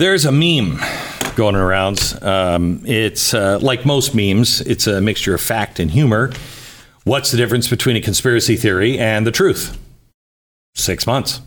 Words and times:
There's 0.00 0.24
a 0.24 0.32
meme 0.32 0.80
going 1.36 1.56
around. 1.56 2.18
Um, 2.22 2.82
it's 2.86 3.34
uh, 3.34 3.58
like 3.60 3.84
most 3.84 4.14
memes, 4.14 4.62
it's 4.62 4.86
a 4.86 4.98
mixture 4.98 5.34
of 5.34 5.42
fact 5.42 5.78
and 5.78 5.90
humor. 5.90 6.32
What's 7.04 7.30
the 7.30 7.36
difference 7.36 7.68
between 7.68 7.96
a 7.96 8.00
conspiracy 8.00 8.56
theory 8.56 8.98
and 8.98 9.26
the 9.26 9.30
truth? 9.30 9.76
Six 10.74 11.06
months. 11.06 11.42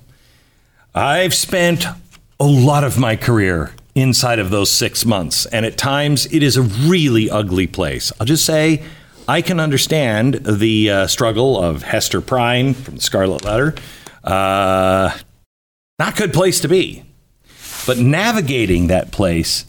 I've 0.94 1.34
spent 1.34 1.88
a 2.39 2.46
lot 2.46 2.84
of 2.84 3.00
my 3.00 3.16
career 3.16 3.71
inside 3.96 4.38
of 4.38 4.52
those 4.52 4.70
six 4.70 5.04
months, 5.04 5.48
and 5.48 5.66
at 5.66 5.76
times 5.76 6.28
it 6.32 6.44
is 6.44 6.56
a 6.56 6.62
really 6.62 7.32
ugly 7.32 7.66
place. 7.66 8.12
I'll 8.20 8.28
just 8.28 8.46
say 8.46 8.84
I 9.28 9.42
can 9.42 9.60
understand 9.60 10.36
the 10.46 10.92
uh, 10.92 11.08
struggle 11.08 11.60
of 11.60 11.82
Hester 11.82 12.22
Prynne 12.22 12.76
from 12.76 12.98
the 12.98 13.02
Scarlet 13.02 13.44
Letter. 13.44 13.74
Uh, 14.24 15.18
not 15.98 16.16
good 16.16 16.34
place 16.34 16.60
to 16.60 16.68
be. 16.68 17.04
But 17.86 17.97
navigating 17.97 18.88
that 18.88 19.11
place 19.11 19.65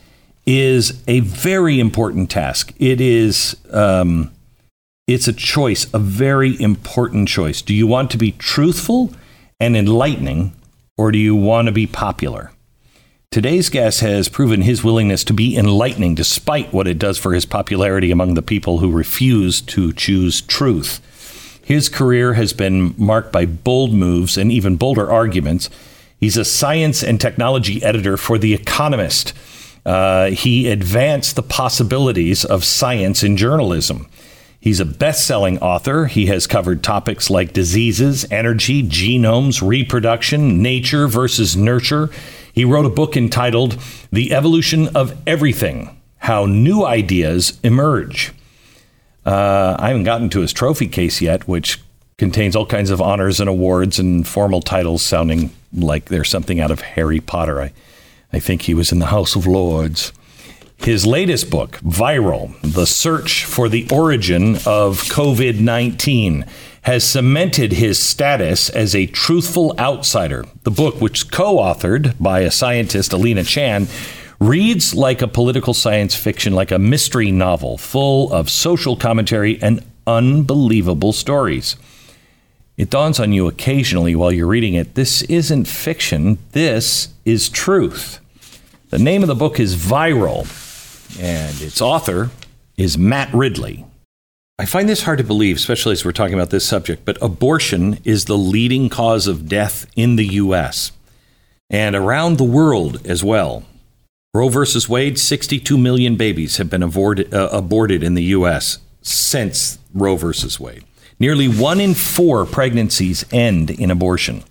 is 0.47 1.03
a 1.09 1.21
very 1.21 1.81
important 1.81 2.31
task. 2.31 2.73
It 2.79 3.01
is 3.01 3.57
um, 3.71 4.31
it's 5.07 5.29
a 5.29 5.33
choice, 5.33 5.93
a 5.93 5.99
very 5.99 6.61
important 6.61 7.29
choice. 7.29 7.61
Do 7.61 7.75
you 7.75 7.87
want 7.87 8.11
to 8.13 8.19
be 8.19 8.33
truthful 8.33 9.13
and 9.61 9.77
enlightening, 9.77 10.55
or 10.97 11.13
do 11.13 11.19
you 11.19 11.35
want 11.35 11.67
to 11.67 11.73
be 11.73 11.87
popular? 11.87 12.53
Today's 13.31 13.69
guest 13.69 14.01
has 14.01 14.29
proven 14.29 14.63
his 14.63 14.85
willingness 14.85 15.25
to 15.25 15.33
be 15.33 15.57
enlightening 15.57 16.15
despite 16.15 16.73
what 16.73 16.87
it 16.87 17.01
does 17.01 17.19
for 17.19 17.35
his 17.35 17.45
popularity 17.45 18.13
among 18.13 18.35
the 18.35 18.43
people 18.43 18.79
who 18.79 18.93
refuse 18.93 19.61
to 19.63 19.93
choose 19.93 20.41
truth. 20.41 21.01
His 21.65 21.89
career 21.89 22.35
has 22.35 22.53
been 22.53 22.95
marked 22.97 23.33
by 23.33 23.45
bold 23.45 23.93
moves 23.93 24.39
and 24.39 24.53
even 24.53 24.77
bolder 24.77 25.11
arguments 25.11 25.69
He's 26.19 26.37
a 26.37 26.45
science 26.45 27.03
and 27.03 27.21
technology 27.21 27.83
editor 27.83 28.17
for 28.17 28.39
The 28.39 28.55
Economist. 28.55 29.33
Uh, 29.85 30.31
he 30.31 30.69
advanced 30.71 31.37
the 31.37 31.43
possibilities 31.43 32.45
of 32.45 32.65
science 32.65 33.23
in 33.23 33.37
journalism. 33.37 34.09
He's 34.59 34.81
a 34.81 34.87
best 34.87 35.27
selling 35.27 35.59
author. 35.59 36.07
He 36.07 36.25
has 36.27 36.47
covered 36.47 36.83
topics 36.83 37.29
like 37.29 37.53
diseases, 37.53 38.25
energy, 38.31 38.83
genomes, 38.83 39.61
reproduction, 39.61 40.63
nature 40.63 41.07
versus 41.07 41.55
nurture. 41.55 42.09
He 42.51 42.65
wrote 42.65 42.87
a 42.87 42.91
book 42.91 43.15
entitled 43.15 43.79
The 44.11 44.33
Evolution 44.33 44.89
of 44.97 45.21
Everything 45.27 46.01
How 46.17 46.47
New 46.47 46.83
Ideas 46.83 47.61
Emerge. 47.63 48.33
Uh, 49.27 49.77
I 49.79 49.89
haven't 49.89 50.05
gotten 50.05 50.31
to 50.31 50.41
his 50.41 50.55
trophy 50.55 50.89
case 50.89 51.21
yet, 51.21 51.47
which 51.47 51.83
contains 52.17 52.57
all 52.57 52.65
kinds 52.65 52.89
of 52.89 53.03
honors 53.03 53.41
and 53.41 53.51
awards 53.51 53.99
and 53.99 54.27
formal 54.27 54.63
titles 54.63 55.03
sounding 55.03 55.51
like 55.75 56.07
they're 56.07 56.25
something 56.25 56.61
out 56.61 56.71
of 56.71 56.81
Harry 56.81 57.21
Potter. 57.21 57.61
I, 57.61 57.73
I 58.33 58.39
think 58.39 58.63
he 58.63 58.75
was 58.75 58.93
in 58.93 58.99
the 58.99 59.07
House 59.07 59.37
of 59.37 59.47
Lords. 59.47 60.13
His 60.77 61.07
latest 61.07 61.51
book, 61.51 61.79
Viral 61.79 62.61
The 62.61 62.87
Search 62.87 63.45
for 63.45 63.69
the 63.69 63.89
Origin 63.91 64.57
of 64.67 65.03
COVID 65.05 65.61
19, 65.61 66.45
has 66.83 67.05
cemented 67.05 67.73
his 67.73 67.99
status 67.99 68.69
as 68.69 68.95
a 68.95 69.07
truthful 69.07 69.75
outsider. 69.79 70.45
The 70.65 70.71
book, 70.71 71.01
which 71.01 71.31
co 71.31 71.57
authored 71.57 72.15
by 72.21 72.41
a 72.41 72.51
scientist, 72.51 73.13
Alina 73.13 73.45
Chan, 73.45 73.89
reads 74.39 74.95
like 74.95 75.23
a 75.23 75.29
political 75.29 75.73
science 75.73 76.15
fiction, 76.15 76.53
like 76.53 76.71
a 76.71 76.79
mystery 76.79 77.31
novel, 77.31 77.79
full 77.79 78.31
of 78.33 78.51
social 78.51 78.97
commentary 78.97 79.63
and 79.63 79.83
unbelievable 80.07 81.15
stories. 81.15 81.77
It 82.77 82.91
dawns 82.91 83.21
on 83.21 83.33
you 83.33 83.47
occasionally 83.47 84.17
while 84.17 84.33
you're 84.33 84.49
reading 84.49 84.75
it 84.75 84.95
this 84.95 85.23
isn't 85.23 85.67
fiction, 85.67 86.39
this 86.53 87.09
is 87.25 87.49
truth. 87.49 88.21
The 88.91 88.99
name 88.99 89.23
of 89.23 89.29
the 89.29 89.35
book 89.35 89.61
is 89.61 89.77
Viral, 89.77 90.43
and 91.21 91.61
its 91.61 91.81
author 91.81 92.31
is 92.77 92.99
Matt 92.99 93.33
Ridley. 93.33 93.85
I 94.59 94.67
find 94.67 94.89
this 94.89 95.03
hard 95.03 95.19
to 95.19 95.25
believe, 95.25 95.57
especially 95.57 95.93
as 95.93 96.05
we're 96.05 96.13
talking 96.13 96.35
about 96.35 96.51
this 96.51 96.67
subject, 96.67 97.05
but 97.05 97.19
abortion 97.21 97.99
is 98.05 98.25
the 98.25 98.39
leading 98.39 98.89
cause 98.89 99.27
of 99.27 99.49
death 99.49 99.87
in 99.97 100.17
the 100.17 100.27
U.S. 100.27 100.93
and 101.71 101.97
around 101.97 102.39
the 102.39 102.45
world 102.45 103.05
as 103.07 103.25
well. 103.25 103.65
Roe 104.33 104.49
versus 104.49 104.89
Wade, 104.89 105.19
62 105.19 105.79
million 105.79 106.17
babies 106.17 106.57
have 106.57 106.71
been 106.71 106.83
aborted, 106.83 107.33
uh, 107.33 107.49
aborted 107.53 108.03
in 108.03 108.15
the 108.15 108.23
U.S. 108.25 108.79
since 109.03 109.79
Roe 109.93 110.17
versus 110.17 110.59
Wade. 110.59 110.85
Nearly 111.19 111.49
one 111.49 111.81
in 111.81 111.95
four 111.95 112.45
pregnancies 112.45 113.25
end 113.33 113.71
in 113.71 113.91
abortion. 113.91 114.45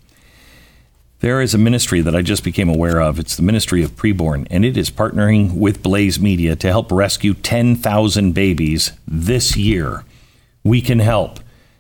There 1.19 1.41
is 1.41 1.53
a 1.53 1.57
ministry 1.57 2.01
that 2.01 2.16
I 2.16 2.22
just 2.22 2.44
became 2.44 2.68
aware 2.68 3.01
of. 3.01 3.18
It's 3.18 3.38
the 3.38 3.44
Ministry 3.44 3.81
of 3.81 3.96
Preborn, 3.96 4.46
and 4.51 4.66
it 4.66 4.75
is 4.75 4.91
partnering 4.91 5.53
with 5.53 5.81
Blaze 5.81 6.19
Media 6.19 6.56
to 6.57 6.68
help 6.68 6.91
rescue 6.91 7.34
10,000 7.34 8.34
babies 8.34 8.91
this 9.07 9.56
year. 9.56 10.03
We 10.66 10.81
can 10.81 11.00
help. 11.00 11.40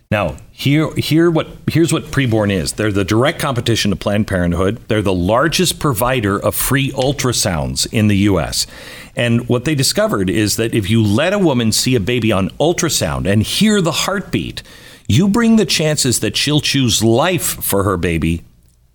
Now, 0.09 0.37
here, 0.55 0.93
here 0.93 1.31
what, 1.31 1.47
here's 1.67 1.91
what 1.91 2.03
Preborn 2.05 2.51
is. 2.51 2.73
They're 2.73 2.91
the 2.91 3.03
direct 3.03 3.39
competition 3.39 3.89
to 3.89 3.97
Planned 3.97 4.27
Parenthood. 4.27 4.77
They're 4.87 5.01
the 5.01 5.11
largest 5.11 5.79
provider 5.79 6.37
of 6.37 6.53
free 6.53 6.91
ultrasounds 6.91 7.91
in 7.91 8.07
the 8.07 8.17
U.S. 8.17 8.67
And 9.15 9.49
what 9.49 9.65
they 9.65 9.73
discovered 9.73 10.29
is 10.29 10.57
that 10.57 10.75
if 10.75 10.91
you 10.91 11.03
let 11.03 11.33
a 11.33 11.39
woman 11.39 11.71
see 11.71 11.95
a 11.95 11.99
baby 11.99 12.31
on 12.31 12.49
ultrasound 12.51 13.25
and 13.25 13.41
hear 13.41 13.81
the 13.81 13.91
heartbeat, 13.91 14.61
you 15.07 15.27
bring 15.27 15.55
the 15.55 15.65
chances 15.65 16.19
that 16.19 16.37
she'll 16.37 16.61
choose 16.61 17.03
life 17.03 17.63
for 17.63 17.83
her 17.83 17.97
baby 17.97 18.43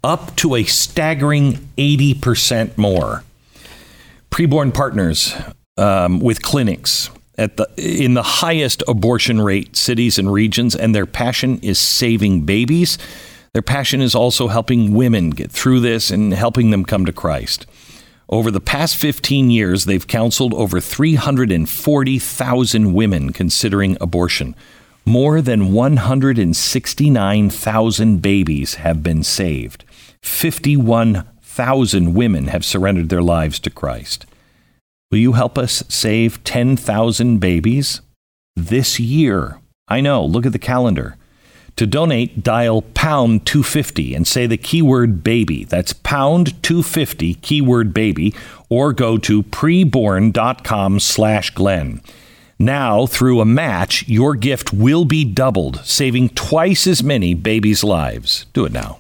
up 0.05 0.37
to 0.37 0.55
a 0.55 0.63
staggering 0.63 1.55
80% 1.77 2.79
more. 2.79 3.25
Preborn 4.31 4.73
partners 4.73 5.35
um, 5.77 6.21
with 6.21 6.41
clinics 6.41 7.11
at 7.39 7.57
the 7.57 7.67
in 7.77 8.15
the 8.15 8.23
highest 8.23 8.83
abortion 8.87 9.41
rate 9.41 9.75
cities 9.77 10.19
and 10.19 10.33
regions, 10.33 10.77
and 10.77 10.95
their 10.95 11.07
passion 11.07 11.59
is 11.63 11.79
saving 11.79 12.43
babies. 12.43 12.99
Their 13.55 13.63
passion 13.63 14.03
is 14.03 14.15
also 14.15 14.49
helping 14.49 14.93
women 14.93 15.31
get 15.31 15.51
through 15.51 15.81
this 15.81 16.11
and 16.11 16.35
helping 16.35 16.71
them 16.71 16.85
come 16.85 17.07
to 17.07 17.13
Christ. 17.13 17.65
Over 18.29 18.51
the 18.51 18.61
past 18.61 18.97
15 18.97 19.51
years, 19.51 19.87
they've 19.87 20.07
counseled 20.07 20.53
over 20.53 20.81
340,000 20.81 22.93
women 22.93 23.33
considering 23.33 23.97
abortion. 24.03 24.55
More 25.07 25.41
than 25.41 25.73
169,000 25.73 28.21
babies 28.21 28.75
have 28.75 29.03
been 29.03 29.23
saved. 29.23 29.85
51,000 30.21 32.13
women 32.13 32.49
have 32.49 32.67
surrendered 32.67 33.09
their 33.09 33.23
lives 33.23 33.59
to 33.61 33.71
Christ. 33.71 34.27
Will 35.11 35.19
you 35.19 35.33
help 35.33 35.57
us 35.57 35.83
save 35.89 36.45
10,000 36.45 37.39
babies 37.39 38.03
this 38.55 39.01
year? 39.01 39.59
I 39.89 40.03
know, 40.03 40.25
look 40.25 40.45
at 40.45 40.53
the 40.53 40.59
calendar. 40.59 41.17
To 41.77 41.87
donate, 41.87 42.43
dial 42.43 42.83
pound 42.83 43.47
250 43.47 44.15
and 44.15 44.27
say 44.27 44.47
the 44.47 44.59
keyword 44.59 45.23
baby. 45.25 45.65
That's 45.65 45.93
pound 45.93 46.63
250, 46.63 47.35
keyword 47.35 47.95
baby, 47.95 48.35
or 48.69 48.93
go 48.93 49.17
to 49.19 49.45
preborn.com 49.45 51.01
slash 51.01 51.51
Glenn. 51.51 52.03
Now, 52.59 53.07
through 53.07 53.41
a 53.41 53.47
match, 53.47 54.07
your 54.09 54.35
gift 54.35 54.73
will 54.73 55.05
be 55.05 55.25
doubled, 55.25 55.85
saving 55.85 56.31
twice 56.31 56.87
as 56.89 57.03
many 57.03 57.33
babies' 57.33 57.85
lives. 57.85 58.47
Do 58.53 58.65
it 58.65 58.73
now. 58.73 58.99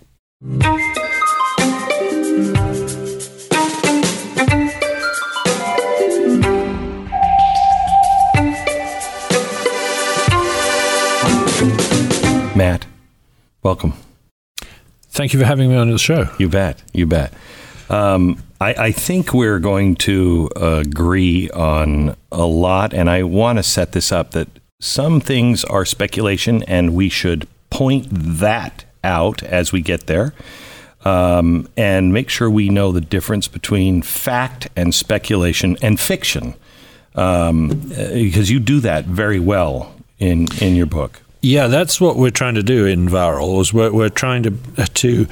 Welcome. 13.68 13.92
Thank 15.10 15.34
you 15.34 15.38
for 15.38 15.44
having 15.44 15.68
me 15.68 15.76
on 15.76 15.90
the 15.90 15.98
show. 15.98 16.30
You 16.38 16.48
bet. 16.48 16.82
You 16.94 17.04
bet. 17.04 17.34
Um, 17.90 18.42
I, 18.62 18.72
I, 18.72 18.92
think 18.92 19.34
we're 19.34 19.58
going 19.58 19.96
to 19.96 20.48
agree 20.56 21.50
on 21.50 22.16
a 22.32 22.47
lot, 22.47 22.94
and 22.94 23.10
I 23.10 23.24
want 23.24 23.59
to 23.59 23.62
set 23.62 23.92
this 23.92 24.10
up 24.10 24.30
that 24.30 24.48
some 24.80 25.20
things 25.20 25.65
are 25.65 25.84
speculation, 25.84 26.62
and 26.62 26.94
we 26.94 27.10
should 27.10 27.47
point 27.68 28.06
that 28.10 28.86
out 29.04 29.42
as 29.42 29.71
we 29.71 29.82
get 29.82 30.06
there. 30.06 30.32
Um, 31.04 31.68
and 31.76 32.14
make 32.14 32.30
sure 32.30 32.48
we 32.48 32.71
know 32.71 32.91
the 32.91 33.03
difference 33.03 33.48
between 33.48 34.00
fact 34.00 34.68
and 34.76 34.94
speculation 34.94 35.76
and 35.82 36.00
fiction, 36.00 36.54
um, 37.14 37.68
because 37.68 38.50
you 38.50 38.60
do 38.60 38.80
that 38.80 39.04
very 39.04 39.41
well 39.41 39.94
in 40.18 40.47
in 40.59 40.74
your 40.74 40.86
book. 40.86 41.21
Yeah, 41.40 41.68
that's 41.68 42.00
what 42.00 42.16
we're 42.16 42.30
trying 42.30 42.54
to 42.56 42.62
do 42.62 42.84
in 42.86 43.06
Viral. 43.08 43.60
Is 43.60 43.72
we're, 43.72 43.92
we're 43.92 44.08
trying 44.08 44.42
to 44.44 44.50
to 44.94 45.26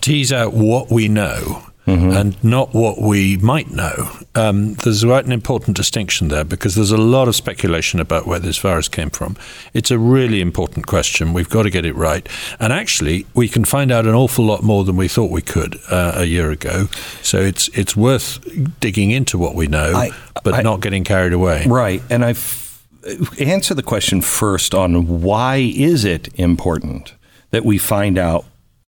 tease 0.00 0.32
out 0.32 0.52
what 0.54 0.90
we 0.90 1.08
know 1.08 1.62
and 1.86 2.44
not 2.44 2.72
what 2.72 3.00
we 3.02 3.36
might 3.38 3.68
know. 3.72 4.08
Um, 4.36 4.74
there's 4.74 5.02
quite 5.02 5.24
an 5.26 5.32
important 5.32 5.76
distinction 5.76 6.28
there 6.28 6.44
because 6.44 6.76
there's 6.76 6.92
a 6.92 6.96
lot 6.96 7.26
of 7.26 7.34
speculation 7.34 7.98
about 7.98 8.28
where 8.28 8.38
this 8.38 8.58
virus 8.58 8.86
came 8.86 9.10
from. 9.10 9.36
It's 9.74 9.90
a 9.90 9.98
really 9.98 10.40
important 10.40 10.86
question. 10.86 11.32
We've 11.32 11.48
got 11.48 11.64
to 11.64 11.70
get 11.70 11.84
it 11.84 11.96
right. 11.96 12.28
And 12.60 12.72
actually, 12.72 13.26
we 13.34 13.48
can 13.48 13.64
find 13.64 13.90
out 13.90 14.06
an 14.06 14.14
awful 14.14 14.44
lot 14.44 14.62
more 14.62 14.84
than 14.84 14.94
we 14.96 15.08
thought 15.08 15.32
we 15.32 15.42
could 15.42 15.80
uh, 15.90 16.12
a 16.14 16.26
year 16.26 16.52
ago. 16.52 16.86
So 17.22 17.40
it's 17.40 17.66
it's 17.76 17.96
worth 17.96 18.38
digging 18.78 19.10
into 19.10 19.36
what 19.36 19.56
we 19.56 19.66
know, 19.66 19.92
I- 19.92 20.10
but 20.44 20.54
I- 20.54 20.62
not 20.62 20.80
getting 20.82 21.02
carried 21.02 21.32
away. 21.32 21.66
Right. 21.66 22.02
And 22.08 22.24
I've 22.24 22.69
answer 23.38 23.74
the 23.74 23.82
question 23.82 24.20
first 24.20 24.74
on 24.74 25.20
why 25.22 25.56
is 25.56 26.04
it 26.04 26.28
important 26.38 27.14
that 27.50 27.64
we 27.64 27.78
find 27.78 28.18
out 28.18 28.44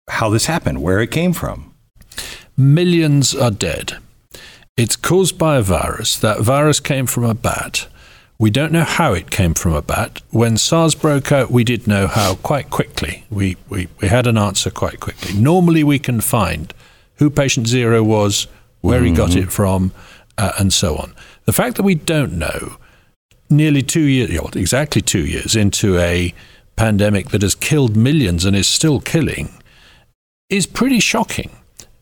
how 0.08 0.28
this 0.28 0.46
happened, 0.46 0.82
where 0.82 1.00
it 1.00 1.10
came 1.10 1.32
from. 1.32 1.74
Millions 2.56 3.34
are 3.34 3.50
dead. 3.50 3.98
It's 4.76 4.96
caused 4.96 5.38
by 5.38 5.56
a 5.56 5.62
virus. 5.62 6.16
That 6.16 6.40
virus 6.40 6.80
came 6.80 7.06
from 7.06 7.24
a 7.24 7.34
bat. 7.34 7.88
We 8.38 8.50
don't 8.50 8.72
know 8.72 8.84
how 8.84 9.12
it 9.12 9.30
came 9.30 9.54
from 9.54 9.74
a 9.74 9.82
bat. 9.82 10.20
When 10.30 10.56
SARS 10.56 10.94
broke 10.94 11.30
out, 11.30 11.50
we 11.50 11.64
did 11.64 11.86
know 11.86 12.08
how 12.08 12.34
quite 12.34 12.70
quickly. 12.70 13.24
We, 13.30 13.56
we, 13.68 13.88
we 14.00 14.08
had 14.08 14.26
an 14.26 14.36
answer 14.36 14.70
quite 14.70 15.00
quickly. 15.00 15.34
Normally, 15.34 15.84
we 15.84 15.98
can 15.98 16.20
find 16.20 16.74
who 17.16 17.30
patient 17.30 17.68
zero 17.68 18.02
was, 18.02 18.48
where 18.80 19.02
he 19.02 19.12
got 19.12 19.36
it 19.36 19.52
from, 19.52 19.92
uh, 20.36 20.52
and 20.58 20.72
so 20.72 20.96
on. 20.96 21.14
The 21.44 21.52
fact 21.52 21.76
that 21.76 21.84
we 21.84 21.94
don't 21.94 22.32
know, 22.32 22.76
nearly 23.56 23.82
two 23.82 24.00
years, 24.00 24.30
exactly 24.54 25.02
two 25.02 25.24
years 25.24 25.56
into 25.56 25.98
a 25.98 26.34
pandemic 26.76 27.28
that 27.30 27.42
has 27.42 27.54
killed 27.54 27.96
millions 27.96 28.44
and 28.44 28.56
is 28.56 28.66
still 28.66 29.00
killing, 29.00 29.50
is 30.48 30.66
pretty 30.66 31.00
shocking. 31.00 31.50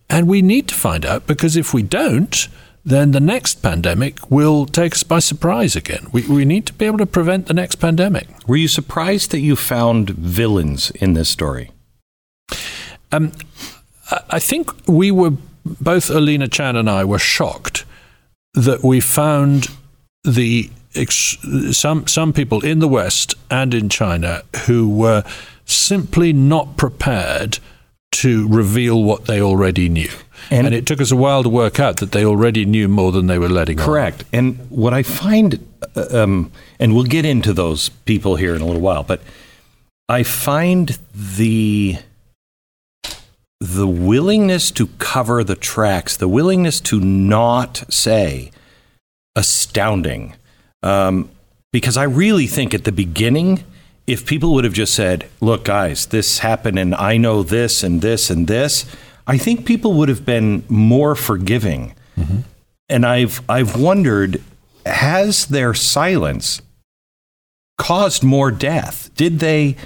And 0.08 0.28
we 0.28 0.43
need 0.43 0.69
to 0.69 0.75
find 0.75 1.06
out 1.06 1.26
because 1.26 1.56
if 1.56 1.72
we 1.72 1.82
don't, 1.82 2.49
then 2.84 3.12
the 3.12 3.20
next 3.20 3.62
pandemic 3.62 4.31
will 4.31 4.66
take 4.66 4.93
us 4.93 5.02
by 5.04 5.20
surprise 5.20 5.76
again. 5.76 6.06
We, 6.12 6.26
we 6.26 6.44
need 6.44 6.66
to 6.66 6.72
be 6.72 6.87
able 6.87 6.99
to 6.99 7.06
prevent 7.06 7.46
the 7.46 7.55
next 7.55 7.76
pandemic. 7.76 8.26
Were 8.46 8.56
you 8.56 8.69
surprised 8.69 9.31
that 9.31 9.38
you 9.38 9.56
found 9.56 10.10
villains 10.10 10.90
in 10.90 11.14
this 11.14 11.28
story? 11.28 11.70
Um, 13.12 13.32
I 14.10 14.20
I 14.31 14.38
think 14.40 14.70
we 14.87 15.10
were, 15.10 15.32
both 15.64 16.10
Alina 16.10 16.48
Chan 16.48 16.76
and 16.76 16.90
I 16.90 17.05
were 17.05 17.19
shocked 17.19 17.84
that 18.55 18.82
we 18.82 19.00
found 19.00 19.69
the 20.25 20.70
ex- 20.94 21.36
some 21.72 22.06
some 22.06 22.32
people 22.32 22.64
in 22.64 22.78
the 22.80 22.88
West 22.88 23.34
and 23.50 23.74
in 23.74 23.88
China 23.88 24.42
who 24.66 24.88
were 24.88 25.24
simply 25.64 26.32
not 26.32 26.76
prepared 26.76 27.58
to 28.12 28.46
reveal 28.48 29.02
what 29.02 29.24
they 29.24 29.40
already 29.40 29.88
knew. 29.88 30.10
And- 30.50 30.66
And, 30.66 30.74
it 30.74 30.86
took 30.86 31.00
us 31.00 31.10
a 31.10 31.16
while 31.16 31.42
to 31.42 31.48
work 31.48 31.78
out 31.80 31.96
that 31.98 32.12
they 32.12 32.24
already 32.24 32.64
knew 32.66 32.88
more 32.88 33.12
than 33.12 33.26
they 33.26 33.38
were 33.38 33.48
letting 33.48 33.78
on. 33.80 33.86
Correct. 33.86 34.24
And 34.32 34.58
what 34.70 34.92
I 34.92 35.02
find, 35.02 35.64
uh, 35.96 36.22
um, 36.22 36.50
and 36.78 36.94
we'll 36.94 37.04
get 37.04 37.24
into 37.24 37.52
those 37.54 37.88
people 38.04 38.36
here 38.36 38.54
in 38.54 38.60
a 38.60 38.66
little 38.66 38.82
while, 38.82 39.02
but 39.04 39.20
I 40.08 40.22
find 40.24 40.98
the 41.14 41.98
the 43.60 43.86
willingness 43.86 44.72
to 44.72 44.88
cover 44.98 45.44
the 45.44 45.54
tracks, 45.54 46.16
the 46.16 46.26
willingness 46.26 46.80
to 46.80 46.98
not 47.00 47.84
say, 47.88 48.50
astounding. 49.36 50.34
Um, 50.82 51.31
because 51.73 51.96
I 51.96 52.05
really 52.05 52.46
think 52.46 52.75
at 52.75 52.84
the 52.84 52.93
beginning, 52.93 53.64
if 54.06 54.26
people 54.26 54.52
would 54.55 54.64
have 54.64 54.75
just 54.75 54.94
said, 54.94 55.29
"Look, 55.40 55.64
guys, 55.64 56.06
this 56.06 56.38
happened, 56.38 56.79
and 56.79 56.94
I 56.94 57.17
know 57.17 57.43
this 57.43 57.82
and 57.82 58.02
this 58.02 58.31
and 58.31 58.46
this," 58.46 58.84
I 59.26 59.38
think 59.38 59.64
people 59.64 59.94
would 59.94 60.08
have 60.08 60.26
been 60.26 60.64
more 60.69 61.14
forgiving 61.14 61.94
and 62.93 63.06
I've 63.06 63.40
I've 63.49 63.76
wondered 63.76 64.43
has 64.84 65.46
their 65.46 65.75
silence 65.75 66.61
caused 67.79 68.23
more 68.23 68.50
death? 68.50 69.11
Did 69.17 69.40
they 69.40 69.76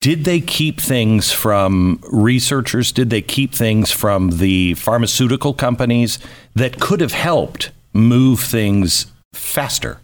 did 0.00 0.24
they 0.24 0.40
keep 0.40 0.80
things 0.80 1.32
from 1.32 1.98
researchers? 2.10 2.92
Did 2.92 3.10
they 3.10 3.22
keep 3.22 3.54
things 3.54 3.90
from 3.90 4.38
the 4.38 4.74
pharmaceutical 4.74 5.54
companies 5.54 6.18
that 6.54 6.78
could 6.78 7.00
have 7.00 7.12
helped 7.12 7.70
move 7.92 8.40
things 8.40 9.06
faster? 9.32 9.98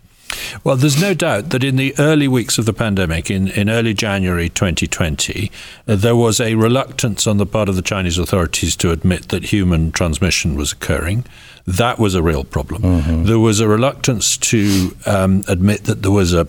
Well, 0.64 0.76
there's 0.76 1.00
no 1.00 1.14
doubt 1.14 1.50
that 1.50 1.64
in 1.64 1.76
the 1.76 1.94
early 1.98 2.28
weeks 2.28 2.58
of 2.58 2.66
the 2.66 2.72
pandemic, 2.72 3.30
in, 3.30 3.48
in 3.48 3.68
early 3.70 3.94
January 3.94 4.48
2020, 4.48 5.50
uh, 5.86 5.96
there 5.96 6.16
was 6.16 6.40
a 6.40 6.54
reluctance 6.54 7.26
on 7.26 7.38
the 7.38 7.46
part 7.46 7.68
of 7.68 7.76
the 7.76 7.82
Chinese 7.82 8.18
authorities 8.18 8.76
to 8.76 8.90
admit 8.90 9.28
that 9.28 9.44
human 9.44 9.92
transmission 9.92 10.54
was 10.54 10.72
occurring. 10.72 11.24
That 11.66 11.98
was 11.98 12.14
a 12.14 12.22
real 12.22 12.44
problem. 12.44 13.24
There 13.24 13.38
was 13.38 13.60
a 13.60 13.68
reluctance 13.68 14.36
to 14.38 14.96
um, 15.06 15.44
admit 15.46 15.84
that 15.84 16.02
there 16.02 16.10
was 16.10 16.32
a 16.32 16.46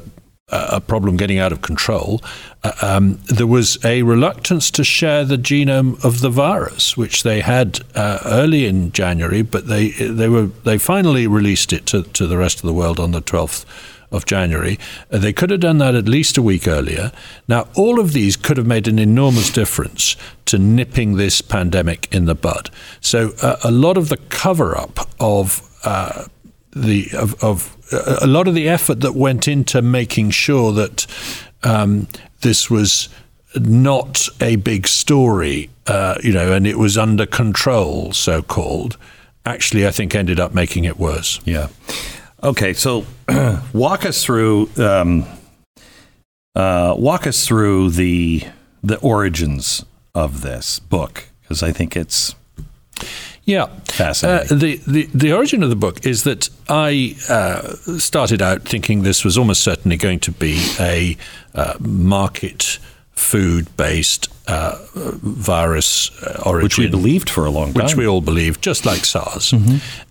a 0.51 0.81
problem 0.81 1.18
getting 1.18 1.39
out 1.39 1.51
of 1.51 1.62
control. 1.62 2.21
Uh, 2.63 2.71
um, 2.81 3.19
there 3.25 3.48
was 3.48 3.83
a 3.86 4.03
reluctance 4.03 4.69
to 4.71 4.83
share 4.83 5.25
the 5.25 5.38
genome 5.38 6.03
of 6.03 6.19
the 6.19 6.30
virus, 6.30 6.98
which 6.98 7.24
they 7.24 7.42
had 7.42 7.80
uh, 7.95 8.19
early 8.25 8.65
in 8.65 8.92
January, 8.92 9.42
but 9.42 9.68
they 9.68 9.89
they 9.92 10.30
were 10.30 10.48
they 10.63 10.77
finally 10.77 11.27
released 11.27 11.74
it 11.74 11.86
to, 11.88 12.03
to 12.03 12.27
the 12.27 12.38
rest 12.38 12.57
of 12.59 12.65
the 12.65 12.74
world 12.74 13.00
on 13.00 13.12
the 13.12 13.21
twelfth 13.21 13.65
of 14.12 14.25
January. 14.25 14.77
Uh, 15.09 15.18
they 15.18 15.33
could 15.33 15.50
have 15.50 15.62
done 15.62 15.77
that 15.77 15.95
at 15.95 16.07
least 16.07 16.38
a 16.38 16.42
week 16.42 16.68
earlier. 16.68 17.12
Now, 17.47 17.68
all 17.75 18.00
of 18.00 18.12
these 18.12 18.36
could 18.36 18.57
have 18.57 18.68
made 18.68 18.88
an 18.88 19.00
enormous 19.00 19.50
difference 19.50 20.18
to 20.45 20.59
nipping 20.59 21.15
this 21.15 21.42
pandemic 21.42 22.13
in 22.13 22.25
the 22.25 22.36
bud. 22.36 22.69
So, 23.00 23.31
uh, 23.42 23.56
a 23.63 23.71
lot 23.71 23.97
of 23.97 24.09
the 24.09 24.18
cover 24.18 24.77
up 24.77 25.07
of 25.19 25.62
uh, 25.86 26.25
the 26.75 27.09
of, 27.18 27.42
of 27.44 27.77
a 27.92 28.28
lot 28.28 28.48
of 28.48 28.56
the 28.56 28.68
effort 28.70 29.02
that 29.02 29.14
went 29.14 29.48
into 29.48 29.82
making 29.82 30.32
sure 30.32 30.72
that 30.74 31.06
um, 31.64 32.08
this 32.42 32.70
was 32.70 33.10
not 33.56 34.28
a 34.40 34.56
big 34.58 34.88
story, 34.88 35.70
uh, 35.88 36.16
you 36.24 36.34
know, 36.34 36.54
and 36.54 36.66
it 36.66 36.78
was 36.78 36.98
under 36.98 37.26
control, 37.26 38.14
so 38.14 38.42
called. 38.42 38.98
Actually, 39.46 39.88
I 39.88 39.92
think 39.92 40.16
ended 40.16 40.40
up 40.40 40.54
making 40.54 40.86
it 40.86 40.98
worse. 40.98 41.40
Yeah. 41.46 41.68
Okay, 42.44 42.74
so 42.74 43.06
walk 43.74 44.06
us 44.06 44.24
through 44.24 44.70
um, 44.78 45.26
uh, 46.56 46.96
walk 46.98 47.28
us 47.28 47.46
through 47.46 47.92
the 47.92 48.44
the 48.84 48.98
origins 49.00 49.86
of 50.16 50.42
this 50.42 50.80
book 50.80 51.30
because 51.42 51.64
I 51.64 51.72
think 51.72 51.96
it's 51.96 52.36
Yeah. 53.46 53.68
Fascinating. 53.86 54.58
Uh, 54.58 54.60
the, 54.60 54.78
the, 54.88 55.10
the 55.14 55.34
origin 55.34 55.64
of 55.64 55.70
the 55.70 55.76
book 55.76 56.06
is 56.06 56.24
that 56.24 56.50
I 56.70 57.16
uh, 57.28 57.74
started 57.98 58.42
out 58.42 58.64
thinking 58.64 59.04
this 59.04 59.26
was 59.26 59.38
almost 59.38 59.64
certainly 59.64 59.98
going 59.98 60.20
to 60.22 60.32
be 60.32 60.64
a 60.80 61.18
uh, 61.56 61.74
market 61.80 62.80
food 63.14 63.76
based 63.78 64.30
uh, 64.48 64.78
virus 64.96 66.12
uh, 66.24 66.42
origin. 66.46 66.64
which 66.64 66.78
we 66.78 66.88
believed 66.88 67.30
for 67.30 67.46
a 67.46 67.50
long 67.52 67.74
time. 67.74 67.84
which 67.86 67.96
we 67.96 68.08
all 68.08 68.22
believed, 68.22 68.62
just 68.62 68.86
like 68.86 69.06
SARS. 69.06 69.54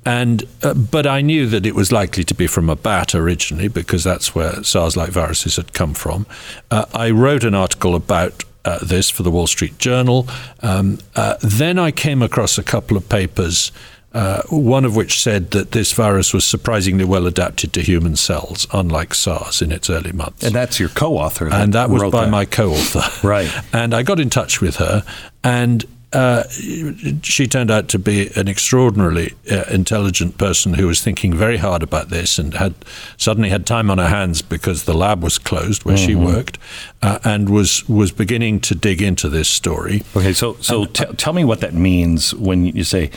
And 0.04 0.44
uh, 0.62 0.74
but 0.74 1.06
I 1.06 1.20
knew 1.20 1.46
that 1.46 1.66
it 1.66 1.74
was 1.74 1.90
likely 1.92 2.24
to 2.24 2.34
be 2.34 2.46
from 2.46 2.70
a 2.70 2.76
bat 2.76 3.14
originally 3.14 3.68
because 3.68 4.04
that's 4.04 4.34
where 4.34 4.62
SARS-like 4.62 5.10
viruses 5.10 5.56
had 5.56 5.72
come 5.72 5.94
from. 5.94 6.26
Uh, 6.70 6.84
I 6.94 7.10
wrote 7.10 7.44
an 7.44 7.54
article 7.54 7.94
about. 7.94 8.44
Uh, 8.62 8.78
this 8.84 9.08
for 9.08 9.22
the 9.22 9.30
Wall 9.30 9.46
Street 9.46 9.78
Journal. 9.78 10.26
Um, 10.60 10.98
uh, 11.16 11.36
then 11.40 11.78
I 11.78 11.90
came 11.90 12.20
across 12.20 12.58
a 12.58 12.62
couple 12.62 12.94
of 12.96 13.08
papers, 13.08 13.72
uh, 14.12 14.42
one 14.50 14.84
of 14.84 14.94
which 14.94 15.18
said 15.22 15.52
that 15.52 15.72
this 15.72 15.92
virus 15.94 16.34
was 16.34 16.44
surprisingly 16.44 17.04
well 17.06 17.26
adapted 17.26 17.72
to 17.72 17.80
human 17.80 18.16
cells, 18.16 18.66
unlike 18.74 19.14
SARS 19.14 19.62
in 19.62 19.72
its 19.72 19.88
early 19.88 20.12
months 20.12 20.42
and 20.44 20.54
that's 20.54 20.78
your 20.78 20.90
co-author, 20.90 21.48
and 21.50 21.72
that 21.72 21.88
was 21.88 22.02
by 22.10 22.26
that. 22.26 22.30
my 22.30 22.44
co-author. 22.44 23.26
Right. 23.26 23.50
And 23.72 23.94
I 23.94 24.02
got 24.02 24.20
in 24.20 24.28
touch 24.28 24.60
with 24.60 24.76
her, 24.76 25.04
and 25.42 25.86
uh, 26.12 26.42
she 26.48 27.46
turned 27.46 27.70
out 27.70 27.88
to 27.88 27.98
be 27.98 28.30
an 28.34 28.48
extraordinarily 28.48 29.34
uh, 29.50 29.64
intelligent 29.70 30.38
person 30.38 30.74
who 30.74 30.88
was 30.88 31.00
thinking 31.00 31.32
very 31.32 31.58
hard 31.58 31.82
about 31.82 32.08
this 32.08 32.38
and 32.38 32.54
had 32.54 32.74
suddenly 33.16 33.48
had 33.48 33.64
time 33.64 33.90
on 33.90 33.98
her 33.98 34.08
hands 34.08 34.42
because 34.42 34.84
the 34.84 34.94
lab 34.94 35.22
was 35.22 35.38
closed 35.38 35.84
where 35.84 35.96
she 35.96 36.16
worked, 36.16 36.58
uh, 37.02 37.20
and 37.22 37.48
was 37.48 37.88
was 37.88 38.10
beginning 38.10 38.58
to 38.60 38.74
dig 38.74 39.00
into 39.00 39.28
this 39.28 39.48
story. 39.48 40.02
Okay, 40.16 40.32
so 40.32 40.54
so 40.60 40.84
t- 40.86 41.04
tell 41.16 41.32
me 41.32 41.44
what 41.44 41.60
that 41.60 41.74
means 41.74 42.34
when 42.34 42.64
you 42.64 42.82
say 42.84 43.10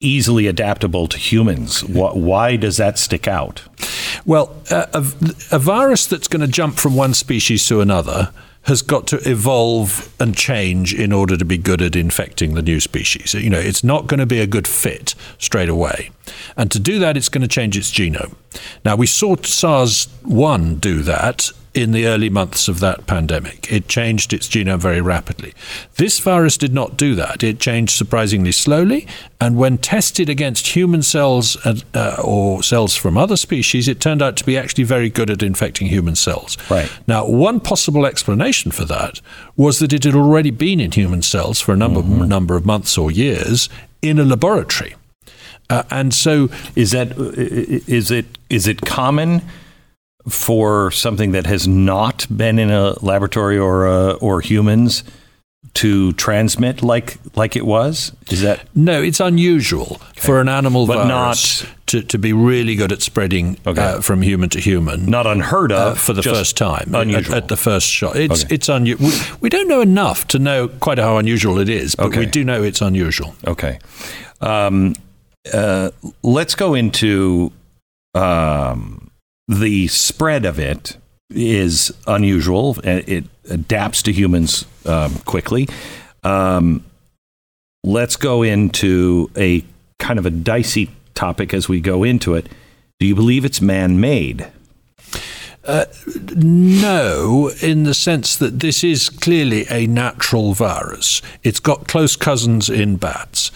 easily 0.00 0.46
adaptable 0.46 1.06
to 1.08 1.18
humans. 1.18 1.80
Wh- 1.80 2.16
why 2.16 2.56
does 2.56 2.76
that 2.76 2.98
stick 2.98 3.28
out? 3.28 3.62
Well, 4.24 4.56
uh, 4.70 4.86
a, 4.94 5.04
a 5.56 5.58
virus 5.58 6.06
that's 6.06 6.28
going 6.28 6.40
to 6.40 6.48
jump 6.48 6.76
from 6.76 6.94
one 6.94 7.14
species 7.14 7.66
to 7.66 7.80
another 7.80 8.32
has 8.68 8.82
got 8.82 9.06
to 9.06 9.16
evolve 9.28 10.14
and 10.20 10.36
change 10.36 10.92
in 10.92 11.10
order 11.10 11.38
to 11.38 11.44
be 11.44 11.56
good 11.56 11.80
at 11.80 11.96
infecting 11.96 12.54
the 12.54 12.60
new 12.60 12.80
species. 12.80 13.32
You 13.32 13.48
know, 13.48 13.58
it's 13.58 13.82
not 13.82 14.06
going 14.06 14.20
to 14.20 14.26
be 14.26 14.40
a 14.40 14.46
good 14.46 14.68
fit 14.68 15.14
straight 15.38 15.70
away. 15.70 16.10
And 16.54 16.70
to 16.70 16.78
do 16.78 16.98
that, 16.98 17.16
it's 17.16 17.30
going 17.30 17.42
to 17.42 17.48
change 17.48 17.78
its 17.78 17.90
genome. 17.90 18.34
Now, 18.84 18.94
we 18.94 19.06
saw 19.06 19.36
SARS 19.36 20.06
1 20.22 20.76
do 20.76 21.02
that 21.02 21.50
in 21.78 21.92
the 21.92 22.06
early 22.06 22.28
months 22.28 22.68
of 22.68 22.80
that 22.80 23.06
pandemic. 23.06 23.72
It 23.72 23.88
changed 23.88 24.32
its 24.32 24.48
genome 24.48 24.80
very 24.80 25.00
rapidly. 25.00 25.54
This 25.96 26.18
virus 26.18 26.58
did 26.58 26.74
not 26.74 26.96
do 26.96 27.14
that. 27.14 27.42
It 27.42 27.60
changed 27.60 27.96
surprisingly 27.96 28.52
slowly, 28.52 29.06
and 29.40 29.56
when 29.56 29.78
tested 29.78 30.28
against 30.28 30.68
human 30.68 31.02
cells 31.02 31.56
uh, 31.64 32.16
or 32.22 32.62
cells 32.62 32.96
from 32.96 33.16
other 33.16 33.36
species, 33.36 33.88
it 33.88 34.00
turned 34.00 34.20
out 34.20 34.36
to 34.36 34.44
be 34.44 34.58
actually 34.58 34.84
very 34.84 35.08
good 35.08 35.30
at 35.30 35.42
infecting 35.42 35.86
human 35.86 36.16
cells. 36.16 36.58
Right. 36.68 36.90
Now, 37.06 37.26
one 37.26 37.60
possible 37.60 38.04
explanation 38.04 38.72
for 38.72 38.84
that 38.86 39.20
was 39.56 39.78
that 39.78 39.92
it 39.92 40.04
had 40.04 40.14
already 40.14 40.50
been 40.50 40.80
in 40.80 40.92
human 40.92 41.22
cells 41.22 41.60
for 41.60 41.72
a 41.72 41.76
number, 41.76 42.00
mm-hmm. 42.00 42.26
number 42.28 42.56
of 42.56 42.66
months 42.66 42.98
or 42.98 43.10
years 43.10 43.68
in 44.02 44.18
a 44.18 44.24
laboratory. 44.24 44.94
Uh, 45.70 45.82
and 45.90 46.14
so, 46.14 46.48
is 46.74 46.92
that 46.92 47.12
is 47.18 48.10
it 48.10 48.26
is 48.48 48.66
it 48.66 48.80
common 48.80 49.42
for 50.28 50.90
something 50.90 51.32
that 51.32 51.46
has 51.46 51.66
not 51.66 52.26
been 52.34 52.58
in 52.58 52.70
a 52.70 52.94
laboratory 53.04 53.58
or 53.58 53.86
uh, 53.86 54.12
or 54.14 54.40
humans 54.40 55.04
to 55.74 56.12
transmit 56.14 56.82
like 56.82 57.18
like 57.36 57.56
it 57.56 57.64
was? 57.64 58.12
Is 58.30 58.42
that 58.42 58.66
no? 58.74 59.02
It's 59.02 59.20
unusual 59.20 59.98
okay. 60.10 60.20
for 60.20 60.40
an 60.40 60.48
animal 60.48 60.86
but 60.86 61.06
virus 61.06 61.62
not, 61.62 61.72
to, 61.86 62.02
to 62.02 62.18
be 62.18 62.32
really 62.32 62.74
good 62.74 62.92
at 62.92 63.02
spreading 63.02 63.58
okay. 63.66 63.80
uh, 63.80 64.00
from 64.00 64.22
human 64.22 64.48
to 64.50 64.60
human. 64.60 65.06
Not 65.06 65.26
unheard 65.26 65.72
of 65.72 65.92
uh, 65.92 65.94
for 65.94 66.12
the 66.12 66.22
first 66.22 66.56
time 66.56 66.94
unusual. 66.94 67.34
At, 67.34 67.44
at, 67.44 67.48
the 67.48 67.56
first 67.56 67.88
shot. 67.88 68.16
It's 68.16 68.44
okay. 68.44 68.54
it's 68.54 68.68
unusual. 68.68 69.08
We, 69.08 69.20
we, 69.42 69.48
don't 69.48 69.68
know 69.68 69.80
enough 69.80 70.26
to 70.28 70.38
know 70.38 70.68
quite 70.68 70.98
how 70.98 71.16
unusual 71.18 71.58
it 71.58 71.68
is, 71.68 71.94
but 71.94 72.14
we 72.16 72.26
do 72.26 72.44
know 72.44 72.62
it's 72.62 72.80
unusual. 72.80 73.34
Okay. 73.46 73.78
Um, 74.40 74.94
uh, 75.52 75.90
let's 76.22 76.54
go 76.54 76.74
into 76.74 77.52
um, 78.14 79.07
the 79.48 79.88
spread 79.88 80.44
of 80.44 80.58
it 80.58 80.96
is 81.30 81.92
unusual. 82.06 82.76
It 82.84 83.24
adapts 83.50 84.02
to 84.02 84.12
humans 84.12 84.66
um, 84.86 85.14
quickly. 85.24 85.68
Um, 86.22 86.84
let's 87.82 88.16
go 88.16 88.42
into 88.42 89.30
a 89.36 89.64
kind 89.98 90.18
of 90.18 90.26
a 90.26 90.30
dicey 90.30 90.90
topic 91.14 91.52
as 91.52 91.68
we 91.68 91.80
go 91.80 92.04
into 92.04 92.34
it. 92.34 92.48
Do 93.00 93.06
you 93.06 93.14
believe 93.14 93.44
it's 93.44 93.60
man 93.60 94.00
made? 94.00 94.48
Uh, 95.64 95.84
no, 96.34 97.50
in 97.60 97.84
the 97.84 97.94
sense 97.94 98.36
that 98.36 98.60
this 98.60 98.82
is 98.82 99.10
clearly 99.10 99.66
a 99.70 99.86
natural 99.86 100.54
virus. 100.54 101.20
It's 101.42 101.60
got 101.60 101.86
close 101.86 102.16
cousins 102.16 102.70
in 102.70 102.96
bats, 102.96 103.50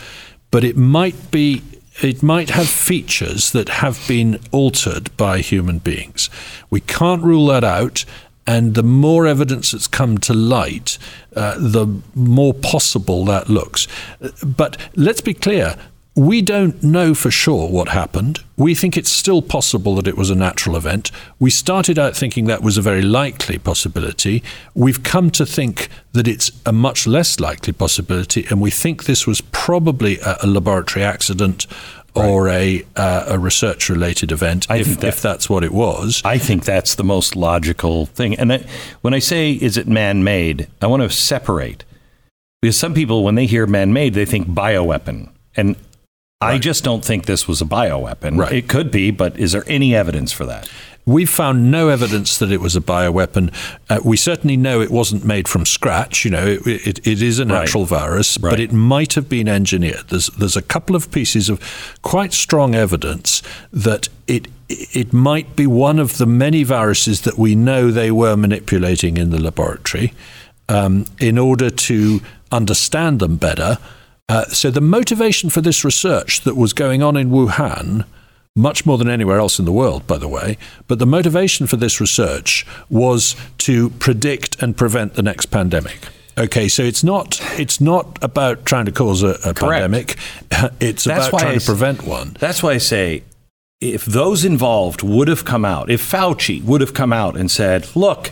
but 0.50 0.62
it 0.62 0.76
might 0.76 1.30
be 1.30 1.62
it 2.04 2.22
might 2.22 2.50
have 2.50 2.68
features 2.68 3.52
that 3.52 3.68
have 3.68 4.02
been 4.08 4.38
altered 4.50 5.16
by 5.16 5.38
human 5.38 5.78
beings. 5.78 6.30
We 6.70 6.80
can't 6.80 7.22
rule 7.22 7.46
that 7.46 7.64
out, 7.64 8.04
and 8.46 8.74
the 8.74 8.82
more 8.82 9.26
evidence 9.26 9.70
that's 9.70 9.86
come 9.86 10.18
to 10.18 10.34
light, 10.34 10.98
uh, 11.36 11.56
the 11.58 11.86
more 12.14 12.54
possible 12.54 13.24
that 13.26 13.48
looks. 13.48 13.86
But 14.44 14.76
let's 14.96 15.20
be 15.20 15.34
clear 15.34 15.76
we 16.14 16.42
don't 16.42 16.82
know 16.82 17.14
for 17.14 17.30
sure 17.30 17.68
what 17.68 17.88
happened. 17.88 18.40
We 18.56 18.74
think 18.74 18.96
it's 18.96 19.10
still 19.10 19.40
possible 19.40 19.94
that 19.94 20.06
it 20.06 20.16
was 20.16 20.28
a 20.28 20.34
natural 20.34 20.76
event. 20.76 21.10
We 21.38 21.48
started 21.48 21.98
out 21.98 22.14
thinking 22.14 22.44
that 22.46 22.62
was 22.62 22.76
a 22.76 22.82
very 22.82 23.00
likely 23.00 23.58
possibility. 23.58 24.42
We've 24.74 25.02
come 25.02 25.30
to 25.30 25.46
think 25.46 25.88
that 26.12 26.28
it's 26.28 26.50
a 26.66 26.72
much 26.72 27.06
less 27.06 27.40
likely 27.40 27.72
possibility, 27.72 28.46
and 28.50 28.60
we 28.60 28.70
think 28.70 29.04
this 29.04 29.26
was 29.26 29.40
probably 29.52 30.18
a, 30.18 30.36
a 30.42 30.46
laboratory 30.46 31.04
accident 31.04 31.66
Right. 32.14 32.28
or 32.28 32.48
a 32.50 32.84
uh, 32.94 33.24
a 33.28 33.38
research 33.38 33.88
related 33.88 34.32
event 34.32 34.66
if, 34.68 35.00
that, 35.00 35.08
if 35.08 35.22
that's 35.22 35.48
what 35.48 35.64
it 35.64 35.72
was. 35.72 36.20
I 36.26 36.36
think 36.36 36.62
that's 36.62 36.94
the 36.96 37.04
most 37.04 37.36
logical 37.36 38.04
thing. 38.04 38.38
And 38.38 38.52
I, 38.52 38.66
when 39.00 39.14
I 39.14 39.18
say 39.18 39.52
is 39.52 39.78
it 39.78 39.88
man 39.88 40.22
made, 40.22 40.68
I 40.82 40.88
want 40.88 41.02
to 41.02 41.08
separate 41.08 41.86
because 42.60 42.76
some 42.76 42.92
people 42.92 43.24
when 43.24 43.34
they 43.34 43.46
hear 43.46 43.66
man 43.66 43.94
made 43.94 44.12
they 44.12 44.26
think 44.26 44.46
bioweapon, 44.46 45.30
and 45.56 45.74
right. 46.42 46.54
I 46.54 46.58
just 46.58 46.84
don't 46.84 47.04
think 47.04 47.26
this 47.26 47.48
was 47.48 47.60
a 47.60 47.64
bioweapon. 47.64 48.38
Right. 48.38 48.52
It 48.52 48.68
could 48.68 48.90
be, 48.90 49.10
but 49.10 49.38
is 49.38 49.52
there 49.52 49.64
any 49.66 49.94
evidence 49.94 50.32
for 50.32 50.44
that? 50.46 50.68
We've 51.04 51.28
found 51.28 51.68
no 51.72 51.88
evidence 51.88 52.38
that 52.38 52.52
it 52.52 52.60
was 52.60 52.76
a 52.76 52.80
bioweapon. 52.80 53.52
Uh, 53.90 53.98
we 54.04 54.16
certainly 54.16 54.56
know 54.56 54.80
it 54.80 54.90
wasn't 54.90 55.24
made 55.24 55.48
from 55.48 55.66
scratch. 55.66 56.24
You 56.24 56.30
know, 56.30 56.46
it, 56.46 56.64
it, 56.66 57.06
it 57.06 57.22
is 57.22 57.40
a 57.40 57.44
natural 57.44 57.84
right. 57.84 58.00
virus, 58.00 58.38
right. 58.38 58.50
but 58.50 58.60
it 58.60 58.72
might 58.72 59.14
have 59.14 59.28
been 59.28 59.48
engineered. 59.48 60.08
There's 60.10 60.28
there's 60.28 60.56
a 60.56 60.62
couple 60.62 60.94
of 60.94 61.10
pieces 61.10 61.48
of 61.48 61.58
quite 62.02 62.32
strong 62.32 62.76
evidence 62.76 63.42
that 63.72 64.08
it 64.28 64.46
it 64.68 65.12
might 65.12 65.56
be 65.56 65.66
one 65.66 65.98
of 65.98 66.18
the 66.18 66.26
many 66.26 66.62
viruses 66.62 67.22
that 67.22 67.36
we 67.36 67.56
know 67.56 67.90
they 67.90 68.12
were 68.12 68.36
manipulating 68.36 69.16
in 69.16 69.30
the 69.30 69.42
laboratory 69.42 70.12
um, 70.68 71.04
in 71.20 71.36
order 71.36 71.68
to 71.68 72.20
understand 72.52 73.18
them 73.18 73.36
better. 73.36 73.78
Uh, 74.32 74.46
so 74.46 74.70
the 74.70 74.80
motivation 74.80 75.50
for 75.50 75.60
this 75.60 75.84
research 75.84 76.40
that 76.40 76.56
was 76.56 76.72
going 76.72 77.02
on 77.02 77.18
in 77.18 77.28
Wuhan 77.28 78.06
much 78.56 78.86
more 78.86 78.96
than 78.96 79.10
anywhere 79.10 79.38
else 79.38 79.58
in 79.58 79.66
the 79.66 79.72
world, 79.72 80.06
by 80.06 80.16
the 80.16 80.26
way. 80.26 80.56
But 80.88 80.98
the 80.98 81.04
motivation 81.04 81.66
for 81.66 81.76
this 81.76 82.00
research 82.00 82.66
was 82.88 83.36
to 83.58 83.90
predict 83.90 84.62
and 84.62 84.74
prevent 84.74 85.14
the 85.14 85.22
next 85.22 85.46
pandemic. 85.46 86.08
Okay, 86.38 86.66
so 86.68 86.82
it's 86.82 87.04
not 87.04 87.42
it's 87.58 87.78
not 87.78 88.18
about 88.22 88.64
trying 88.64 88.86
to 88.86 88.92
cause 88.92 89.22
a, 89.22 89.36
a 89.44 89.52
pandemic. 89.52 90.16
It's 90.80 91.04
that's 91.04 91.28
about 91.28 91.40
trying 91.40 91.56
I, 91.56 91.58
to 91.58 91.66
prevent 91.66 92.06
one. 92.06 92.36
That's 92.38 92.62
why 92.62 92.70
I 92.72 92.78
say 92.78 93.24
if 93.82 94.06
those 94.06 94.46
involved 94.46 95.02
would 95.02 95.28
have 95.28 95.44
come 95.44 95.66
out, 95.66 95.90
if 95.90 96.00
Fauci 96.10 96.62
would 96.62 96.80
have 96.80 96.94
come 96.94 97.12
out 97.12 97.36
and 97.36 97.50
said, 97.50 97.94
"Look, 97.94 98.30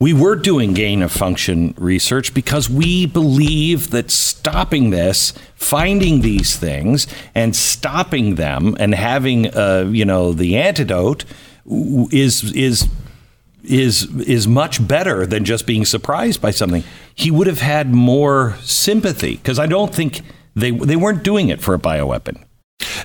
we 0.00 0.14
were 0.14 0.34
doing 0.34 0.72
gain 0.72 1.02
of 1.02 1.12
function 1.12 1.74
research 1.76 2.32
because 2.32 2.70
we 2.70 3.04
believe 3.04 3.90
that 3.90 4.10
stopping 4.10 4.88
this, 4.88 5.34
finding 5.54 6.22
these 6.22 6.56
things, 6.56 7.06
and 7.34 7.54
stopping 7.54 8.36
them, 8.36 8.74
and 8.80 8.94
having 8.94 9.54
uh, 9.54 9.88
you 9.92 10.06
know 10.06 10.32
the 10.32 10.56
antidote 10.56 11.24
is 11.66 12.50
is 12.54 12.88
is 13.62 14.04
is 14.20 14.48
much 14.48 14.86
better 14.88 15.26
than 15.26 15.44
just 15.44 15.66
being 15.66 15.84
surprised 15.84 16.40
by 16.40 16.50
something. 16.50 16.82
He 17.14 17.30
would 17.30 17.46
have 17.46 17.60
had 17.60 17.92
more 17.92 18.56
sympathy 18.62 19.36
because 19.36 19.58
I 19.58 19.66
don't 19.66 19.94
think 19.94 20.22
they 20.56 20.70
they 20.70 20.96
weren't 20.96 21.22
doing 21.22 21.50
it 21.50 21.60
for 21.60 21.74
a 21.74 21.78
bioweapon. 21.78 22.42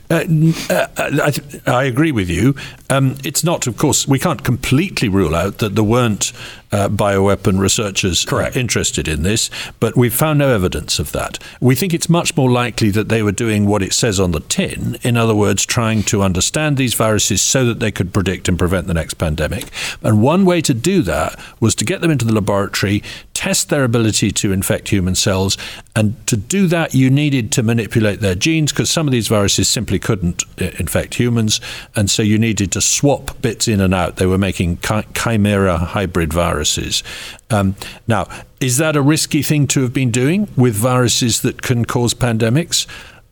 Uh, 0.10 0.24
uh, 0.70 0.88
I, 0.98 1.34
I, 1.66 1.84
agree 1.84 2.12
with 2.12 2.30
you. 2.30 2.56
Um, 2.90 3.18
it's 3.24 3.44
not, 3.44 3.68
of 3.68 3.76
course, 3.76 4.08
we 4.08 4.20
can't 4.20 4.44
completely 4.44 5.10
rule 5.10 5.36
out 5.36 5.58
that 5.58 5.76
there 5.76 5.84
weren't 5.84 6.32
uh, 6.72 6.90
bioweapon 6.90 7.60
researchers 7.60 8.26
uh, 8.32 8.52
interested 8.56 9.08
in 9.08 9.24
this, 9.24 9.50
but 9.80 9.96
we've 9.96 10.14
found 10.14 10.40
no 10.40 10.50
evidence 10.50 11.00
of 11.00 11.12
that. 11.12 11.40
We 11.62 11.76
think 11.76 11.94
it's 11.94 12.10
much 12.10 12.36
more 12.36 12.52
likely 12.52 12.90
that 12.92 13.10
they 13.10 13.24
were 13.24 13.32
doing 13.32 13.66
what 13.66 13.82
it 13.82 13.94
says 13.94 14.20
on 14.20 14.32
the 14.32 14.40
tin, 14.40 14.98
in 15.02 15.18
other 15.18 15.36
words, 15.36 15.66
trying 15.66 16.04
to 16.04 16.22
understand 16.22 16.78
these 16.78 16.94
viruses 16.94 17.42
so 17.42 17.66
that 17.66 17.80
they 17.80 17.92
could 17.92 18.14
predict 18.14 18.48
and 18.50 18.60
prevent 18.60 18.88
the 18.88 18.94
next 18.94 19.16
pandemic. 19.16 19.66
And 20.02 20.22
one 20.22 20.46
way 20.46 20.62
to 20.62 20.74
do 20.74 21.02
that 21.04 21.40
was 21.60 21.76
to 21.76 21.86
get 21.86 22.02
them 22.02 22.12
into 22.12 22.26
the 22.26 22.34
laboratory, 22.34 23.04
test 23.34 23.70
their 23.70 23.84
ability 23.84 24.32
to 24.32 24.52
infect 24.52 24.90
human 24.90 25.16
cells, 25.16 25.58
and 25.96 26.16
to 26.28 26.36
do 26.36 26.68
that, 26.68 26.94
you 26.94 27.10
needed 27.10 27.52
to 27.54 27.64
manipulate 27.64 28.20
their 28.20 28.36
genes 28.36 28.72
because 28.72 28.90
some 28.90 29.08
of 29.08 29.12
these 29.12 29.28
viruses 29.28 29.70
simply 29.70 30.00
couldn't 30.00 30.44
uh, 30.62 30.72
infect 30.78 31.16
humans, 31.16 31.62
and 31.96 32.10
so 32.10 32.22
you 32.22 32.38
needed 32.38 32.72
to 32.74 32.82
swap 32.82 33.42
bits 33.42 33.68
in 33.68 33.80
and 33.80 33.94
out. 33.94 34.18
They 34.18 34.26
were 34.26 34.38
making 34.38 34.78
chi- 34.78 35.06
chimera 35.14 35.78
hybrid 35.78 36.34
viruses 36.34 36.55
viruses. 36.56 37.04
Um, 37.50 37.76
now, 38.08 38.28
is 38.62 38.78
that 38.78 38.96
a 38.96 39.02
risky 39.02 39.42
thing 39.42 39.68
to 39.68 39.82
have 39.82 39.94
been 39.94 40.12
doing 40.12 40.48
with 40.56 40.74
viruses 40.76 41.42
that 41.42 41.62
can 41.62 41.86
cause 41.86 42.14
pandemics? 42.14 42.88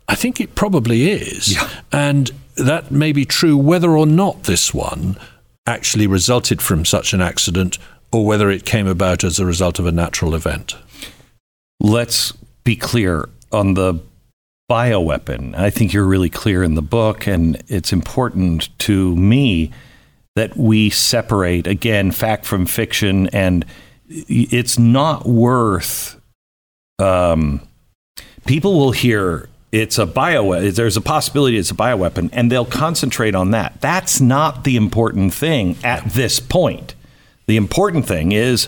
I 0.07 0.15
think 0.15 0.41
it 0.41 0.55
probably 0.55 1.09
is. 1.09 1.53
Yeah. 1.53 1.69
And 1.91 2.31
that 2.55 2.91
may 2.91 3.13
be 3.13 3.25
true 3.25 3.57
whether 3.57 3.91
or 3.97 4.05
not 4.05 4.43
this 4.43 4.73
one 4.73 5.17
actually 5.65 6.07
resulted 6.07 6.61
from 6.61 6.83
such 6.83 7.13
an 7.13 7.21
accident 7.21 7.77
or 8.11 8.25
whether 8.25 8.49
it 8.49 8.65
came 8.65 8.87
about 8.87 9.23
as 9.23 9.39
a 9.39 9.45
result 9.45 9.79
of 9.79 9.85
a 9.85 9.91
natural 9.91 10.35
event. 10.35 10.75
Let's 11.79 12.33
be 12.63 12.75
clear 12.75 13.29
on 13.51 13.73
the 13.73 13.99
bioweapon. 14.69 15.55
I 15.55 15.69
think 15.69 15.93
you're 15.93 16.05
really 16.05 16.29
clear 16.29 16.63
in 16.63 16.75
the 16.75 16.81
book, 16.81 17.27
and 17.27 17.61
it's 17.67 17.93
important 17.93 18.77
to 18.79 19.15
me 19.15 19.71
that 20.35 20.57
we 20.57 20.89
separate 20.89 21.67
again 21.67 22.11
fact 22.11 22.45
from 22.45 22.65
fiction, 22.65 23.27
and 23.27 23.65
it's 24.07 24.79
not 24.79 25.27
worth. 25.27 26.19
Um, 26.99 27.61
people 28.45 28.79
will 28.79 28.91
hear 28.91 29.49
it's 29.71 29.97
a 29.97 30.05
bio. 30.05 30.69
There's 30.71 30.97
a 30.97 31.01
possibility 31.01 31.57
it's 31.57 31.71
a 31.71 31.75
bioweapon, 31.75 32.29
and 32.31 32.51
they'll 32.51 32.65
concentrate 32.65 33.35
on 33.35 33.51
that. 33.51 33.81
That's 33.81 34.21
not 34.21 34.63
the 34.63 34.75
important 34.75 35.33
thing 35.33 35.77
at 35.83 36.05
this 36.05 36.39
point. 36.39 36.95
The 37.47 37.57
important 37.57 38.07
thing 38.07 38.31
is 38.31 38.67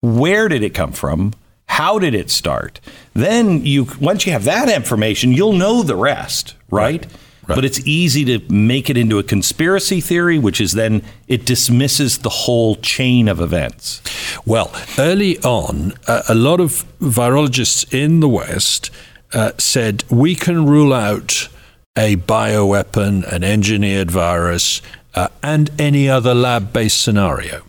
where 0.00 0.48
did 0.48 0.62
it 0.62 0.74
come 0.74 0.92
from? 0.92 1.32
How 1.66 1.98
did 1.98 2.14
it 2.14 2.30
start? 2.30 2.80
Then 3.14 3.64
you 3.64 3.86
once 4.00 4.26
you 4.26 4.32
have 4.32 4.44
that 4.44 4.68
information, 4.68 5.32
you'll 5.32 5.54
know 5.54 5.82
the 5.82 5.96
rest, 5.96 6.54
right? 6.70 7.02
Right. 7.02 7.12
But 7.46 7.64
it's 7.64 7.86
easy 7.86 8.24
to 8.26 8.52
make 8.52 8.88
it 8.88 8.96
into 8.96 9.18
a 9.18 9.22
conspiracy 9.22 10.00
theory, 10.00 10.38
which 10.38 10.60
is 10.60 10.72
then 10.72 11.02
it 11.28 11.44
dismisses 11.44 12.18
the 12.18 12.30
whole 12.30 12.76
chain 12.76 13.28
of 13.28 13.40
events. 13.40 14.00
Well, 14.46 14.72
early 14.98 15.38
on, 15.40 15.94
uh, 16.06 16.22
a 16.28 16.34
lot 16.34 16.60
of 16.60 16.84
virologists 17.00 17.92
in 17.92 18.20
the 18.20 18.28
West 18.28 18.90
uh, 19.32 19.52
said 19.58 20.04
we 20.10 20.34
can 20.34 20.66
rule 20.66 20.92
out 20.92 21.48
a 21.96 22.16
bioweapon, 22.16 23.30
an 23.30 23.44
engineered 23.44 24.10
virus, 24.10 24.82
uh, 25.14 25.28
and 25.42 25.70
any 25.78 26.08
other 26.08 26.34
lab 26.34 26.72
based 26.72 27.00
scenario. 27.00 27.62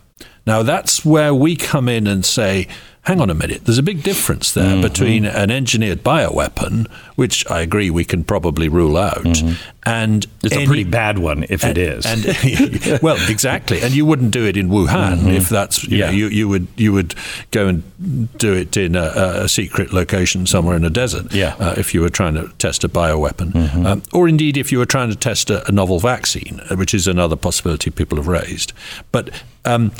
Now, 0.46 0.62
that's 0.62 1.04
where 1.04 1.34
we 1.34 1.56
come 1.56 1.88
in 1.88 2.06
and 2.06 2.24
say, 2.24 2.68
hang 3.06 3.20
on 3.20 3.30
a 3.30 3.34
minute, 3.34 3.64
there's 3.64 3.78
a 3.78 3.84
big 3.84 4.02
difference 4.02 4.52
there 4.52 4.72
mm-hmm. 4.72 4.82
between 4.82 5.24
an 5.24 5.48
engineered 5.48 6.02
bioweapon, 6.02 6.90
which 7.14 7.48
I 7.48 7.60
agree 7.60 7.88
we 7.88 8.04
can 8.04 8.24
probably 8.24 8.68
rule 8.68 8.96
out, 8.96 9.18
mm-hmm. 9.18 9.54
and 9.88 10.26
it's 10.42 10.52
any, 10.52 10.64
a 10.64 10.66
pretty 10.66 10.84
bad 10.84 11.18
one 11.18 11.44
if 11.48 11.62
and, 11.62 11.78
it 11.78 11.80
is. 11.80 12.04
And, 12.04 13.00
well, 13.02 13.16
exactly, 13.30 13.80
and 13.80 13.94
you 13.94 14.04
wouldn't 14.04 14.32
do 14.32 14.44
it 14.44 14.56
in 14.56 14.70
Wuhan 14.70 15.18
mm-hmm. 15.18 15.28
if 15.28 15.48
that's 15.48 15.84
you 15.84 15.98
yeah. 15.98 16.06
Know, 16.06 16.12
you, 16.12 16.28
you 16.28 16.48
would 16.48 16.66
you 16.76 16.92
would 16.92 17.14
go 17.52 17.68
and 17.68 18.38
do 18.38 18.52
it 18.52 18.76
in 18.76 18.96
a, 18.96 19.12
a 19.44 19.48
secret 19.48 19.92
location 19.92 20.44
somewhere 20.44 20.76
in 20.76 20.84
a 20.84 20.90
desert. 20.90 21.32
Yeah. 21.32 21.54
Uh, 21.60 21.74
if 21.78 21.94
you 21.94 22.00
were 22.00 22.10
trying 22.10 22.34
to 22.34 22.48
test 22.58 22.82
a 22.82 22.88
bioweapon, 22.88 23.52
mm-hmm. 23.52 23.86
um, 23.86 24.02
or 24.12 24.26
indeed 24.26 24.56
if 24.56 24.72
you 24.72 24.78
were 24.78 24.86
trying 24.86 25.10
to 25.10 25.16
test 25.16 25.48
a, 25.48 25.66
a, 25.68 25.72
novel 25.72 26.00
vaccine, 26.00 26.60
which 26.72 26.92
is 26.92 27.06
another 27.06 27.36
possibility 27.36 27.90
people 27.90 28.16
have 28.16 28.26
raised, 28.26 28.72
but. 29.12 29.30
Um, 29.64 29.92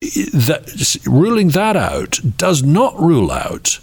that, 0.00 0.98
ruling 1.06 1.48
that 1.50 1.76
out 1.76 2.20
does 2.36 2.62
not 2.62 3.00
rule 3.00 3.30
out 3.30 3.80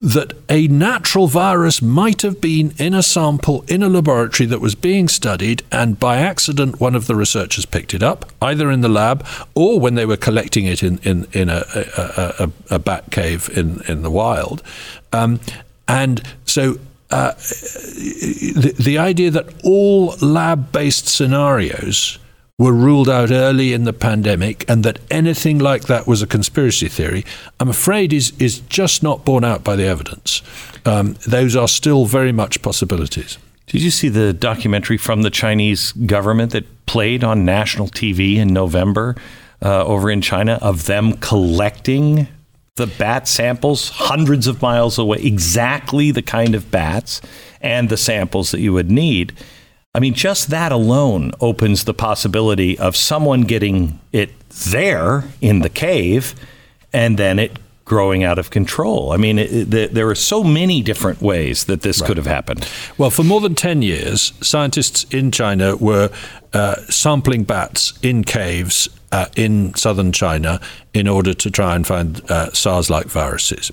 that 0.00 0.34
a 0.50 0.68
natural 0.68 1.26
virus 1.26 1.80
might 1.80 2.20
have 2.20 2.38
been 2.38 2.74
in 2.76 2.92
a 2.92 3.02
sample 3.02 3.64
in 3.68 3.82
a 3.82 3.88
laboratory 3.88 4.46
that 4.46 4.60
was 4.60 4.74
being 4.74 5.08
studied, 5.08 5.62
and 5.72 5.98
by 5.98 6.18
accident, 6.18 6.78
one 6.78 6.94
of 6.94 7.06
the 7.06 7.14
researchers 7.14 7.64
picked 7.64 7.94
it 7.94 8.02
up, 8.02 8.30
either 8.42 8.70
in 8.70 8.82
the 8.82 8.88
lab 8.88 9.26
or 9.54 9.80
when 9.80 9.94
they 9.94 10.04
were 10.04 10.16
collecting 10.16 10.66
it 10.66 10.82
in, 10.82 10.98
in, 11.04 11.26
in 11.32 11.48
a, 11.48 11.64
a, 11.74 12.34
a, 12.44 12.74
a 12.74 12.78
bat 12.78 13.10
cave 13.10 13.48
in, 13.56 13.80
in 13.88 14.02
the 14.02 14.10
wild. 14.10 14.62
Um, 15.10 15.40
and 15.88 16.22
so 16.44 16.78
uh, 17.10 17.32
the, 17.32 18.74
the 18.78 18.98
idea 18.98 19.30
that 19.30 19.46
all 19.64 20.16
lab 20.20 20.70
based 20.70 21.08
scenarios 21.08 22.18
were 22.56 22.72
ruled 22.72 23.08
out 23.08 23.32
early 23.32 23.72
in 23.72 23.84
the 23.84 23.92
pandemic 23.92 24.64
and 24.68 24.84
that 24.84 25.00
anything 25.10 25.58
like 25.58 25.84
that 25.84 26.06
was 26.06 26.22
a 26.22 26.26
conspiracy 26.26 26.88
theory, 26.88 27.24
I'm 27.58 27.68
afraid 27.68 28.12
is, 28.12 28.32
is 28.38 28.60
just 28.60 29.02
not 29.02 29.24
borne 29.24 29.44
out 29.44 29.64
by 29.64 29.74
the 29.74 29.84
evidence. 29.84 30.40
Um, 30.84 31.16
those 31.26 31.56
are 31.56 31.66
still 31.66 32.06
very 32.06 32.30
much 32.30 32.62
possibilities. 32.62 33.38
Did 33.66 33.82
you 33.82 33.90
see 33.90 34.08
the 34.08 34.32
documentary 34.32 34.98
from 34.98 35.22
the 35.22 35.30
Chinese 35.30 35.92
government 35.92 36.52
that 36.52 36.86
played 36.86 37.24
on 37.24 37.44
national 37.44 37.88
TV 37.88 38.36
in 38.36 38.48
November 38.48 39.16
uh, 39.60 39.84
over 39.84 40.10
in 40.10 40.20
China 40.20 40.58
of 40.62 40.86
them 40.86 41.14
collecting 41.14 42.28
the 42.76 42.86
bat 42.86 43.26
samples 43.26 43.88
hundreds 43.88 44.46
of 44.46 44.60
miles 44.60 44.98
away, 44.98 45.18
exactly 45.18 46.10
the 46.10 46.22
kind 46.22 46.54
of 46.54 46.70
bats 46.70 47.20
and 47.60 47.88
the 47.88 47.96
samples 47.96 48.52
that 48.52 48.60
you 48.60 48.72
would 48.72 48.90
need? 48.90 49.32
I 49.94 50.00
mean, 50.00 50.14
just 50.14 50.48
that 50.50 50.72
alone 50.72 51.32
opens 51.40 51.84
the 51.84 51.94
possibility 51.94 52.76
of 52.78 52.96
someone 52.96 53.42
getting 53.42 54.00
it 54.12 54.30
there 54.50 55.24
in 55.40 55.60
the 55.60 55.68
cave 55.68 56.34
and 56.92 57.16
then 57.16 57.38
it 57.38 57.58
growing 57.84 58.24
out 58.24 58.38
of 58.38 58.50
control. 58.50 59.12
I 59.12 59.18
mean, 59.18 59.38
it, 59.38 59.72
it, 59.72 59.94
there 59.94 60.08
are 60.08 60.14
so 60.14 60.42
many 60.42 60.82
different 60.82 61.20
ways 61.20 61.64
that 61.64 61.82
this 61.82 62.00
right. 62.00 62.08
could 62.08 62.16
have 62.16 62.26
happened. 62.26 62.66
Well, 62.96 63.10
for 63.10 63.22
more 63.22 63.40
than 63.40 63.54
10 63.54 63.82
years, 63.82 64.32
scientists 64.40 65.04
in 65.12 65.30
China 65.30 65.76
were 65.76 66.10
uh, 66.54 66.76
sampling 66.88 67.44
bats 67.44 67.96
in 68.02 68.24
caves 68.24 68.88
uh, 69.12 69.26
in 69.36 69.74
southern 69.74 70.12
China 70.12 70.60
in 70.92 71.06
order 71.06 71.34
to 71.34 71.50
try 71.50 71.76
and 71.76 71.86
find 71.86 72.22
uh, 72.30 72.50
SARS 72.52 72.90
like 72.90 73.06
viruses 73.06 73.70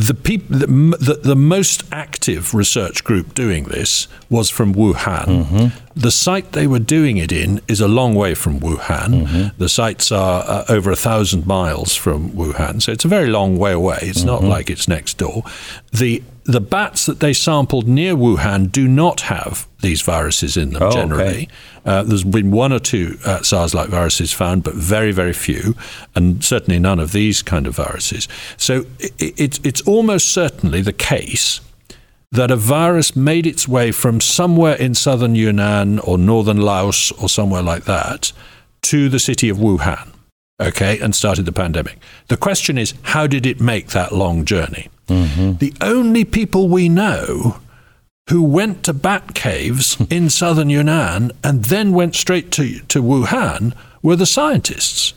the, 0.00 0.14
peop- 0.14 0.48
the, 0.48 0.66
the, 0.66 1.20
the, 1.22 1.36
most 1.36 1.82
active 1.92 2.54
research 2.54 3.04
group 3.04 3.34
doing 3.34 3.64
this 3.64 4.08
was 4.28 4.48
from 4.48 4.74
Wuhan. 4.74 5.44
Mm-hmm. 5.44 5.66
The 6.00 6.10
site 6.10 6.52
they 6.52 6.66
were 6.66 6.78
doing 6.78 7.18
it 7.18 7.32
in 7.32 7.60
is 7.68 7.80
a 7.80 7.88
long 7.88 8.14
way 8.14 8.34
from 8.34 8.60
Wuhan. 8.60 9.26
Mm-hmm. 9.26 9.58
The 9.58 9.68
sites 9.68 10.10
are 10.10 10.42
uh, 10.46 10.64
over 10.68 10.90
a 10.90 10.96
thousand 10.96 11.46
miles 11.46 11.94
from 11.94 12.30
Wuhan, 12.30 12.80
so 12.80 12.92
it's 12.92 13.04
a 13.04 13.08
very 13.08 13.28
long 13.28 13.58
way 13.58 13.72
away. 13.72 13.98
It's 14.02 14.20
mm-hmm. 14.20 14.28
not 14.28 14.44
like 14.44 14.70
it's 14.70 14.88
next 14.88 15.18
door. 15.18 15.42
The 15.92 16.22
the 16.52 16.60
bats 16.60 17.06
that 17.06 17.20
they 17.20 17.32
sampled 17.32 17.88
near 17.88 18.14
Wuhan 18.14 18.70
do 18.70 18.88
not 18.88 19.22
have 19.22 19.68
these 19.80 20.02
viruses 20.02 20.56
in 20.56 20.70
them 20.70 20.82
oh, 20.82 20.90
generally. 20.90 21.22
Okay. 21.22 21.48
Uh, 21.84 22.02
there's 22.02 22.24
been 22.24 22.50
one 22.50 22.72
or 22.72 22.78
two 22.78 23.18
uh, 23.24 23.42
SARS 23.42 23.74
like 23.74 23.88
viruses 23.88 24.32
found, 24.32 24.62
but 24.62 24.74
very, 24.74 25.12
very 25.12 25.32
few, 25.32 25.74
and 26.14 26.44
certainly 26.44 26.78
none 26.78 27.00
of 27.00 27.12
these 27.12 27.42
kind 27.42 27.66
of 27.66 27.74
viruses. 27.76 28.28
So 28.56 28.84
it, 28.98 29.12
it, 29.18 29.66
it's 29.66 29.80
almost 29.82 30.28
certainly 30.28 30.82
the 30.82 30.92
case 30.92 31.60
that 32.32 32.50
a 32.50 32.56
virus 32.56 33.16
made 33.16 33.46
its 33.46 33.66
way 33.66 33.90
from 33.90 34.20
somewhere 34.20 34.76
in 34.76 34.94
southern 34.94 35.34
Yunnan 35.34 35.98
or 36.00 36.16
northern 36.16 36.60
Laos 36.60 37.10
or 37.12 37.28
somewhere 37.28 37.62
like 37.62 37.84
that 37.84 38.32
to 38.82 39.08
the 39.08 39.18
city 39.18 39.48
of 39.48 39.58
Wuhan, 39.58 40.12
okay, 40.60 40.98
and 40.98 41.14
started 41.14 41.46
the 41.46 41.52
pandemic. 41.52 41.98
The 42.28 42.36
question 42.36 42.78
is, 42.78 42.94
how 43.02 43.26
did 43.26 43.46
it 43.46 43.60
make 43.60 43.88
that 43.88 44.12
long 44.12 44.44
journey? 44.44 44.88
Mm-hmm. 45.08 45.54
The 45.54 45.74
only 45.80 46.24
people 46.24 46.68
we 46.68 46.88
know 46.88 47.58
who 48.28 48.42
went 48.42 48.84
to 48.84 48.92
bat 48.92 49.34
caves 49.34 49.96
in 50.10 50.30
southern 50.30 50.70
Yunnan 50.70 51.32
and 51.42 51.64
then 51.64 51.92
went 51.92 52.14
straight 52.14 52.50
to, 52.52 52.80
to 52.80 53.02
Wuhan 53.02 53.74
were 54.02 54.16
the 54.16 54.26
scientists. 54.26 55.14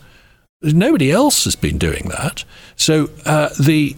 Nobody 0.61 1.11
else 1.11 1.43
has 1.43 1.55
been 1.55 1.77
doing 1.77 2.09
that. 2.09 2.45
So 2.75 3.09
uh, 3.25 3.49
the 3.59 3.95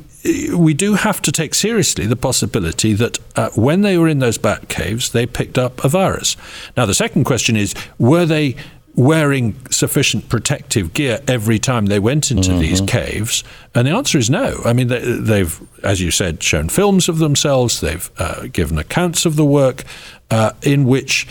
we 0.56 0.74
do 0.74 0.96
have 0.96 1.22
to 1.22 1.32
take 1.32 1.54
seriously 1.54 2.08
the 2.08 2.16
possibility 2.16 2.94
that 2.94 3.20
uh, 3.36 3.50
when 3.56 3.82
they 3.82 3.96
were 3.98 4.08
in 4.08 4.20
those 4.20 4.40
bat 4.40 4.68
caves, 4.70 5.12
they 5.12 5.28
picked 5.28 5.58
up 5.58 5.84
a 5.84 5.90
virus. 5.90 6.36
Now, 6.76 6.88
the 6.88 6.96
second 6.96 7.26
question 7.26 7.56
is 7.56 7.76
were 8.00 8.26
they 8.26 8.56
wearing 8.96 9.56
sufficient 9.70 10.30
protective 10.30 10.94
gear 10.94 11.20
every 11.28 11.60
time 11.60 11.88
they 11.88 12.00
went 12.00 12.32
into 12.32 12.52
mm-hmm. 12.52 12.60
these 12.60 12.82
caves? 12.82 13.44
And 13.74 13.88
the 13.88 13.92
answer 13.92 14.18
is 14.18 14.30
no. 14.30 14.62
I 14.64 14.74
mean, 14.74 14.88
they, 14.88 15.40
have 15.40 15.62
as 15.84 16.02
you 16.02 16.12
said, 16.12 16.42
shown 16.42 16.70
films 16.70 17.10
of 17.10 17.20
themselves, 17.20 17.82
they've 17.82 18.10
uh, 18.18 18.48
given 18.48 18.78
accounts 18.78 19.26
of 19.26 19.36
the 19.36 19.46
work 19.46 19.84
uh, 20.32 20.54
in 20.62 20.86
which, 20.86 21.28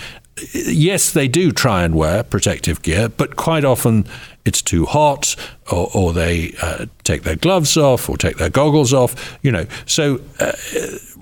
yes, 0.52 1.10
they 1.10 1.28
do 1.28 1.52
try 1.52 1.84
and 1.84 1.94
wear 1.94 2.22
protective 2.22 2.82
gear, 2.82 3.08
but 3.08 3.36
quite 3.36 3.64
often 3.64 4.04
it's 4.44 4.60
too 4.60 4.84
hot, 4.84 5.34
or, 5.72 5.88
or 5.94 6.12
they 6.12 6.54
uh, 6.60 6.86
take 7.02 7.22
their 7.22 7.36
gloves 7.36 7.76
off, 7.76 8.10
or 8.10 8.16
take 8.16 8.36
their 8.36 8.50
goggles 8.50 8.92
off, 8.92 9.38
you 9.42 9.50
know. 9.50 9.66
So 9.86 10.20
uh, 10.38 10.52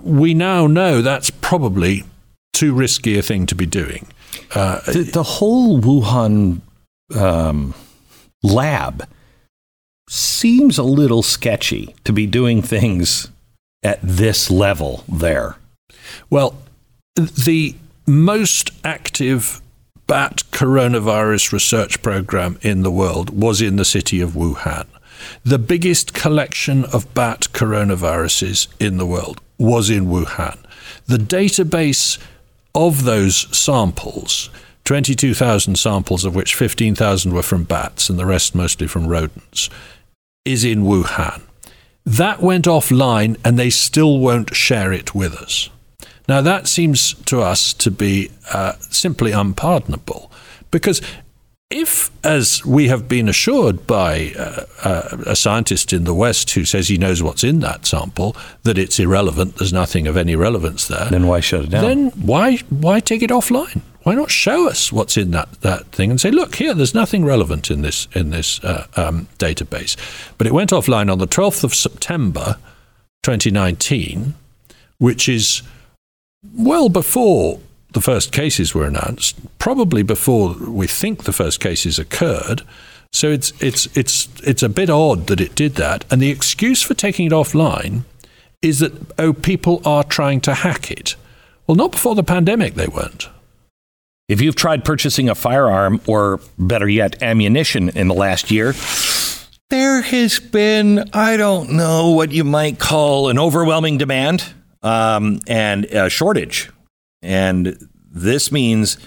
we 0.03 0.35
now 0.35 0.67
know 0.67 1.03
that's 1.03 1.31
probably 1.31 2.03
too 2.53 2.75
risky 2.75 3.17
a 3.17 3.23
thing 3.23 3.47
to 3.47 3.55
be 3.55 3.67
doing. 3.67 4.09
Uh, 4.55 4.81
the, 4.81 5.03
the, 5.03 5.23
whole 5.23 5.81
Wuhan 5.81 6.61
um, 7.15 7.75
lab 8.43 9.09
seems 10.09 10.79
a 10.79 10.83
little 10.83 11.23
sketchy 11.23 11.95
to 12.05 12.13
be 12.13 12.27
doing 12.27 12.63
things 12.63 13.31
at 13.83 13.99
this 14.03 14.51
level 14.51 15.05
there. 15.09 15.57
Well, 16.31 16.57
the 17.17 17.75
most 18.07 18.71
active 18.85 19.61
bat 20.07 20.43
coronavirus 20.51 21.53
research 21.53 22.03
program 22.03 22.59
in 22.63 22.83
the 22.83 22.91
world 22.91 23.31
was 23.31 23.63
in 23.63 23.77
the 23.77 23.85
city 23.85 24.21
of 24.21 24.33
Wuhan. 24.33 24.87
The 25.45 25.59
biggest 25.59 26.15
collection 26.15 26.85
of 26.87 27.13
bat 27.15 27.49
coronaviruses 27.53 28.69
in 28.81 28.97
the 28.97 29.07
world 29.07 29.41
was 29.59 29.89
in 29.89 30.07
Wuhan. 30.07 30.59
The 31.07 31.19
database 31.19 32.19
of 32.75 33.05
those 33.05 33.57
samples, 33.57 34.51
22,000 34.85 35.79
samples, 35.79 36.25
of 36.25 36.35
which 36.35 36.55
15,000 36.55 37.33
were 37.33 37.43
from 37.43 37.65
bats 37.65 38.09
and 38.09 38.19
the 38.19 38.27
rest 38.27 38.55
mostly 38.55 38.87
from 38.87 39.07
rodents, 39.07 39.71
is 40.45 40.65
in 40.65 40.83
Wuhan. 40.83 41.43
That 42.05 42.41
went 42.41 42.65
offline 42.65 43.39
and 43.45 43.59
they 43.59 43.71
still 43.71 44.19
won't 44.19 44.55
share 44.55 44.93
it 44.93 45.15
with 45.15 45.35
us. 45.35 45.71
Now, 46.29 46.41
that 46.41 46.67
seems 46.67 47.15
to 47.25 47.41
us 47.41 47.73
to 47.75 47.91
be 47.91 48.31
uh, 48.53 48.75
simply 48.91 49.33
unpardonable 49.33 50.31
because 50.71 51.01
if, 51.73 52.11
as 52.25 52.65
we 52.65 52.89
have 52.89 53.09
been 53.09 53.29
assured 53.29 53.87
by 53.87 54.33
uh, 54.39 54.65
uh, 54.85 55.17
a 55.27 55.37
scientist 55.37 55.93
in 55.93 56.05
the 56.05 56.15
West 56.15 56.51
who 56.51 56.65
says 56.65 56.89
he 56.89 56.99
knows 56.99 57.23
what's 57.23 57.43
in 57.43 57.61
that 57.61 57.87
sample, 57.87 58.37
that 58.63 58.79
it's 58.79 58.99
irrelevant, 58.99 59.57
there's 59.57 59.73
nothing 59.73 60.07
of 60.07 60.17
any 60.17 60.37
relevance 60.37 60.87
there, 60.89 61.07
then 61.11 61.27
why 61.27 61.41
shut 61.41 61.65
it 61.65 61.71
down? 61.71 61.85
Then 61.85 62.11
why 62.11 62.57
why 62.69 63.01
take 63.01 63.23
it 63.23 63.31
offline? 63.31 63.81
Why 64.03 64.15
not 64.15 64.31
show 64.31 64.69
us 64.69 64.93
what's 64.93 65.17
in 65.17 65.31
that, 65.31 65.61
that 65.61 65.87
thing 65.87 66.11
and 66.11 66.21
say, 66.21 66.31
look 66.31 66.57
here, 66.57 66.75
there's 66.75 66.95
nothing 66.95 67.25
relevant 67.25 67.71
in 67.71 67.83
this 67.83 68.09
in 68.15 68.31
this 68.31 68.63
uh, 68.65 68.87
um, 68.97 69.29
database? 69.39 69.97
But 70.39 70.47
it 70.47 70.53
went 70.53 70.71
offline 70.71 71.11
on 71.11 71.19
the 71.19 71.29
12th 71.29 71.65
of 71.65 71.75
September, 71.75 72.57
2019, 73.23 74.35
which 74.99 75.29
is 75.29 75.63
well 76.55 76.89
before 76.89 77.61
the 77.93 78.01
first 78.01 78.33
cases 78.33 78.75
were 78.75 78.85
announced, 78.85 79.37
probably 79.59 80.03
before 80.03 80.55
we 80.55 80.87
think 80.87 81.25
the 81.25 81.33
first 81.33 81.61
cases 81.61 81.99
occurred. 81.99 82.63
So 83.13 83.31
it's 83.31 83.53
it's 83.61 83.95
it's 83.97 84.29
it's 84.43 84.63
a 84.63 84.69
bit 84.69 84.89
odd 84.89 85.27
that 85.27 85.41
it 85.41 85.55
did 85.55 85.75
that. 85.75 86.05
And 86.11 86.21
the 86.21 86.31
excuse 86.31 86.83
for 86.83 86.95
taking 86.95 87.27
it 87.27 87.33
offline 87.33 88.03
is 88.63 88.79
that 88.79 88.93
oh 89.19 89.33
people 89.33 89.83
are 89.85 90.05
trying 90.05 90.41
to 90.43 90.55
hack 90.55 90.91
it. 90.91 91.17
Well, 91.67 91.75
not 91.75 91.93
before 91.93 92.15
the 92.15 92.23
pandemic 92.23 92.75
they 92.75 92.87
weren't. 92.87 93.29
If 94.29 94.41
you've 94.41 94.57
tried 94.57 94.85
purchasing 94.85 95.29
a 95.29 95.35
firearm 95.35 96.01
or 96.07 96.41
better 96.59 96.89
yet 96.89 97.23
ammunition 97.23 97.91
in 97.91 98.09
the 98.09 98.15
last 98.15 98.51
year, 98.51 98.73
there 99.69 100.01
has 100.01 100.39
been 100.39 101.11
I 101.13 101.37
don't 101.37 101.73
know 101.73 102.11
what 102.11 102.33
you 102.33 102.45
might 102.45 102.79
call 102.79 103.29
an 103.29 103.39
overwhelming 103.39 103.99
demand 103.99 104.45
um, 104.83 105.41
and 105.47 105.85
a 105.87 106.09
shortage. 106.09 106.71
And 107.23 107.77
this 108.11 108.51
means 108.51 108.99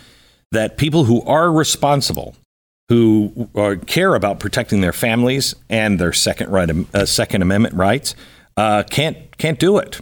that 0.52 0.78
people 0.78 1.04
who 1.04 1.22
are 1.24 1.52
responsible 1.52 2.36
who 2.90 3.50
uh, 3.56 3.76
care 3.88 4.16
about 4.16 4.40
protecting 4.40 4.82
their 4.82 4.94
families 4.94 5.56
and 5.70 6.00
their 6.00 6.14
second 6.14 6.52
right, 6.52 6.70
uh, 6.94 7.06
Second 7.06 7.42
Amendment 7.42 7.74
rights 7.76 8.16
uh, 8.58 8.84
can't 8.84 9.38
can't 9.38 9.60
do 9.60 9.78
it. 9.78 10.02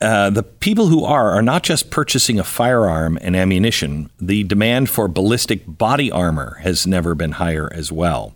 Uh, 0.00 0.30
the 0.30 0.42
people 0.42 0.86
who 0.86 1.04
are 1.04 1.30
are 1.30 1.42
not 1.42 1.62
just 1.62 1.90
purchasing 1.90 2.38
a 2.38 2.44
firearm 2.44 3.18
and 3.20 3.34
ammunition. 3.36 4.10
The 4.20 4.44
demand 4.44 4.88
for 4.88 5.08
ballistic 5.08 5.62
body 5.66 6.10
armor 6.10 6.58
has 6.62 6.86
never 6.86 7.14
been 7.14 7.32
higher 7.32 7.70
as 7.72 7.90
well. 7.90 8.34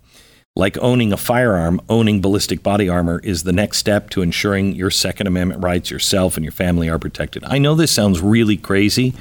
Like 0.55 0.77
owning 0.77 1.11
a 1.11 1.17
firearm, 1.17 1.81
owning 1.89 2.21
ballistic 2.21 2.63
body 2.63 2.87
armor 2.87 3.19
is 3.23 3.43
the 3.43 3.51
next 3.51 3.77
step 3.77 4.09
to 4.11 4.21
ensuring 4.21 4.73
your 4.73 4.89
Second 4.89 5.27
Amendment 5.27 5.63
rights, 5.63 5.91
yourself 5.91 6.37
and 6.37 6.45
your 6.45 6.53
family 6.53 6.89
are 6.89 6.99
protected. 6.99 7.43
I 7.45 7.57
know 7.57 7.75
this 7.75 7.91
sounds 7.91 8.21
really 8.21 8.55
crazy 8.55 9.13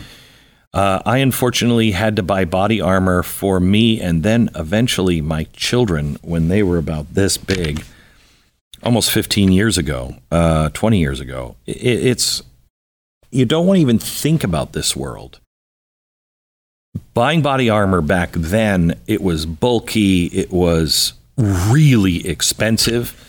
uh, 0.74 1.00
I 1.06 1.18
unfortunately 1.18 1.92
had 1.92 2.16
to 2.16 2.22
buy 2.24 2.44
body 2.44 2.80
armor 2.80 3.22
for 3.22 3.60
me 3.60 4.00
and 4.00 4.24
then 4.24 4.50
eventually 4.56 5.20
my 5.20 5.44
children 5.52 6.18
when 6.20 6.48
they 6.48 6.64
were 6.64 6.78
about 6.78 7.14
this 7.14 7.36
big, 7.36 7.84
almost 8.82 9.12
15 9.12 9.52
years 9.52 9.78
ago, 9.78 10.16
uh, 10.32 10.70
20 10.70 10.98
years 10.98 11.20
ago. 11.20 11.54
It, 11.64 11.76
it's, 11.76 12.42
you 13.30 13.44
don't 13.44 13.68
want 13.68 13.76
to 13.76 13.82
even 13.82 14.00
think 14.00 14.42
about 14.42 14.72
this 14.72 14.96
world. 14.96 15.38
Buying 17.14 17.40
body 17.40 17.70
armor 17.70 18.00
back 18.00 18.32
then, 18.32 18.98
it 19.06 19.22
was 19.22 19.46
bulky, 19.46 20.26
it 20.26 20.50
was 20.50 21.12
really 21.36 22.26
expensive. 22.26 23.20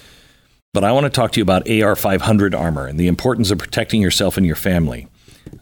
But 0.73 0.83
I 0.83 0.91
want 0.91 1.05
to 1.05 1.09
talk 1.09 1.31
to 1.33 1.39
you 1.39 1.43
about 1.43 1.69
AR 1.69 1.95
500 1.95 2.53
armor 2.53 2.85
and 2.85 2.99
the 2.99 3.07
importance 3.07 3.51
of 3.51 3.59
protecting 3.59 4.01
yourself 4.01 4.37
and 4.37 4.45
your 4.45 4.57
family. 4.57 5.07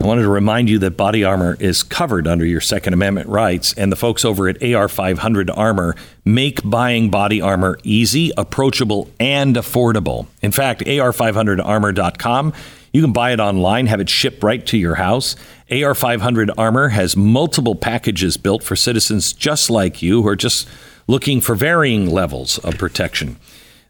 I 0.01 0.05
wanted 0.05 0.23
to 0.23 0.29
remind 0.29 0.69
you 0.69 0.79
that 0.79 0.97
body 0.97 1.23
armor 1.23 1.55
is 1.59 1.83
covered 1.83 2.27
under 2.27 2.45
your 2.45 2.61
Second 2.61 2.93
Amendment 2.93 3.29
rights, 3.29 3.73
and 3.73 3.91
the 3.91 3.95
folks 3.95 4.25
over 4.25 4.49
at 4.49 4.63
AR 4.63 4.87
500 4.87 5.49
Armor 5.49 5.95
make 6.25 6.67
buying 6.67 7.09
body 7.09 7.41
armor 7.41 7.77
easy, 7.83 8.31
approachable, 8.35 9.09
and 9.19 9.55
affordable. 9.55 10.27
In 10.41 10.51
fact, 10.51 10.81
AR500Armor.com, 10.81 12.53
you 12.91 13.01
can 13.01 13.13
buy 13.13 13.33
it 13.33 13.39
online, 13.39 13.87
have 13.87 13.99
it 13.99 14.09
shipped 14.09 14.43
right 14.43 14.65
to 14.67 14.77
your 14.77 14.95
house. 14.95 15.35
AR 15.71 15.95
500 15.95 16.51
Armor 16.57 16.89
has 16.89 17.15
multiple 17.15 17.75
packages 17.75 18.35
built 18.35 18.63
for 18.63 18.75
citizens 18.75 19.31
just 19.31 19.69
like 19.69 20.01
you 20.01 20.21
who 20.21 20.27
are 20.27 20.35
just 20.35 20.67
looking 21.07 21.41
for 21.41 21.55
varying 21.55 22.09
levels 22.09 22.57
of 22.59 22.77
protection. 22.77 23.37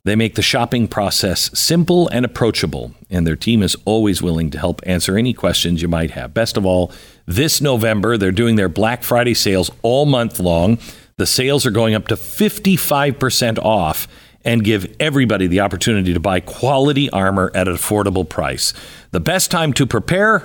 They 0.06 0.16
make 0.18 0.36
the 0.36 0.42
shopping 0.42 0.90
process 0.90 1.50
simple 1.58 2.10
and 2.10 2.26
approachable, 2.26 2.94
and 3.10 3.26
their 3.26 3.38
team 3.38 3.64
is 3.64 3.78
always 3.86 4.22
willing 4.22 4.50
to 4.52 4.60
help 4.60 4.82
answer 4.86 5.18
any 5.18 5.34
questions 5.34 5.82
you 5.82 5.88
might 5.88 6.12
have. 6.12 6.34
Best 6.34 6.58
of 6.58 6.66
all, 6.66 6.92
this 7.26 7.62
November, 7.62 8.18
they're 8.18 8.32
doing 8.32 8.58
their 8.58 8.68
Black 8.68 9.04
Friday 9.04 9.34
sales 9.34 9.72
all 9.82 10.06
month 10.06 10.42
long. 10.42 10.78
The 11.18 11.26
sales 11.26 11.66
are 11.66 11.72
going 11.72 11.96
up 11.96 12.08
to 12.10 12.16
55% 12.16 13.60
off 13.60 14.10
and 14.44 14.64
give 14.64 14.94
everybody 15.00 15.48
the 15.48 15.62
opportunity 15.62 16.14
to 16.14 16.20
buy 16.20 16.42
quality 16.42 17.10
armor 17.12 17.50
at 17.56 17.70
an 17.70 17.76
affordable 17.76 18.28
price. 18.28 18.74
The 19.12 19.22
best 19.22 19.52
time 19.52 19.72
to 19.74 19.86
prepare 19.86 20.44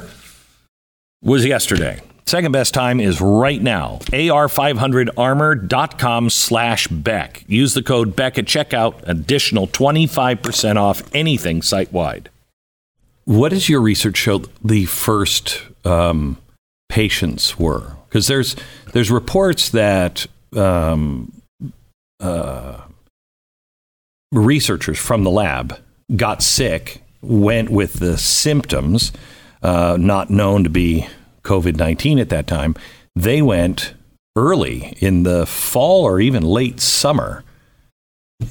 was 1.20 1.44
yesterday. 1.44 2.00
Second 2.28 2.52
best 2.52 2.74
time 2.74 3.00
is 3.00 3.22
right 3.22 3.62
now. 3.62 4.00
AR500armor.com 4.12 6.28
slash 6.28 6.86
Beck. 6.88 7.42
Use 7.48 7.72
the 7.72 7.82
code 7.82 8.14
Beck 8.14 8.36
at 8.36 8.44
checkout. 8.44 9.02
Additional 9.04 9.66
25% 9.66 10.76
off 10.76 11.02
anything 11.14 11.62
site 11.62 11.90
wide. 11.90 12.28
What 13.24 13.48
does 13.48 13.70
your 13.70 13.80
research 13.80 14.18
show 14.18 14.42
the 14.62 14.84
first 14.84 15.62
um, 15.86 16.36
patients 16.90 17.58
were? 17.58 17.96
Because 18.10 18.26
there's, 18.26 18.56
there's 18.92 19.10
reports 19.10 19.70
that 19.70 20.26
um, 20.54 21.32
uh, 22.20 22.82
researchers 24.32 24.98
from 24.98 25.24
the 25.24 25.30
lab 25.30 25.78
got 26.14 26.42
sick, 26.42 27.02
went 27.22 27.70
with 27.70 27.94
the 27.94 28.18
symptoms, 28.18 29.12
uh, 29.62 29.96
not 29.98 30.28
known 30.28 30.62
to 30.64 30.70
be 30.70 31.08
COVID 31.48 31.76
19 31.76 32.18
at 32.18 32.28
that 32.28 32.46
time, 32.46 32.74
they 33.16 33.40
went 33.40 33.94
early 34.37 34.96
in 35.00 35.22
the 35.22 35.46
fall 35.46 36.04
or 36.04 36.20
even 36.20 36.42
late 36.42 36.80
summer. 36.80 37.42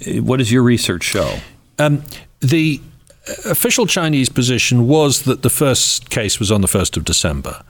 What 0.05 0.37
does 0.37 0.51
your 0.51 0.63
research 0.63 1.03
show? 1.03 1.39
Um, 1.79 2.03
the 2.41 2.81
official 3.45 3.85
Chinese 3.85 4.29
position 4.29 4.87
was 4.87 5.23
that 5.23 5.43
the 5.43 5.49
first 5.49 6.09
case 6.09 6.39
was 6.39 6.51
on 6.51 6.61
the 6.61 6.67
1st 6.67 6.97
of 6.97 7.05
December. 7.05 7.63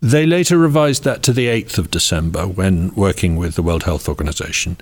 They 0.00 0.26
later 0.26 0.58
revised 0.58 1.04
that 1.04 1.22
to 1.24 1.32
the 1.32 1.46
8th 1.46 1.78
of 1.78 1.90
December 1.90 2.46
when 2.46 2.92
working 2.94 3.36
with 3.36 3.54
the 3.54 3.62
World 3.62 3.84
Health 3.84 4.08
Organization. 4.08 4.76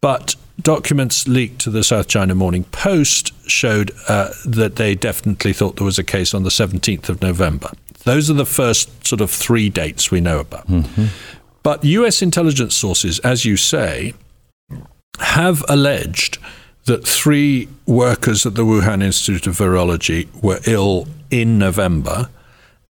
But 0.00 0.34
documents 0.60 1.28
leaked 1.28 1.60
to 1.60 1.70
the 1.70 1.84
South 1.84 2.08
China 2.08 2.34
Morning 2.34 2.64
Post 2.64 3.32
showed 3.48 3.92
uh, 4.08 4.30
that 4.44 4.76
they 4.76 4.94
definitely 4.94 5.52
thought 5.52 5.76
there 5.76 5.84
was 5.84 5.98
a 5.98 6.04
case 6.04 6.34
on 6.34 6.42
the 6.42 6.50
17th 6.50 7.08
of 7.08 7.22
November. 7.22 7.70
Those 8.04 8.30
are 8.30 8.34
the 8.34 8.46
first 8.46 9.06
sort 9.06 9.20
of 9.20 9.30
three 9.30 9.68
dates 9.68 10.10
we 10.10 10.20
know 10.20 10.38
about. 10.38 10.66
Mm-hmm. 10.66 11.06
But 11.62 11.84
US 11.84 12.22
intelligence 12.22 12.76
sources, 12.76 13.18
as 13.20 13.44
you 13.44 13.56
say, 13.56 14.14
have 15.18 15.64
alleged 15.68 16.38
that 16.84 17.06
three 17.06 17.68
workers 17.86 18.44
at 18.44 18.54
the 18.54 18.64
Wuhan 18.64 19.02
Institute 19.02 19.46
of 19.46 19.56
Virology 19.56 20.28
were 20.42 20.60
ill 20.66 21.08
in 21.30 21.58
November 21.58 22.28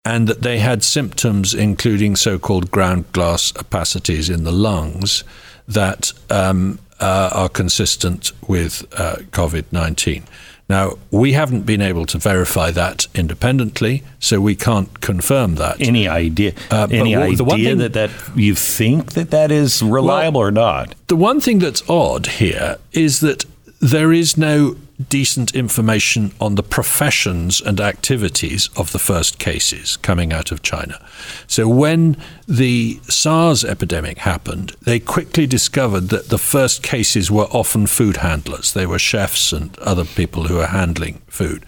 and 0.06 0.28
that 0.28 0.42
they 0.42 0.60
had 0.60 0.84
symptoms 0.84 1.54
including 1.54 2.16
so 2.16 2.40
called 2.40 2.72
ground 2.72 3.12
glass 3.12 3.52
opacities 3.54 4.34
in 4.34 4.44
the 4.44 4.52
lungs 4.52 5.24
that 5.68 6.14
um, 6.30 6.80
uh, 7.00 7.30
are 7.34 7.50
consistent 7.50 8.32
with 8.48 8.86
uh, 8.98 9.18
COVID 9.32 9.66
19. 9.72 10.24
Now, 10.72 10.98
we 11.12 11.34
haven't 11.34 11.66
been 11.66 11.82
able 11.82 12.06
to 12.06 12.18
verify 12.18 12.72
that 12.72 13.08
independently, 13.14 14.04
so 14.20 14.40
we 14.40 14.56
can't 14.56 15.02
confirm 15.02 15.56
that. 15.56 15.82
Any 15.82 16.08
idea? 16.08 16.54
Uh, 16.72 16.88
any 16.90 17.14
idea 17.14 17.46
thing, 17.46 17.78
that, 17.80 17.92
that 17.92 18.10
you 18.38 18.56
think 18.56 19.12
that 19.12 19.32
that 19.32 19.52
is 19.52 19.84
reliable 19.84 20.40
well, 20.40 20.48
or 20.48 20.52
not? 20.52 20.96
The 21.08 21.18
one 21.18 21.42
thing 21.42 21.60
that's 21.60 21.84
odd 21.90 22.26
here 22.28 22.78
is 22.94 23.20
that 23.20 23.44
there 23.82 24.14
is 24.14 24.38
no 24.38 24.78
decent 25.10 25.56
information 25.56 26.32
on 26.40 26.56
the 26.56 26.64
professions 26.64 27.62
and 27.62 27.80
activities 27.80 28.70
of 28.76 28.92
the 28.92 29.00
first 29.00 29.40
cases 29.40 29.98
coming 29.98 30.34
out 30.34 30.52
of 30.52 30.62
China. 30.62 31.04
So 31.48 31.68
when 31.68 32.18
the 32.48 33.00
SARS 33.08 33.64
epidemic 33.64 34.20
happened, 34.20 34.76
they 34.82 35.00
quickly 35.00 35.48
discovered 35.48 36.10
that 36.10 36.30
the 36.30 36.38
first 36.38 36.84
cases 36.84 37.30
were 37.30 37.48
often 37.52 37.88
food 37.88 38.18
handlers. 38.18 38.74
They 38.74 38.86
were 38.86 39.00
chefs 39.00 39.54
and 39.54 39.78
other 39.80 40.06
people 40.06 40.44
who 40.44 40.56
were 40.56 40.68
handling 40.68 41.22
food. 41.28 41.66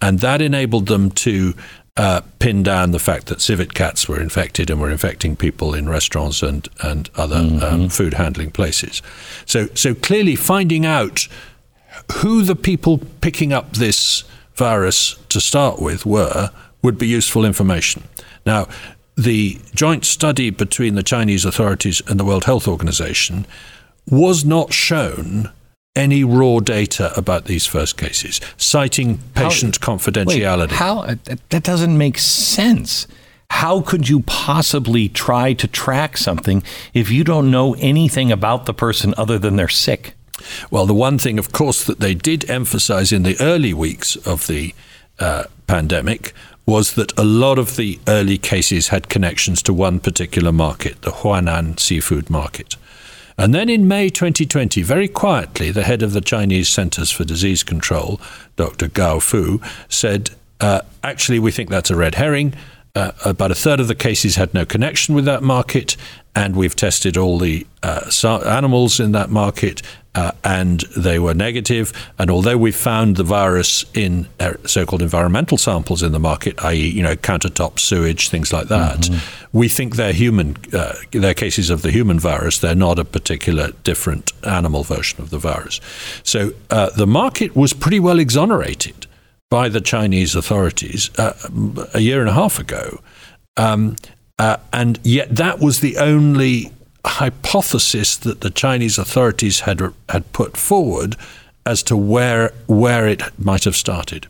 And 0.00 0.20
that 0.20 0.42
enabled 0.42 0.86
them 0.86 1.10
to 1.10 1.54
uh, 1.96 2.20
pin 2.38 2.62
down 2.62 2.90
the 2.90 2.98
fact 2.98 3.26
that 3.26 3.40
civet 3.40 3.72
cats 3.72 4.06
were 4.08 4.20
infected 4.20 4.68
and 4.68 4.80
were 4.80 4.90
infecting 4.90 5.34
people 5.34 5.74
in 5.74 5.88
restaurants 5.88 6.42
and 6.42 6.68
and 6.82 7.08
other 7.16 7.36
um, 7.36 7.50
mm-hmm. 7.50 7.64
um, 7.64 7.88
food 7.88 8.14
handling 8.14 8.50
places. 8.50 9.00
So 9.46 9.68
so 9.74 9.94
clearly 9.94 10.36
finding 10.36 10.84
out 10.84 11.26
who 12.12 12.42
the 12.42 12.56
people 12.56 12.98
picking 13.20 13.52
up 13.52 13.72
this 13.72 14.24
virus 14.54 15.16
to 15.28 15.40
start 15.40 15.80
with 15.80 16.06
were 16.06 16.50
would 16.82 16.98
be 16.98 17.06
useful 17.06 17.44
information. 17.44 18.04
Now, 18.44 18.68
the 19.16 19.58
joint 19.74 20.04
study 20.04 20.50
between 20.50 20.94
the 20.94 21.02
Chinese 21.02 21.44
authorities 21.44 22.02
and 22.06 22.20
the 22.20 22.24
World 22.24 22.44
Health 22.44 22.68
Organization 22.68 23.46
was 24.08 24.44
not 24.44 24.72
shown 24.72 25.50
any 25.96 26.22
raw 26.22 26.60
data 26.60 27.12
about 27.16 27.46
these 27.46 27.66
first 27.66 27.96
cases, 27.96 28.40
citing 28.58 29.18
patient 29.34 29.78
how, 29.82 29.94
uh, 29.94 29.96
confidentiality. 29.96 30.70
Wait, 30.70 30.72
how 30.72 31.02
that 31.48 31.62
doesn't 31.62 31.96
make 31.96 32.18
sense. 32.18 33.06
How 33.48 33.80
could 33.80 34.08
you 34.08 34.20
possibly 34.20 35.08
try 35.08 35.54
to 35.54 35.66
track 35.66 36.18
something 36.18 36.62
if 36.92 37.10
you 37.10 37.24
don't 37.24 37.50
know 37.50 37.74
anything 37.78 38.30
about 38.30 38.66
the 38.66 38.74
person 38.74 39.14
other 39.16 39.38
than 39.38 39.56
they're 39.56 39.68
sick? 39.68 40.15
Well, 40.70 40.86
the 40.86 40.94
one 40.94 41.18
thing, 41.18 41.38
of 41.38 41.52
course, 41.52 41.84
that 41.84 42.00
they 42.00 42.14
did 42.14 42.48
emphasize 42.50 43.12
in 43.12 43.22
the 43.22 43.36
early 43.40 43.74
weeks 43.74 44.16
of 44.16 44.46
the 44.46 44.74
uh, 45.18 45.44
pandemic 45.66 46.32
was 46.66 46.94
that 46.94 47.16
a 47.18 47.24
lot 47.24 47.58
of 47.58 47.76
the 47.76 47.98
early 48.08 48.38
cases 48.38 48.88
had 48.88 49.08
connections 49.08 49.62
to 49.62 49.72
one 49.72 50.00
particular 50.00 50.52
market, 50.52 51.00
the 51.02 51.12
Huanan 51.12 51.78
seafood 51.78 52.28
market. 52.28 52.76
And 53.38 53.54
then 53.54 53.68
in 53.68 53.86
May 53.86 54.08
2020, 54.08 54.82
very 54.82 55.08
quietly, 55.08 55.70
the 55.70 55.84
head 55.84 56.02
of 56.02 56.12
the 56.12 56.20
Chinese 56.20 56.68
Centers 56.68 57.10
for 57.10 57.24
Disease 57.24 57.62
Control, 57.62 58.20
Dr. 58.56 58.88
Gao 58.88 59.18
Fu, 59.18 59.60
said, 59.88 60.30
uh, 60.60 60.80
actually, 61.04 61.38
we 61.38 61.52
think 61.52 61.68
that's 61.68 61.90
a 61.90 61.96
red 61.96 62.14
herring. 62.14 62.54
Uh, 62.96 63.12
about 63.26 63.50
a 63.50 63.54
third 63.54 63.78
of 63.78 63.88
the 63.88 63.94
cases 63.94 64.36
had 64.36 64.54
no 64.54 64.64
connection 64.64 65.14
with 65.14 65.26
that 65.26 65.42
market, 65.42 65.98
and 66.34 66.56
we've 66.56 66.74
tested 66.74 67.18
all 67.18 67.38
the 67.38 67.66
uh, 67.82 68.10
animals 68.46 68.98
in 68.98 69.12
that 69.12 69.28
market, 69.28 69.82
uh, 70.14 70.32
and 70.42 70.80
they 70.96 71.18
were 71.18 71.34
negative. 71.34 71.92
And 72.18 72.30
although 72.30 72.56
we 72.56 72.72
found 72.72 73.16
the 73.16 73.22
virus 73.22 73.84
in 73.92 74.26
uh, 74.40 74.54
so-called 74.64 75.02
environmental 75.02 75.58
samples 75.58 76.02
in 76.02 76.12
the 76.12 76.18
market, 76.18 76.64
i.e., 76.64 76.88
you 76.88 77.02
know, 77.02 77.16
countertop 77.16 77.78
sewage, 77.78 78.30
things 78.30 78.50
like 78.50 78.68
that, 78.68 79.00
mm-hmm. 79.00 79.58
we 79.58 79.68
think 79.68 79.96
they're 79.96 80.14
human. 80.14 80.56
Uh, 80.72 80.94
they're 81.12 81.34
cases 81.34 81.68
of 81.68 81.82
the 81.82 81.90
human 81.90 82.18
virus. 82.18 82.60
They're 82.60 82.74
not 82.74 82.98
a 82.98 83.04
particular 83.04 83.72
different 83.84 84.32
animal 84.42 84.84
version 84.84 85.20
of 85.20 85.28
the 85.28 85.38
virus. 85.38 85.82
So 86.22 86.52
uh, 86.70 86.88
the 86.90 87.06
market 87.06 87.54
was 87.54 87.74
pretty 87.74 88.00
well 88.00 88.18
exonerated 88.18 89.05
by 89.50 89.68
the 89.68 89.80
Chinese 89.80 90.34
authorities 90.34 91.10
uh, 91.18 91.34
a 91.94 92.00
year 92.00 92.20
and 92.20 92.28
a 92.28 92.32
half 92.32 92.58
ago. 92.58 93.00
Um, 93.56 93.96
uh, 94.38 94.58
and 94.72 94.98
yet, 95.02 95.34
that 95.34 95.60
was 95.60 95.80
the 95.80 95.96
only 95.96 96.72
hypothesis 97.04 98.16
that 98.16 98.40
the 98.40 98.50
Chinese 98.50 98.98
authorities 98.98 99.60
had 99.60 99.80
had 100.08 100.32
put 100.32 100.56
forward 100.56 101.16
as 101.64 101.82
to 101.84 101.96
where 101.96 102.52
where 102.66 103.06
it 103.06 103.22
might 103.38 103.64
have 103.64 103.76
started. 103.76 104.26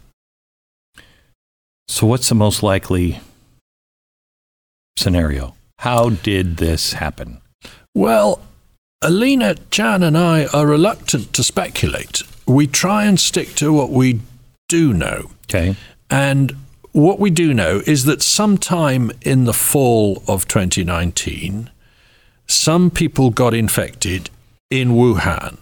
So, 1.88 2.06
what's 2.06 2.28
the 2.28 2.34
most 2.34 2.62
likely 2.62 3.20
scenario? 4.96 5.54
How 5.80 6.10
did 6.10 6.56
this 6.56 6.94
happen? 6.94 7.40
Well, 7.94 8.40
Alina 9.02 9.56
Chan 9.70 10.02
and 10.02 10.16
I 10.16 10.46
are 10.46 10.66
reluctant 10.66 11.32
to 11.34 11.42
speculate. 11.42 12.22
We 12.46 12.66
try 12.66 13.04
and 13.04 13.18
stick 13.18 13.54
to 13.56 13.72
what 13.72 13.90
we 13.90 14.20
do 14.68 14.92
know. 14.92 15.30
Okay. 15.44 15.76
And 16.10 16.56
what 16.92 17.18
we 17.18 17.30
do 17.30 17.52
know 17.52 17.82
is 17.86 18.04
that 18.04 18.22
sometime 18.22 19.10
in 19.22 19.44
the 19.44 19.52
fall 19.52 20.22
of 20.26 20.48
2019, 20.48 21.70
some 22.46 22.90
people 22.90 23.30
got 23.30 23.54
infected 23.54 24.30
in 24.70 24.90
Wuhan. 24.90 25.58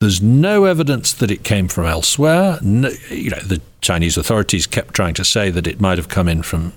There's 0.00 0.20
no 0.20 0.64
evidence 0.64 1.12
that 1.14 1.30
it 1.30 1.44
came 1.44 1.68
from 1.68 1.86
elsewhere. 1.86 2.58
No, 2.60 2.90
you 3.08 3.30
know, 3.30 3.40
the 3.40 3.62
Chinese 3.80 4.16
authorities 4.16 4.66
kept 4.66 4.92
trying 4.92 5.14
to 5.14 5.24
say 5.24 5.50
that 5.50 5.66
it 5.66 5.80
might 5.80 5.98
have 5.98 6.08
come 6.08 6.28
in 6.28 6.42
from 6.42 6.74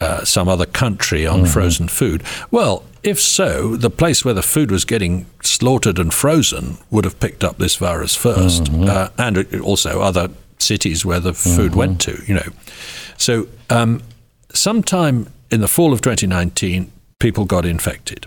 uh, 0.00 0.24
some 0.24 0.48
other 0.48 0.66
country 0.66 1.26
on 1.26 1.40
mm-hmm. 1.40 1.52
frozen 1.52 1.88
food. 1.88 2.22
Well, 2.50 2.84
if 3.02 3.20
so, 3.20 3.76
the 3.76 3.90
place 3.90 4.24
where 4.24 4.34
the 4.34 4.42
food 4.42 4.70
was 4.70 4.84
getting 4.84 5.26
slaughtered 5.42 5.98
and 5.98 6.12
frozen 6.12 6.76
would 6.90 7.04
have 7.04 7.20
picked 7.20 7.44
up 7.44 7.58
this 7.58 7.76
virus 7.76 8.16
1st 8.16 8.62
mm-hmm. 8.68 8.84
uh, 8.88 9.08
and 9.16 9.60
also 9.62 10.02
other 10.02 10.28
cities 10.60 11.04
where 11.04 11.20
the 11.20 11.34
food 11.34 11.70
mm-hmm. 11.70 11.78
went 11.78 12.00
to. 12.02 12.22
You 12.26 12.34
know, 12.34 12.48
so 13.16 13.48
um, 13.68 14.02
sometime 14.52 15.32
in 15.50 15.60
the 15.60 15.68
fall 15.68 15.92
of 15.92 16.00
2019, 16.00 16.90
people 17.18 17.44
got 17.44 17.64
infected 17.64 18.26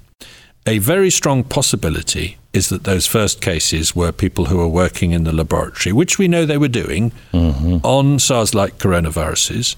a 0.65 0.77
very 0.77 1.09
strong 1.09 1.43
possibility 1.43 2.37
is 2.53 2.69
that 2.69 2.83
those 2.83 3.07
first 3.07 3.41
cases 3.41 3.95
were 3.95 4.11
people 4.11 4.45
who 4.45 4.57
were 4.57 4.67
working 4.67 5.11
in 5.11 5.23
the 5.23 5.33
laboratory, 5.33 5.91
which 5.91 6.17
we 6.17 6.27
know 6.27 6.45
they 6.45 6.57
were 6.57 6.67
doing 6.67 7.11
mm-hmm. 7.33 7.77
on 7.83 8.19
SARS 8.19 8.53
like 8.53 8.77
coronaviruses 8.77 9.75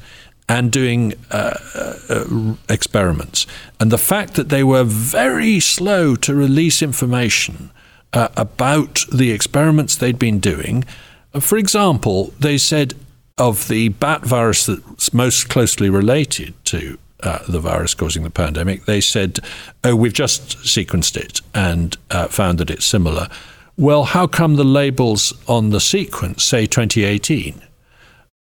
and 0.47 0.71
doing 0.71 1.13
uh, 1.31 1.57
uh, 2.09 2.55
experiments. 2.69 3.47
And 3.79 3.91
the 3.91 3.97
fact 3.97 4.35
that 4.35 4.49
they 4.49 4.63
were 4.63 4.83
very 4.83 5.59
slow 5.59 6.15
to 6.17 6.35
release 6.35 6.81
information 6.83 7.71
uh, 8.13 8.27
about 8.37 9.05
the 9.11 9.31
experiments 9.31 9.95
they'd 9.95 10.19
been 10.19 10.39
doing. 10.39 10.85
For 11.39 11.57
example, 11.57 12.33
they 12.39 12.57
said 12.57 12.93
of 13.37 13.67
the 13.67 13.89
bat 13.89 14.25
virus 14.25 14.65
that's 14.65 15.13
most 15.13 15.49
closely 15.49 15.89
related 15.89 16.53
to 16.65 16.97
uh, 17.21 17.39
the 17.47 17.59
virus 17.59 17.93
causing 17.93 18.23
the 18.23 18.29
pandemic, 18.29 18.85
they 18.85 19.01
said, 19.01 19.39
oh, 19.83 19.95
we've 19.95 20.13
just 20.13 20.57
sequenced 20.59 21.17
it 21.17 21.41
and 21.53 21.97
uh, 22.11 22.27
found 22.27 22.57
that 22.59 22.69
it's 22.69 22.85
similar. 22.85 23.27
Well, 23.77 24.05
how 24.05 24.27
come 24.27 24.55
the 24.55 24.63
labels 24.63 25.33
on 25.47 25.71
the 25.71 25.79
sequence 25.79 26.43
say 26.43 26.65
2018? 26.65 27.61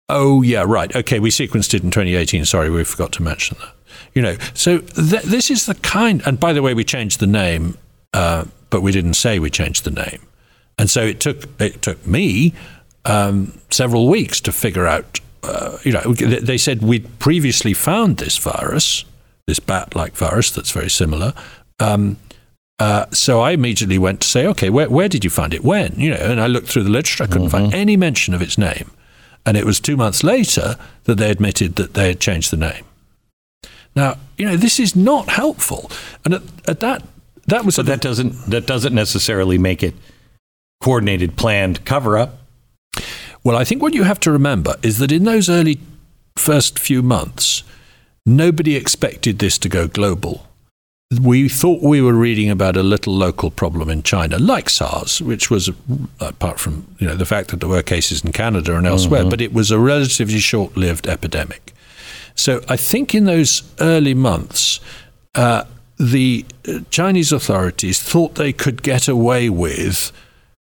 Oh, 0.08 0.41
yeah, 0.41 0.63
right. 0.65 0.95
Okay, 0.95 1.19
we 1.19 1.30
sequenced 1.30 1.73
it 1.73 1.84
in 1.84 1.91
2018. 1.91 2.45
Sorry, 2.45 2.69
we 2.69 2.84
forgot 2.84 3.12
to 3.13 3.23
mention 3.23 3.58
that. 3.60 3.73
You 4.15 4.23
know, 4.23 4.38
so 4.56 4.80
th- 4.80 5.23
this 5.23 5.52
is 5.52 5.67
the 5.67 5.75
kind, 5.75 6.23
and 6.25 6.39
by 6.39 6.54
the 6.54 6.63
way, 6.63 6.73
we 6.73 6.84
changed 6.84 7.19
the 7.19 7.28
name, 7.28 7.78
uh, 8.13 8.45
but 8.71 8.82
we 8.82 8.91
didn't 8.91 9.13
say 9.13 9.38
we 9.38 9.52
changed 9.52 9.84
the 9.84 9.91
name. 9.91 10.25
And 10.80 10.89
so 10.89 11.04
it 11.04 11.19
took, 11.19 11.47
it 11.62 11.82
took 11.84 12.08
me 12.08 12.54
um, 13.05 13.59
several 13.69 14.07
weeks 14.07 14.41
to 14.41 14.51
figure 14.51 14.88
out 14.88 15.19
uh, 15.43 15.77
you 15.83 15.91
know, 15.91 16.13
they 16.13 16.57
said 16.57 16.81
we'd 16.81 17.19
previously 17.19 17.73
found 17.73 18.17
this 18.17 18.38
virus, 18.38 19.05
this 19.47 19.59
bat-like 19.59 20.13
virus 20.13 20.51
that's 20.51 20.71
very 20.71 20.89
similar. 20.89 21.33
Um, 21.79 22.17
uh, 22.77 23.05
so 23.12 23.41
I 23.41 23.51
immediately 23.51 23.97
went 23.97 24.21
to 24.21 24.27
say, 24.27 24.45
okay, 24.47 24.69
where, 24.69 24.89
where 24.89 25.09
did 25.09 25.23
you 25.23 25.29
find 25.29 25.53
it? 25.53 25.63
When? 25.63 25.93
You 25.97 26.12
know, 26.12 26.17
and 26.17 26.39
I 26.39 26.47
looked 26.47 26.67
through 26.67 26.83
the 26.83 26.89
literature. 26.89 27.23
I 27.23 27.27
couldn't 27.27 27.49
mm-hmm. 27.49 27.71
find 27.71 27.73
any 27.73 27.97
mention 27.97 28.33
of 28.33 28.41
its 28.41 28.57
name. 28.57 28.91
And 29.45 29.57
it 29.57 29.65
was 29.65 29.79
two 29.79 29.97
months 29.97 30.23
later 30.23 30.75
that 31.05 31.15
they 31.15 31.31
admitted 31.31 31.75
that 31.75 31.93
they 31.93 32.07
had 32.09 32.19
changed 32.19 32.51
the 32.51 32.57
name. 32.57 32.85
Now, 33.95 34.17
you 34.38 34.45
know, 34.45 34.55
this 34.55 34.79
is 34.79 34.95
not 34.95 35.29
helpful. 35.29 35.89
And 36.23 36.35
at, 36.35 36.41
at 36.67 36.79
that, 36.81 37.03
that 37.47 37.65
was. 37.65 37.77
But 37.77 37.88
that 37.88 38.01
doesn't 38.01 38.33
that 38.47 38.67
doesn't 38.67 38.93
necessarily 38.93 39.57
make 39.57 39.81
it 39.81 39.95
coordinated, 40.81 41.35
planned 41.35 41.83
cover 41.85 42.17
up. 42.17 42.38
Well, 43.43 43.56
I 43.56 43.63
think 43.63 43.82
what 43.82 43.93
you 43.93 44.04
have 44.04 44.19
to 44.21 44.32
remember 44.32 44.75
is 44.84 44.97
that 44.97 45.12
in 45.12 45.23
those 45.23 45.49
early 45.49 45.80
first 46.36 46.78
few 46.78 47.02
months, 47.02 47.63
nobody 48.25 48.75
expected 48.75 49.39
this 49.39 49.58
to 49.60 49.69
go 49.69 49.88
global. 49.88 50.45
We 51.21 51.49
thought 51.49 51.82
we 51.82 52.02
were 52.02 52.13
reading 52.13 52.52
about 52.52 52.78
a 52.78 52.84
little 52.84 53.13
local 53.13 53.49
problem 53.49 53.89
in 53.89 54.04
China, 54.04 54.38
like 54.38 54.69
SARS, 54.69 55.21
which 55.21 55.49
was, 55.49 55.71
apart 56.19 56.60
from 56.60 56.86
you 56.99 57.08
know 57.08 57.15
the 57.15 57.25
fact 57.25 57.49
that 57.49 57.62
there 57.62 57.69
were 57.69 57.82
cases 57.82 58.23
in 58.23 58.32
Canada 58.32 58.78
and 58.78 58.86
elsewhere, 58.86 59.21
mm-hmm. 59.21 59.30
but 59.30 59.41
it 59.41 59.52
was 59.52 59.71
a 59.71 59.80
relatively 59.80 60.38
short-lived 60.38 61.08
epidemic. 61.08 61.73
So 62.36 62.62
I 62.69 62.78
think 62.78 63.15
in 63.15 63.25
those 63.25 63.63
early 63.80 64.13
months, 64.13 64.80
uh, 65.34 65.63
the 65.97 66.45
uh, 66.67 66.80
Chinese 66.91 67.32
authorities 67.32 68.02
thought 68.02 68.36
they 68.36 68.54
could 68.54 68.84
get 68.84 69.08
away 69.08 69.49
with 69.49 70.12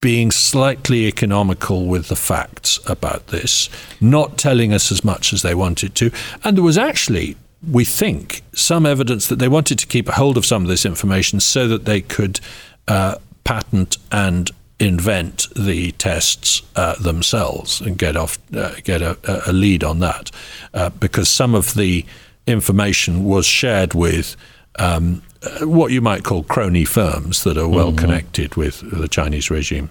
being 0.03 0.33
slightly 0.33 1.07
economical 1.07 1.87
with 1.87 2.09
the 2.09 2.17
facts 2.17 2.79
about 2.87 3.29
this, 3.29 3.71
not 4.01 4.37
telling 4.37 4.75
us 4.75 4.93
as 4.93 5.03
much 5.03 5.33
as 5.33 5.41
they 5.41 5.55
wanted 5.55 5.95
to. 5.95 6.11
And 6.45 6.57
there 6.57 6.65
was 6.65 6.77
actually, 6.77 7.37
we 7.71 7.87
think, 7.87 8.43
some 8.53 8.85
evidence 8.85 9.29
that 9.29 9.39
they 9.39 9.49
wanted 9.49 9.79
to 9.79 9.87
keep 9.87 10.09
hold 10.09 10.37
of 10.37 10.45
some 10.45 10.63
of 10.63 10.69
this 10.69 10.85
information 10.85 11.41
so 11.41 11.69
that 11.69 11.87
they 11.87 12.01
could 12.03 12.41
uh, 12.89 13.15
patent 13.45 13.97
and 14.11 14.51
invent 14.81 15.47
the 15.55 15.93
tests 15.93 16.63
uh, 16.75 16.97
themselves 16.97 17.81
and 17.81 17.97
get 17.97 18.17
off 18.17 18.39
uh, 18.57 18.75
get 18.83 19.01
a, 19.01 19.17
a, 19.49 19.53
lead 19.53 19.85
on 19.85 20.01
that, 20.01 20.33
uh, 20.75 20.91
because 20.91 21.29
some 21.29 21.55
of 21.55 21.75
the 21.75 22.05
information 22.49 23.25
was 23.25 23.47
shared 23.47 23.95
with 23.95 24.37
um, 24.81 25.23
uh, 25.43 25.67
what 25.67 25.93
you 25.93 26.01
might 26.01 26.25
call 26.25 26.43
crony 26.43 26.85
firms 26.85 27.45
that 27.45 27.57
are 27.59 27.69
well 27.69 27.89
mm-hmm. 27.89 27.99
connected 27.99 28.55
with 28.57 28.81
the 28.91 29.09
Chinese 29.09 29.51
regime. 29.51 29.91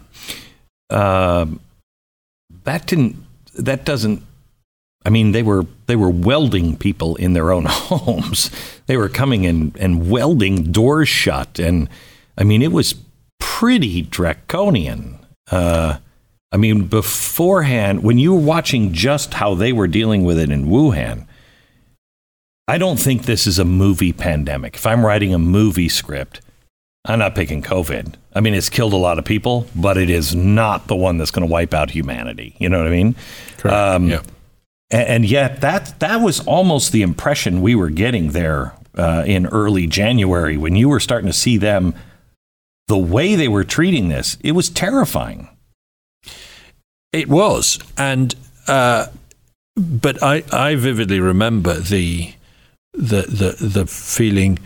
Uh, 0.90 1.46
that 2.64 2.86
didn't. 2.88 3.16
That 3.56 3.86
doesn't. 3.86 4.24
I 5.06 5.10
mean, 5.10 5.32
they 5.32 5.44
were 5.44 5.66
they 5.88 5.96
were 5.96 6.10
welding 6.10 6.78
people 6.78 7.16
in 7.16 7.34
their 7.34 7.52
own 7.52 7.66
homes. 7.70 8.52
They 8.86 8.98
were 8.98 9.10
coming 9.10 9.44
in 9.44 9.74
and 9.80 10.10
welding 10.10 10.72
doors 10.72 11.10
shut, 11.10 11.60
and 11.60 11.90
I 12.38 12.44
mean, 12.44 12.62
it 12.62 12.72
was 12.72 12.96
pretty 13.40 14.02
draconian. 14.04 15.20
Uh, 15.50 15.98
I 16.52 16.58
mean, 16.58 16.88
beforehand, 16.88 18.04
when 18.04 18.18
you 18.18 18.34
were 18.34 18.42
watching 18.42 18.94
just 18.94 19.34
how 19.34 19.54
they 19.56 19.72
were 19.72 19.88
dealing 19.88 20.24
with 20.24 20.38
it 20.38 20.50
in 20.50 20.66
Wuhan, 20.66 21.26
I 22.68 22.78
don't 22.78 22.98
think 22.98 23.24
this 23.24 23.48
is 23.48 23.60
a 23.60 23.66
movie 23.66 24.14
pandemic. 24.14 24.76
If 24.76 24.86
I'm 24.86 25.06
writing 25.06 25.34
a 25.34 25.40
movie 25.40 25.90
script, 25.90 26.42
I'm 27.06 27.20
not 27.20 27.36
picking 27.36 27.62
COVID. 27.62 28.14
I 28.34 28.40
mean, 28.40 28.54
it's 28.54 28.70
killed 28.70 28.94
a 28.94 28.98
lot 28.98 29.20
of 29.20 29.26
people, 29.26 29.68
but 29.76 29.98
it 29.98 30.10
is 30.10 30.36
not 30.36 30.88
the 30.88 30.96
one 30.96 31.18
that's 31.18 31.32
going 31.32 31.48
to 31.48 31.52
wipe 31.52 31.74
out 31.74 31.92
humanity. 31.92 32.56
You 32.60 32.70
know 32.70 32.78
what 32.78 32.88
I 32.88 32.92
mean? 32.92 33.16
Correct. 33.58 33.76
Um, 33.76 34.10
yeah. 34.10 34.22
and, 34.92 35.08
and, 35.08 35.26
yet, 35.26 35.62
that 35.62 36.00
that 36.00 36.18
was 36.18 36.46
almost 36.48 36.92
the 36.92 37.02
impression 37.02 37.62
we 37.62 37.76
were 37.76 37.90
getting 37.90 38.32
there 38.32 38.74
uh, 38.96 39.24
in 39.26 39.48
early 39.48 39.88
January 39.88 40.58
when 40.58 40.76
you 40.76 40.90
were 40.90 41.00
starting 41.00 41.28
to 41.28 41.34
see 41.34 41.58
them. 41.58 41.94
The 42.88 42.98
way 42.98 43.36
they 43.36 43.48
were 43.48 43.64
treating 43.64 44.10
this, 44.10 44.38
it 44.42 44.52
was 44.52 44.70
terrifying. 44.70 45.48
It 47.14 47.30
was, 47.30 47.80
and 47.98 48.36
uh, 48.68 49.08
but 49.76 50.22
I, 50.22 50.44
I 50.52 50.76
vividly 50.76 51.20
remember 51.20 51.76
the 51.76 52.34
the 52.94 53.22
the 53.24 53.66
the 53.66 53.88
feeling 53.88 54.60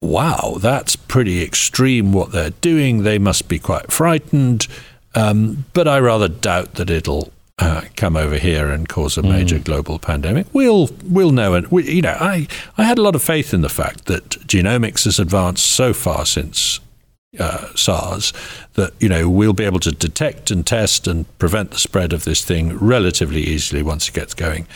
wow 0.00 0.56
that's 0.60 0.96
pretty 0.96 1.42
extreme 1.42 2.12
what 2.12 2.32
they're 2.32 2.50
doing 2.50 3.02
they 3.02 3.18
must 3.18 3.48
be 3.48 3.58
quite 3.58 3.90
frightened 3.90 4.66
um, 5.14 5.64
but 5.72 5.88
I 5.88 5.98
rather 5.98 6.28
doubt 6.28 6.74
that 6.74 6.90
it'll 6.90 7.32
uh, 7.58 7.82
come 7.96 8.16
over 8.16 8.38
here 8.38 8.70
and 8.70 8.88
cause 8.88 9.18
a 9.18 9.22
major 9.22 9.58
mm. 9.58 9.64
global 9.64 9.98
pandemic. 9.98 10.46
We'll 10.52 10.90
we'll 11.04 11.32
know 11.32 11.54
it. 11.54 11.72
We, 11.72 11.90
you 11.90 12.02
know, 12.02 12.16
I 12.18 12.46
I 12.76 12.84
had 12.84 12.98
a 12.98 13.02
lot 13.02 13.16
of 13.16 13.22
faith 13.22 13.52
in 13.52 13.62
the 13.62 13.68
fact 13.68 14.04
that 14.04 14.30
genomics 14.46 15.04
has 15.04 15.18
advanced 15.18 15.66
so 15.66 15.92
far 15.92 16.24
since 16.24 16.78
uh, 17.38 17.74
SARS 17.74 18.32
that 18.74 18.92
you 19.00 19.08
know 19.08 19.28
we'll 19.28 19.54
be 19.54 19.64
able 19.64 19.80
to 19.80 19.90
detect 19.90 20.50
and 20.50 20.64
test 20.64 21.08
and 21.08 21.26
prevent 21.38 21.72
the 21.72 21.78
spread 21.78 22.12
of 22.12 22.24
this 22.24 22.44
thing 22.44 22.76
relatively 22.78 23.42
easily 23.42 23.82
once 23.82 24.08
it 24.08 24.14
gets 24.14 24.34
going. 24.34 24.66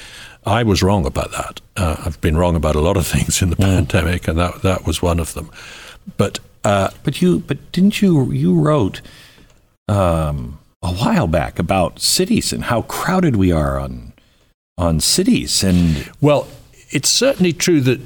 I 0.44 0.62
was 0.62 0.82
wrong 0.82 1.06
about 1.06 1.30
that. 1.32 1.60
Uh, 1.76 1.96
I've 2.04 2.20
been 2.20 2.36
wrong 2.36 2.56
about 2.56 2.76
a 2.76 2.80
lot 2.80 2.96
of 2.96 3.06
things 3.14 3.42
in 3.42 3.50
the 3.50 3.56
mm. 3.56 3.64
pandemic, 3.64 4.28
and 4.28 4.38
that 4.38 4.62
that 4.62 4.86
was 4.86 5.02
one 5.02 5.20
of 5.20 5.34
them. 5.34 5.50
But 6.16 6.40
uh, 6.64 6.90
but 7.04 7.22
you 7.22 7.40
but 7.40 7.72
didn't 7.72 8.02
you 8.02 8.30
you 8.32 8.58
wrote 8.58 9.00
um, 9.88 10.58
a 10.82 10.92
while 10.92 11.26
back 11.26 11.58
about 11.58 12.00
cities 12.00 12.52
and 12.52 12.64
how 12.64 12.82
crowded 12.82 13.36
we 13.36 13.52
are 13.52 13.78
on 13.78 14.12
on 14.78 15.00
cities 15.00 15.62
and 15.62 16.10
well, 16.20 16.48
it's 16.90 17.08
certainly 17.08 17.52
true 17.52 17.80
that 17.80 18.00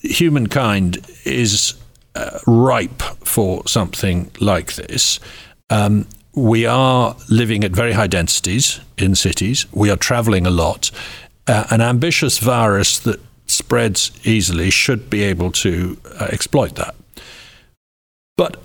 humankind 0.00 0.98
is 1.24 1.74
uh, 2.14 2.38
ripe 2.46 3.02
for 3.24 3.66
something 3.66 4.30
like 4.40 4.74
this. 4.74 5.20
Um, 5.70 6.06
we 6.34 6.66
are 6.66 7.16
living 7.28 7.64
at 7.64 7.72
very 7.72 7.92
high 7.92 8.06
densities 8.06 8.80
in 8.96 9.14
cities. 9.14 9.66
We 9.72 9.90
are 9.90 9.96
traveling 9.96 10.46
a 10.46 10.50
lot. 10.50 10.90
Uh, 11.48 11.66
an 11.70 11.80
ambitious 11.80 12.38
virus 12.38 12.98
that 13.00 13.20
spreads 13.46 14.12
easily 14.24 14.70
should 14.70 15.08
be 15.08 15.22
able 15.22 15.50
to 15.50 15.98
uh, 16.20 16.28
exploit 16.30 16.74
that. 16.74 16.94
But 18.36 18.58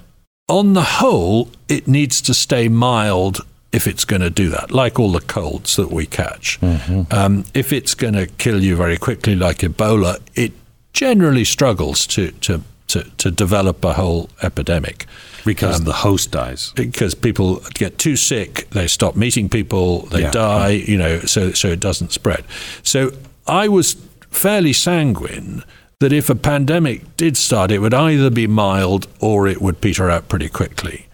on 0.49 0.73
the 0.73 0.83
whole, 0.83 1.49
it 1.69 1.87
needs 1.87 2.21
to 2.21 2.33
stay 2.33 2.67
mild 2.67 3.39
if 3.71 3.87
it's 3.87 4.05
going 4.05 4.21
to 4.21 4.29
do 4.29 4.49
that, 4.49 4.71
like 4.71 4.99
all 4.99 5.11
the 5.11 5.21
colds 5.21 5.77
that 5.77 5.89
we 5.89 6.05
catch. 6.05 6.59
Mm-hmm. 6.61 7.11
Um, 7.11 7.45
if 7.53 7.73
it's 7.73 7.95
going 7.95 8.13
to 8.13 8.27
kill 8.27 8.61
you 8.61 8.75
very 8.75 8.97
quickly, 8.97 9.35
like 9.35 9.59
Ebola, 9.59 10.19
it 10.35 10.51
generally 10.91 11.43
struggles 11.43 12.05
to, 12.07 12.31
to 12.31 12.61
to, 12.93 13.03
to 13.17 13.31
develop 13.31 13.83
a 13.83 13.93
whole 13.93 14.29
epidemic. 14.41 15.05
Because 15.45 15.79
um, 15.79 15.85
the 15.85 15.93
host 15.93 16.31
dies. 16.31 16.71
Because 16.75 17.13
people 17.15 17.61
get 17.73 17.97
too 17.97 18.15
sick, 18.15 18.69
they 18.69 18.87
stop 18.87 19.15
meeting 19.15 19.49
people, 19.49 20.03
they 20.07 20.21
yeah. 20.21 20.31
die, 20.31 20.69
you 20.69 20.97
know, 20.97 21.19
so, 21.19 21.51
so 21.51 21.67
it 21.67 21.79
doesn't 21.79 22.11
spread. 22.11 22.45
So 22.81 23.11
I 23.45 23.67
was 23.67 23.93
fairly 24.29 24.73
sanguine 24.73 25.63
that 25.99 26.13
if 26.13 26.29
a 26.29 26.35
pandemic 26.35 27.17
did 27.17 27.37
start, 27.37 27.71
it 27.71 27.79
would 27.79 27.93
either 27.93 28.29
be 28.29 28.47
mild 28.47 29.07
or 29.19 29.47
it 29.47 29.61
would 29.61 29.81
peter 29.81 30.09
out 30.09 30.27
pretty 30.29 30.49
quickly. 30.49 31.07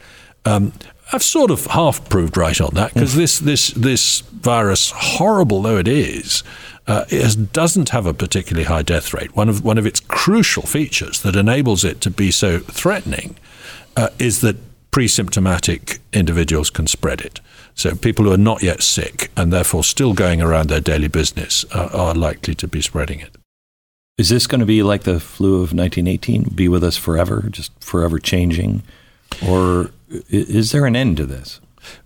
Um, 0.45 0.73
I've 1.11 1.23
sort 1.23 1.51
of 1.51 1.65
half 1.67 2.07
proved 2.09 2.37
right 2.37 2.59
on 2.61 2.75
that 2.75 2.93
because 2.93 3.13
mm. 3.13 3.17
this 3.17 3.39
this 3.39 3.69
this 3.71 4.21
virus, 4.21 4.91
horrible 4.95 5.61
though 5.63 5.77
it 5.77 5.87
is, 5.87 6.43
uh, 6.89 7.05
it 7.09 7.53
doesn't 7.53 7.89
have 7.89 8.07
a 8.07 8.15
particularly 8.15 8.65
high 8.65 8.81
death 8.81 9.13
rate. 9.13 9.35
One 9.35 9.47
of 9.47 9.63
one 9.63 9.77
of 9.77 9.85
its 9.85 9.99
crucial 9.99 10.63
features 10.63 11.21
that 11.21 11.35
enables 11.35 11.83
it 11.83 12.01
to 12.01 12.09
be 12.09 12.31
so 12.31 12.57
threatening 12.57 13.37
uh, 13.95 14.09
is 14.17 14.41
that 14.41 14.57
pre-symptomatic 14.89 15.99
individuals 16.13 16.71
can 16.71 16.87
spread 16.87 17.21
it. 17.21 17.41
So 17.75 17.93
people 17.93 18.25
who 18.25 18.31
are 18.31 18.37
not 18.37 18.63
yet 18.63 18.81
sick 18.81 19.29
and 19.37 19.53
therefore 19.53 19.83
still 19.83 20.13
going 20.13 20.41
around 20.41 20.69
their 20.69 20.81
daily 20.81 21.07
business 21.07 21.63
uh, 21.71 21.89
are 21.93 22.15
likely 22.15 22.55
to 22.55 22.67
be 22.67 22.81
spreading 22.81 23.19
it. 23.19 23.37
Is 24.17 24.29
this 24.29 24.47
going 24.47 24.59
to 24.59 24.65
be 24.65 24.81
like 24.81 25.03
the 25.03 25.19
flu 25.19 25.55
of 25.55 25.73
1918? 25.73 26.55
Be 26.55 26.67
with 26.67 26.83
us 26.83 26.97
forever, 26.97 27.45
just 27.51 27.71
forever 27.83 28.17
changing, 28.17 28.81
or 29.47 29.91
is 30.27 30.71
there 30.71 30.87
an 30.87 30.95
end 30.95 31.17
to 31.17 31.27
this? 31.27 31.61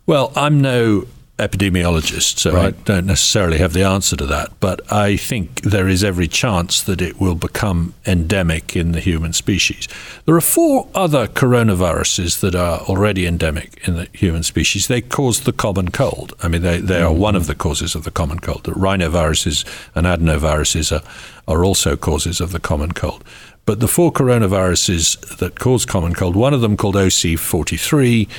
Well, 0.05 0.33
I'm 0.35 0.59
no 0.59 1.07
epidemiologist, 1.39 2.37
so 2.37 2.53
right. 2.53 2.75
I 2.75 2.83
don't 2.83 3.07
necessarily 3.07 3.57
have 3.57 3.73
the 3.73 3.83
answer 3.83 4.15
to 4.15 4.25
that. 4.27 4.51
But 4.59 4.81
I 4.91 5.17
think 5.17 5.61
there 5.61 5.87
is 5.87 6.03
every 6.03 6.27
chance 6.27 6.81
that 6.83 7.01
it 7.01 7.19
will 7.19 7.33
become 7.35 7.95
endemic 8.05 8.75
in 8.75 8.91
the 8.91 8.99
human 8.99 9.33
species. 9.33 9.87
There 10.25 10.35
are 10.35 10.41
four 10.41 10.87
other 10.93 11.27
coronaviruses 11.27 12.39
that 12.41 12.53
are 12.53 12.79
already 12.81 13.25
endemic 13.25 13.87
in 13.87 13.95
the 13.95 14.07
human 14.13 14.43
species. 14.43 14.87
They 14.87 15.01
cause 15.01 15.41
the 15.41 15.53
common 15.53 15.89
cold. 15.89 16.33
I 16.43 16.47
mean, 16.49 16.61
they, 16.61 16.79
they 16.79 17.01
are 17.01 17.11
mm-hmm. 17.11 17.19
one 17.19 17.35
of 17.35 17.47
the 17.47 17.55
causes 17.55 17.95
of 17.95 18.03
the 18.03 18.11
common 18.11 18.39
cold. 18.39 18.65
The 18.65 18.71
rhinoviruses 18.71 19.65
and 19.95 20.05
adenoviruses 20.05 20.95
are, 20.95 21.03
are 21.47 21.65
also 21.65 21.97
causes 21.97 22.41
of 22.41 22.51
the 22.51 22.59
common 22.59 22.91
cold. 22.91 23.23
But 23.65 23.79
the 23.79 23.87
four 23.87 24.11
coronaviruses 24.11 25.37
that 25.37 25.59
cause 25.59 25.85
common 25.85 26.13
cold, 26.13 26.35
one 26.35 26.53
of 26.53 26.61
them 26.61 26.77
called 26.77 26.95
OC43, 26.95 28.29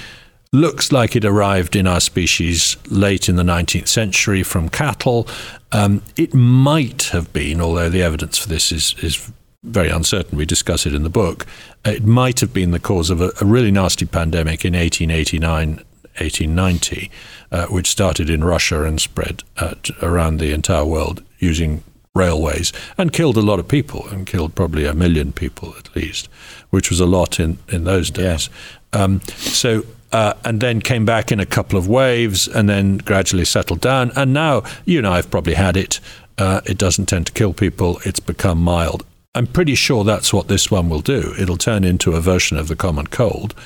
looks 0.52 0.92
like 0.92 1.16
it 1.16 1.24
arrived 1.24 1.74
in 1.74 1.86
our 1.86 2.00
species 2.00 2.76
late 2.88 3.28
in 3.28 3.36
the 3.36 3.42
19th 3.42 3.88
century 3.88 4.42
from 4.42 4.68
cattle. 4.68 5.26
Um, 5.72 6.02
it 6.16 6.32
might 6.34 7.04
have 7.04 7.32
been, 7.32 7.60
although 7.60 7.88
the 7.88 8.02
evidence 8.02 8.38
for 8.38 8.48
this 8.48 8.70
is, 8.70 8.94
is 9.02 9.32
very 9.64 9.88
uncertain, 9.88 10.38
we 10.38 10.46
discuss 10.46 10.86
it 10.86 10.94
in 10.94 11.02
the 11.02 11.10
book, 11.10 11.46
it 11.84 12.04
might 12.04 12.40
have 12.40 12.52
been 12.52 12.70
the 12.70 12.78
cause 12.78 13.10
of 13.10 13.20
a, 13.20 13.32
a 13.40 13.44
really 13.44 13.70
nasty 13.70 14.06
pandemic 14.06 14.64
in 14.64 14.74
1889 14.74 15.84
1890, 16.18 17.10
uh, 17.50 17.66
which 17.66 17.88
started 17.88 18.30
in 18.30 18.44
Russia 18.44 18.84
and 18.84 19.00
spread 19.00 19.42
uh, 19.56 19.74
around 20.00 20.38
the 20.38 20.52
entire 20.52 20.84
world 20.84 21.24
using 21.40 21.82
railways 22.14 22.72
and 22.96 23.12
killed 23.12 23.36
a 23.36 23.42
lot 23.42 23.58
of 23.58 23.66
people 23.66 24.06
and 24.08 24.26
killed 24.26 24.54
probably 24.54 24.84
a 24.84 24.94
million 24.94 25.32
people 25.32 25.74
at 25.76 25.94
least, 25.96 26.28
which 26.70 26.88
was 26.88 27.00
a 27.00 27.06
lot 27.06 27.40
in, 27.40 27.58
in 27.68 27.82
those 27.82 28.10
days. 28.10 28.48
Yeah. 28.92 29.02
Um, 29.02 29.20
so 29.22 29.84
uh, 30.14 30.32
and 30.44 30.60
then 30.60 30.80
came 30.80 31.04
back 31.04 31.32
in 31.32 31.40
a 31.40 31.44
couple 31.44 31.76
of 31.76 31.88
waves 31.88 32.46
and 32.46 32.68
then 32.68 32.98
gradually 32.98 33.44
settled 33.44 33.80
down. 33.80 34.12
And 34.14 34.32
now, 34.32 34.62
you 34.84 34.98
and 34.98 35.06
I 35.08 35.16
have 35.16 35.28
probably 35.28 35.54
had 35.54 35.76
it. 35.76 35.98
Uh, 36.38 36.60
it 36.66 36.78
doesn't 36.78 37.06
tend 37.06 37.26
to 37.26 37.32
kill 37.32 37.52
people, 37.52 37.98
it's 38.04 38.20
become 38.20 38.62
mild. 38.62 39.04
I'm 39.34 39.48
pretty 39.48 39.74
sure 39.74 40.04
that's 40.04 40.32
what 40.32 40.46
this 40.46 40.70
one 40.70 40.88
will 40.88 41.00
do. 41.00 41.34
It'll 41.36 41.56
turn 41.56 41.82
into 41.82 42.12
a 42.12 42.20
version 42.20 42.56
of 42.56 42.68
the 42.68 42.76
common 42.76 43.08
cold, 43.08 43.56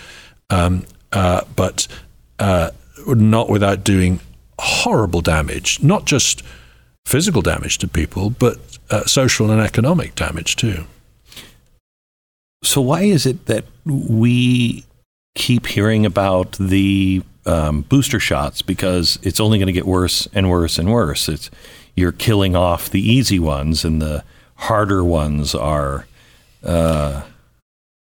um, 0.49 0.87
uh, 1.13 1.43
but 1.55 1.87
uh, 2.39 2.71
not 3.07 3.51
without 3.51 3.85
doing 3.85 4.21
horrible 4.59 5.21
damage, 5.21 5.83
not 5.83 6.07
just 6.07 6.43
physical 7.05 7.43
damage 7.43 7.77
to 7.79 7.89
people, 7.89 8.31
but 8.31 8.57
uh, 8.91 9.05
social 9.05 9.51
and 9.51 9.61
economic 9.61 10.15
damage 10.15 10.57
too. 10.57 10.87
So, 12.65 12.81
why 12.81 13.03
is 13.03 13.27
it 13.27 13.45
that 13.47 13.67
we 13.85 14.87
keep 15.35 15.67
hearing 15.67 16.05
about 16.05 16.53
the 16.53 17.23
um, 17.47 17.83
booster 17.83 18.21
shots 18.21 18.63
because 18.63 19.19
it's 19.23 19.41
only 19.41 19.59
going 19.59 19.69
to 19.69 19.73
get 19.73 19.87
worse 19.87 20.29
and 20.33 20.51
worse 20.51 20.79
and 20.79 20.93
worse. 20.93 21.29
It's 21.29 21.51
you're 21.95 22.13
killing 22.13 22.55
off 22.55 22.91
the 22.91 23.01
easy 23.01 23.39
ones, 23.39 23.85
and 23.85 24.01
the 24.01 24.25
harder 24.55 25.03
ones 25.03 25.55
are. 25.55 26.07
Uh, 26.63 27.23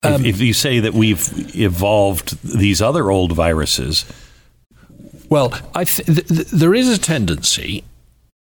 um, 0.03 0.15
if, 0.15 0.35
if, 0.37 0.41
you 0.41 0.53
say 0.53 0.81
that 0.81 0.95
we've 0.95 1.57
evolved 1.57 2.43
these 2.43 2.81
other 2.81 3.11
old 3.11 3.33
viruses, 3.33 4.05
well, 5.29 5.51
th- 5.51 6.05
th- 6.07 6.27
there 6.27 6.75
is 6.75 6.89
a 6.89 6.99
tendency 6.99 7.85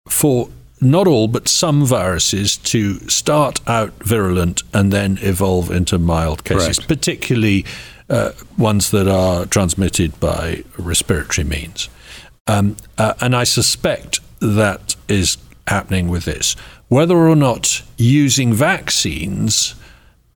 for 0.08 0.48
not 0.80 1.06
all, 1.06 1.28
but 1.28 1.48
some 1.48 1.84
viruses 1.84 2.56
to 2.56 2.98
start 3.08 3.60
out 3.68 3.92
virulent 4.02 4.62
and 4.72 4.92
then 4.92 5.18
evolve 5.20 5.70
into 5.70 5.98
mild 5.98 6.44
cases, 6.44 6.78
particularly 6.80 7.66
uh, 8.10 8.32
ones 8.58 8.90
that 8.90 9.08
are 9.08 9.46
transmitted 9.46 10.18
by 10.20 10.64
respiratory 10.76 11.46
means. 11.46 11.88
Um, 12.46 12.76
uh, 12.98 13.14
and 13.20 13.34
I 13.34 13.44
suspect 13.44 14.20
that 14.40 14.96
is 15.08 15.38
happening 15.66 16.08
with 16.08 16.24
this. 16.24 16.54
Whether 16.88 17.16
or 17.16 17.36
not 17.36 17.82
using 17.96 18.52
vaccines 18.52 19.76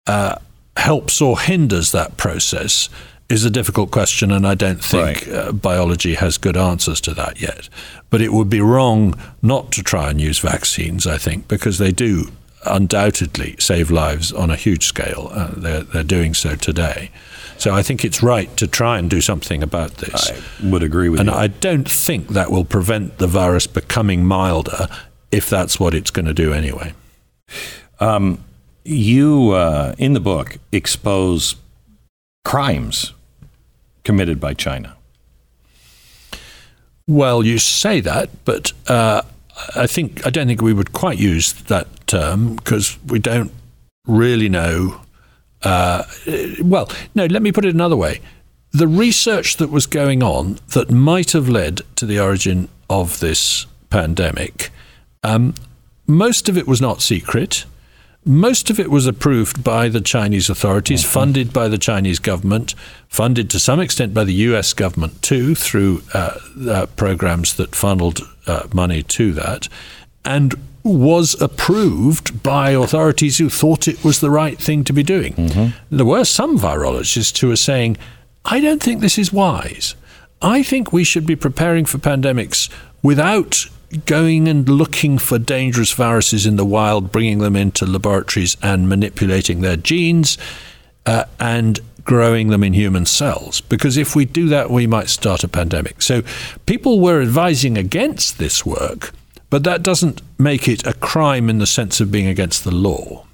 uh, 0.07 0.37
helps 0.77 1.21
or 1.21 1.41
hinders 1.41 1.93
that 1.93 2.17
process 2.17 2.89
is 3.29 3.45
a 3.45 3.51
difficult 3.51 3.91
question, 3.91 4.31
and 4.31 4.47
I 4.47 4.55
don't 4.55 4.85
think 4.85 5.27
right. 5.27 5.35
uh, 5.35 5.53
biology 5.53 6.15
has 6.15 6.39
good 6.39 6.57
answers 6.57 7.01
to 7.03 7.15
that 7.15 7.41
yet. 7.41 7.69
But 8.11 8.21
it 8.21 8.33
would 8.33 8.51
be 8.51 8.61
wrong 8.61 9.15
not 9.43 9.73
to 9.73 9.83
try 9.83 10.11
and 10.11 10.21
use 10.21 10.39
vaccines, 10.39 11.07
I 11.07 11.19
think, 11.19 11.49
because 11.49 11.79
they 11.79 11.91
do 11.91 12.31
undoubtedly 12.67 13.57
save 13.59 13.91
lives 13.91 14.33
on 14.33 14.51
a 14.51 14.57
huge 14.57 14.87
scale. 14.87 15.31
Uh, 15.33 15.51
they're, 15.57 15.83
they're 15.83 16.05
doing 16.05 16.35
so 16.35 16.55
today. 16.55 17.11
So 17.59 17.75
I 17.75 17.83
think 17.83 18.05
it's 18.05 18.23
right 18.23 18.55
to 18.57 18.67
try 18.67 18.99
and 18.99 19.09
do 19.09 19.21
something 19.21 19.63
about 19.63 19.97
this. 19.99 20.31
I 20.31 20.69
would 20.69 20.83
agree 20.83 21.09
with 21.09 21.21
and 21.21 21.29
you. 21.29 21.35
And 21.35 21.43
I 21.43 21.47
don't 21.49 21.89
think 21.89 22.29
that 22.29 22.51
will 22.51 22.65
prevent 22.65 23.19
the 23.19 23.27
virus 23.27 23.67
becoming 23.67 24.25
milder 24.25 24.89
if 25.31 25.49
that's 25.49 25.81
what 25.81 25.95
it's 25.95 26.11
going 26.11 26.27
to 26.27 26.35
do 26.35 26.53
anyway. 26.53 26.95
Um, 28.01 28.45
you, 28.85 29.51
uh, 29.51 29.95
in 29.99 30.13
the 30.13 30.21
book, 30.21 30.59
expose 30.73 31.57
crimes 32.45 33.13
committed 34.05 34.41
by 34.41 34.55
China. 34.55 34.97
Well, 37.07 37.45
you 37.45 37.59
say 37.59 38.01
that, 38.01 38.31
but 38.45 38.73
uh, 38.87 39.23
I 39.77 39.87
think 39.87 40.27
I 40.27 40.31
don't 40.31 40.47
think 40.47 40.63
we 40.63 40.73
would 40.73 40.93
quite 40.93 41.19
use 41.19 41.53
that 41.65 42.07
term 42.07 42.57
because 42.57 42.99
we 43.07 43.19
don't 43.19 43.53
really 44.07 44.49
know. 44.49 45.01
Uh, 45.65 46.05
well, 46.63 46.91
no. 47.15 47.27
Let 47.27 47.43
me 47.43 47.53
put 47.53 47.65
it 47.65 47.75
another 47.75 47.97
way. 47.97 48.21
The 48.73 48.89
research 48.89 49.57
that 49.59 49.71
was 49.71 49.87
going 49.87 50.23
on 50.23 50.59
that 50.75 50.91
might 50.91 51.33
have 51.33 51.49
led 51.49 51.83
to 51.97 52.07
the 52.07 52.19
origin 52.19 52.69
of 52.91 53.21
this 53.21 53.67
pandemic, 53.89 54.71
um, 55.23 55.55
most 56.07 56.49
of 56.49 56.59
it 56.59 56.67
was 56.67 56.81
not 56.81 57.01
secret. 57.01 57.65
Most 58.27 58.71
of 58.71 58.81
it 58.81 58.91
was 58.91 59.07
approved 59.07 59.63
by 59.63 59.89
the 59.89 60.01
Chinese 60.01 60.49
authorities, 60.49 61.03
mm-hmm. 61.03 61.13
funded 61.13 61.53
by 61.53 61.69
the 61.69 61.79
Chinese 61.79 62.19
government, 62.19 62.75
funded 63.09 63.51
to 63.51 63.61
some 63.61 63.81
extent 63.81 64.15
by 64.15 64.25
the 64.25 64.33
US 64.33 64.73
government 64.73 65.23
too, 65.23 65.55
through 65.55 66.03
uh, 66.15 66.39
uh, 66.69 66.87
programs 66.97 67.55
that 67.55 67.77
funneled 67.77 68.21
uh, 68.47 68.67
money 68.73 69.03
to 69.03 69.33
that, 69.35 69.69
and 70.25 70.55
was 70.85 71.41
approved 71.41 72.43
by 72.43 72.71
authorities 72.71 73.39
who 73.39 73.49
thought 73.49 73.89
it 73.89 74.05
was 74.05 74.21
the 74.21 74.31
right 74.31 74.59
thing 74.59 74.85
to 74.85 74.93
be 74.93 75.03
doing. 75.03 75.33
Mm-hmm. 75.33 75.97
There 75.97 76.07
were 76.07 76.25
some 76.25 76.59
virologists 76.59 77.39
who 77.39 77.49
were 77.49 77.57
saying, 77.57 77.97
I 78.45 78.61
don't 78.61 78.83
think 78.83 79.01
this 79.01 79.19
is 79.19 79.33
wise. 79.33 79.95
I 80.43 80.63
think 80.63 80.93
we 80.93 81.05
should 81.05 81.27
be 81.27 81.37
preparing 81.37 81.87
for 81.87 81.97
pandemics 81.97 82.69
without 83.03 83.67
going 84.05 84.47
and 84.47 84.69
looking 84.69 85.19
for 85.19 85.39
dangerous 85.39 85.93
viruses 85.93 86.45
in 86.45 86.57
the 86.57 86.65
wild, 86.65 87.11
bringing 87.11 87.39
them 87.39 87.57
into 87.57 87.87
laboratories 87.87 88.57
and 88.63 88.89
manipulating 88.89 89.63
their 89.63 89.77
genes 89.77 90.37
uh, 91.07 91.25
and 91.41 91.81
growing 92.05 92.49
them 92.49 92.63
in 92.63 92.75
human 92.75 93.07
cells. 93.07 93.63
Because 93.63 93.97
if 93.97 94.15
we 94.15 94.25
do 94.27 94.49
that, 94.49 94.71
we 94.71 94.87
might 94.87 95.09
start 95.09 95.45
a 95.45 95.49
pandemic. 95.49 96.03
So 96.03 96.23
people 96.67 97.01
were 97.01 97.23
advising 97.23 97.79
against 97.79 98.39
this 98.39 98.67
work, 98.67 99.13
but 99.55 99.63
that 99.63 99.85
doesn't 99.85 100.21
make 100.37 100.67
it 100.67 100.85
a 100.85 100.93
crime 100.95 101.49
in 101.49 101.59
the 101.59 101.67
sense 101.69 102.01
of 102.01 102.11
being 102.11 102.27
against 102.27 102.65
the 102.65 102.73
law. 102.73 103.25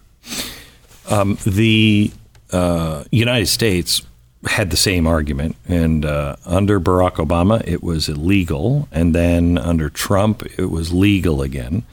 Um, 1.09 1.39
the 1.47 2.11
uh, 2.53 3.05
United 3.11 3.47
States 3.47 4.03
had 4.45 4.69
the 4.69 4.77
same 4.77 5.07
argument. 5.07 5.57
And 5.67 6.05
uh, 6.05 6.37
under 6.45 6.79
Barack 6.79 7.15
Obama, 7.27 7.67
it 7.67 7.83
was 7.83 8.11
illegal. 8.11 8.87
And 8.93 9.15
then 9.15 9.57
under 9.57 9.89
Trump, 9.89 10.43
it 10.59 10.67
was 10.67 10.93
legal 10.93 11.41
again. 11.41 11.85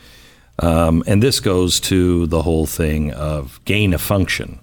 Um, 0.59 1.05
and 1.07 1.23
this 1.23 1.39
goes 1.39 1.79
to 1.91 2.27
the 2.27 2.41
whole 2.41 2.65
thing 2.65 3.13
of 3.13 3.61
gain 3.63 3.93
of 3.93 4.01
function. 4.01 4.59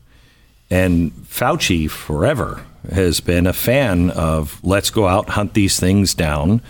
And 0.68 1.10
Fauci 1.12 1.90
forever 1.90 2.66
has 2.92 3.20
been 3.20 3.46
a 3.46 3.54
fan 3.54 4.10
of 4.10 4.62
let's 4.62 4.90
go 4.90 5.08
out, 5.08 5.30
hunt 5.30 5.54
these 5.54 5.80
things 5.80 6.12
down 6.12 6.60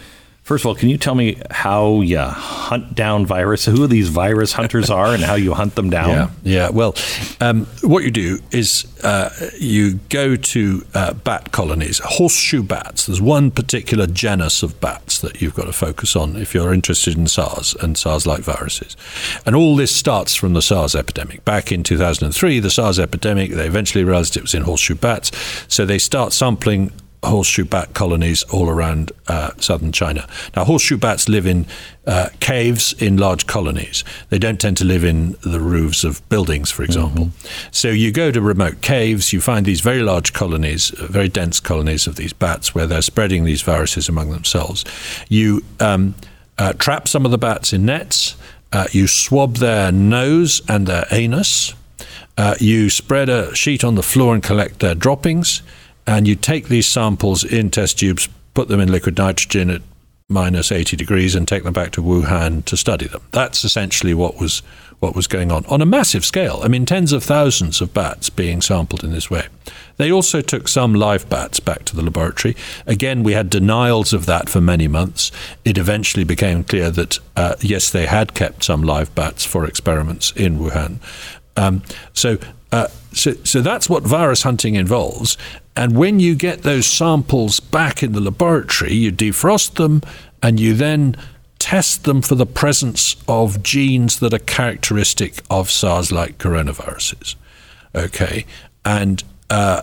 First 0.45 0.64
of 0.64 0.68
all, 0.68 0.74
can 0.74 0.90
you 0.90 0.99
tell 0.99 1.14
me 1.14 1.40
how 1.51 2.03
you 2.03 2.18
hunt 2.18 2.95
down 2.95 3.24
virus? 3.24 3.64
Who 3.64 3.86
these 3.86 4.11
virus 4.11 4.53
hunters 4.53 4.90
are, 4.90 5.14
and 5.14 5.22
how 5.22 5.36
you 5.36 5.55
hunt 5.55 5.74
them 5.74 5.88
down? 5.88 6.11
Yeah, 6.11 6.30
yeah. 6.42 6.68
Well, 6.68 6.95
um, 7.40 7.64
what 7.82 8.05
you 8.05 8.11
do 8.11 8.40
is 8.51 8.86
uh, 9.03 9.30
you 9.59 9.95
go 10.11 10.36
to 10.36 10.84
uh, 10.92 11.14
bat 11.14 11.51
colonies, 11.51 11.99
horseshoe 12.05 12.62
bats. 12.62 13.07
There's 13.07 13.22
one 13.22 13.53
particular 13.53 14.07
genus 14.07 14.62
of 14.62 14.78
bats 14.82 15.18
that 15.22 15.40
you've 15.40 15.55
got 15.55 15.64
to 15.64 15.72
focus 15.72 16.14
on 16.14 16.36
if 16.36 16.53
you're 16.53 16.74
interested 16.74 17.16
in 17.16 17.26
SARS 17.26 17.74
and 17.80 17.97
SARS-like 17.97 18.40
viruses. 18.40 18.99
And 19.47 19.57
all 19.57 19.76
this 19.76 19.97
starts 19.97 20.34
from 20.34 20.53
the 20.53 20.61
SARS 20.61 20.95
epidemic. 20.95 21.42
Back 21.47 21.72
in 21.72 21.82
2003, 21.82 22.61
the 22.61 22.68
SARS 22.68 22.99
epidemic, 22.99 23.53
they 23.53 23.66
eventually 23.66 24.05
realized 24.05 24.36
it 24.36 24.42
was 24.42 24.55
in 24.55 24.64
horseshoe 24.64 24.95
bats, 24.95 25.32
so 25.68 25.86
they 25.86 25.99
start 25.99 26.34
sampling 26.34 26.92
horseshoe 27.25 27.64
bat 27.64 27.95
colonies 27.95 28.43
all 28.45 28.68
around 28.68 29.12
uh, 29.29 29.51
southern 29.59 29.93
China. 29.93 30.27
Now, 30.55 30.64
horseshoe 30.64 30.97
bats 30.97 31.29
live 31.29 31.47
in 31.47 31.66
uh, 32.07 32.29
caves 32.41 32.93
in 32.95 33.16
large 33.16 33.47
colonies. 33.47 34.05
They 34.29 34.39
don't 34.39 34.61
tend 34.61 34.77
to 34.79 34.85
live 34.85 35.05
in 35.05 35.37
the 35.43 35.61
roofs 35.61 36.05
of 36.05 36.27
buildings, 36.29 36.70
for 36.70 36.83
example. 36.83 37.27
Mm-hmm. 37.27 37.68
So 37.70 37.89
you 37.89 38.12
go 38.12 38.31
to 38.31 38.41
remote 38.41 38.81
caves, 38.83 39.33
you 39.33 39.41
find 39.41 39.64
these 39.64 39.81
very 39.81 40.03
large 40.03 40.33
colonies, 40.33 40.91
very 40.91 41.29
dense 41.29 41.61
colonies 41.61 42.07
of 42.07 42.16
these 42.16 42.33
bats 42.33 42.75
where 42.75 42.87
they're 42.87 43.03
spreading 43.03 43.45
these 43.45 43.62
viruses 43.62 44.09
among 44.09 44.31
themselves. 44.31 44.85
You 45.29 45.64
um, 45.81 46.14
uh, 46.59 46.75
trap 46.75 47.09
some 47.09 47.25
of 47.25 47.31
the 47.31 47.39
bats 47.39 47.72
in 47.72 47.87
nets. 47.87 48.37
Uh, 48.72 48.87
you 48.91 49.07
swab 49.07 49.57
their 49.57 49.93
nose 49.93 50.61
and 50.68 50.87
their 50.87 51.07
anus. 51.11 51.75
Uh, 52.37 52.57
you 52.59 52.91
spread 52.91 53.29
a 53.29 53.55
sheet 53.55 53.85
on 53.85 53.95
the 53.95 54.03
floor 54.03 54.35
and 54.35 54.43
collect 54.43 54.81
their 54.81 54.95
droppings 54.95 55.62
and 56.07 56.28
you 56.28 56.34
take 56.34 56.68
these 56.68 56.86
samples 56.86 57.44
in 57.44 57.70
test 57.70 57.98
tubes, 57.98 58.28
put 58.55 58.68
them 58.68 58.80
in 58.80 58.90
liquid 58.90 59.18
nitrogen 59.18 59.70
at 59.70 59.82
minus 60.28 60.72
80 60.72 60.96
degrees, 60.96 61.34
and 61.34 61.46
take 61.46 61.64
them 61.64 61.72
back 61.72 61.92
to 61.92 62.02
Wuhan 62.02 62.64
to 62.66 62.76
study 62.76 63.07
them. 63.07 63.22
That's 63.30 63.64
essentially 63.64 64.14
what 64.14 64.38
was 64.38 64.62
what 65.00 65.14
was 65.14 65.26
going 65.26 65.52
on 65.52 65.66
on 65.66 65.82
a 65.82 65.86
massive 65.86 66.24
scale. 66.24 66.61
I 66.62 66.68
mean, 66.68 66.86
tens 66.86 67.12
of 67.12 67.22
thousands 67.22 67.80
of 67.82 67.92
bats 67.92 68.30
being 68.30 68.62
sampled 68.62 69.05
in 69.05 69.11
this 69.11 69.30
way. 69.30 69.48
They 69.96 70.11
also 70.11 70.40
took 70.40 70.66
some 70.66 70.94
live 70.94 71.28
bats 71.28 71.61
back 71.61 71.84
to 71.86 71.96
the 71.96 72.02
laboratory. 72.02 72.57
Again, 72.86 73.22
we 73.22 73.32
had 73.32 73.50
denials 73.50 74.12
of 74.12 74.24
that 74.26 74.48
for 74.48 74.61
many 74.61 74.88
months. 74.88 75.30
It 75.64 75.76
eventually 75.76 76.24
became 76.24 76.64
clear 76.64 76.90
that, 76.90 77.18
uh, 77.36 77.57
yes, 77.61 77.90
they 77.90 78.07
had 78.07 78.34
kept 78.34 78.64
some 78.64 78.82
live 78.82 79.14
bats 79.14 79.44
for 79.44 79.66
experiments 79.66 80.32
in 80.32 80.59
Wuhan. 80.59 80.98
Um, 81.57 81.82
so, 82.12 82.38
uh, 82.72 82.88
so, 83.14 83.32
so 83.44 83.60
that's 83.60 83.88
what 83.88 84.02
virus 84.02 84.42
hunting 84.42 84.74
involves. 84.74 85.38
And 85.76 85.96
when 85.96 86.20
you 86.20 86.34
get 86.34 86.62
those 86.62 86.86
samples 86.86 87.60
back 87.60 88.02
in 88.02 88.12
the 88.12 88.20
laboratory, 88.20 88.94
you 88.94 89.10
defrost 89.10 89.74
them 89.74 90.02
and 90.42 90.60
you 90.60 90.74
then 90.74 91.16
test 91.58 92.04
them 92.04 92.20
for 92.20 92.34
the 92.34 92.46
presence 92.46 93.16
of 93.26 93.62
genes 93.62 94.20
that 94.20 94.34
are 94.34 94.38
characteristic 94.38 95.42
of 95.48 95.70
SARS 95.70 96.12
like 96.12 96.38
coronaviruses. 96.38 97.34
Okay. 97.94 98.44
And 98.84 99.24
uh, 99.48 99.82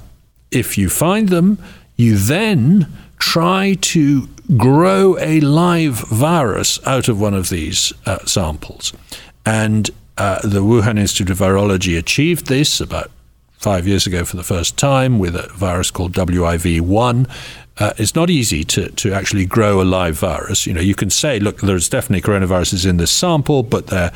if 0.51 0.77
you 0.77 0.89
find 0.89 1.29
them, 1.29 1.57
you 1.95 2.17
then 2.17 2.91
try 3.17 3.77
to 3.82 4.27
grow 4.57 5.17
a 5.19 5.39
live 5.39 5.99
virus 6.09 6.79
out 6.86 7.07
of 7.07 7.19
one 7.19 7.34
of 7.34 7.49
these 7.49 7.93
uh, 8.05 8.25
samples. 8.25 8.93
And 9.45 9.89
uh, 10.17 10.39
the 10.41 10.61
Wuhan 10.61 10.99
Institute 10.99 11.29
of 11.29 11.39
Virology 11.39 11.97
achieved 11.97 12.47
this 12.47 12.79
about 12.79 13.11
five 13.62 13.88
years 13.88 14.07
ago 14.07 14.26
for 14.26 14.38
the 14.38 14.43
first 14.43 14.76
time 14.76 15.20
with 15.20 15.36
a 15.36 15.47
virus 15.53 15.91
called 15.91 16.14
WIV1. 16.14 17.30
Uh, 17.78 17.93
it's 17.97 18.16
not 18.16 18.30
easy 18.30 18.64
to, 18.64 18.89
to 18.89 19.14
actually 19.14 19.45
grow 19.45 19.82
a 19.82 19.84
live 19.84 20.16
virus. 20.16 20.66
You 20.66 20.74
know, 20.74 20.82
you 20.82 20.95
can 20.95 21.09
say, 21.09 21.39
look, 21.39 21.62
there's 21.62 21.88
definitely 21.88 22.22
coronaviruses 22.22 22.88
in 22.88 22.97
this 22.97 23.12
sample, 23.12 23.64
but 23.64 23.88
they're, 23.88 24.12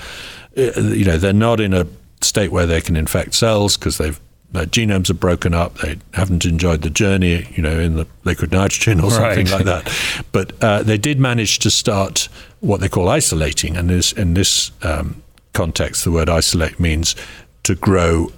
uh, 0.58 0.82
you 0.82 1.06
know, 1.06 1.18
they're 1.18 1.32
not 1.32 1.60
in 1.60 1.74
a 1.74 1.86
state 2.22 2.52
where 2.52 2.66
they 2.66 2.82
can 2.82 2.96
infect 2.96 3.36
cells 3.36 3.78
because 3.78 3.98
they've 3.98 4.20
their 4.52 4.66
genomes 4.66 5.10
are 5.10 5.16
broken 5.16 5.54
up. 5.54 5.80
They 5.80 5.98
haven't 6.14 6.46
enjoyed 6.46 6.82
the 6.82 6.90
journey, 6.90 7.46
you 7.56 7.62
know, 7.62 7.78
in 7.78 7.96
the 7.96 8.08
liquid 8.24 8.54
nitrogen 8.54 9.02
or 9.02 9.12
something 9.12 9.48
right. 9.48 9.66
like 9.66 9.66
that. 9.66 10.24
But 10.32 10.54
uh, 10.64 10.82
they 10.82 10.98
did 10.98 11.20
manage 11.20 11.60
to 11.60 11.70
start 11.70 12.30
what 12.62 12.80
they 12.80 12.88
call 12.88 13.10
isolating, 13.10 13.76
and 13.76 13.90
this 13.90 14.14
in 14.14 14.34
this 14.34 14.72
um, 14.82 15.22
context, 15.54 16.04
the 16.06 16.12
word 16.12 16.30
isolate 16.30 16.80
means 16.80 17.16
to 17.64 17.76
grow 17.76 18.32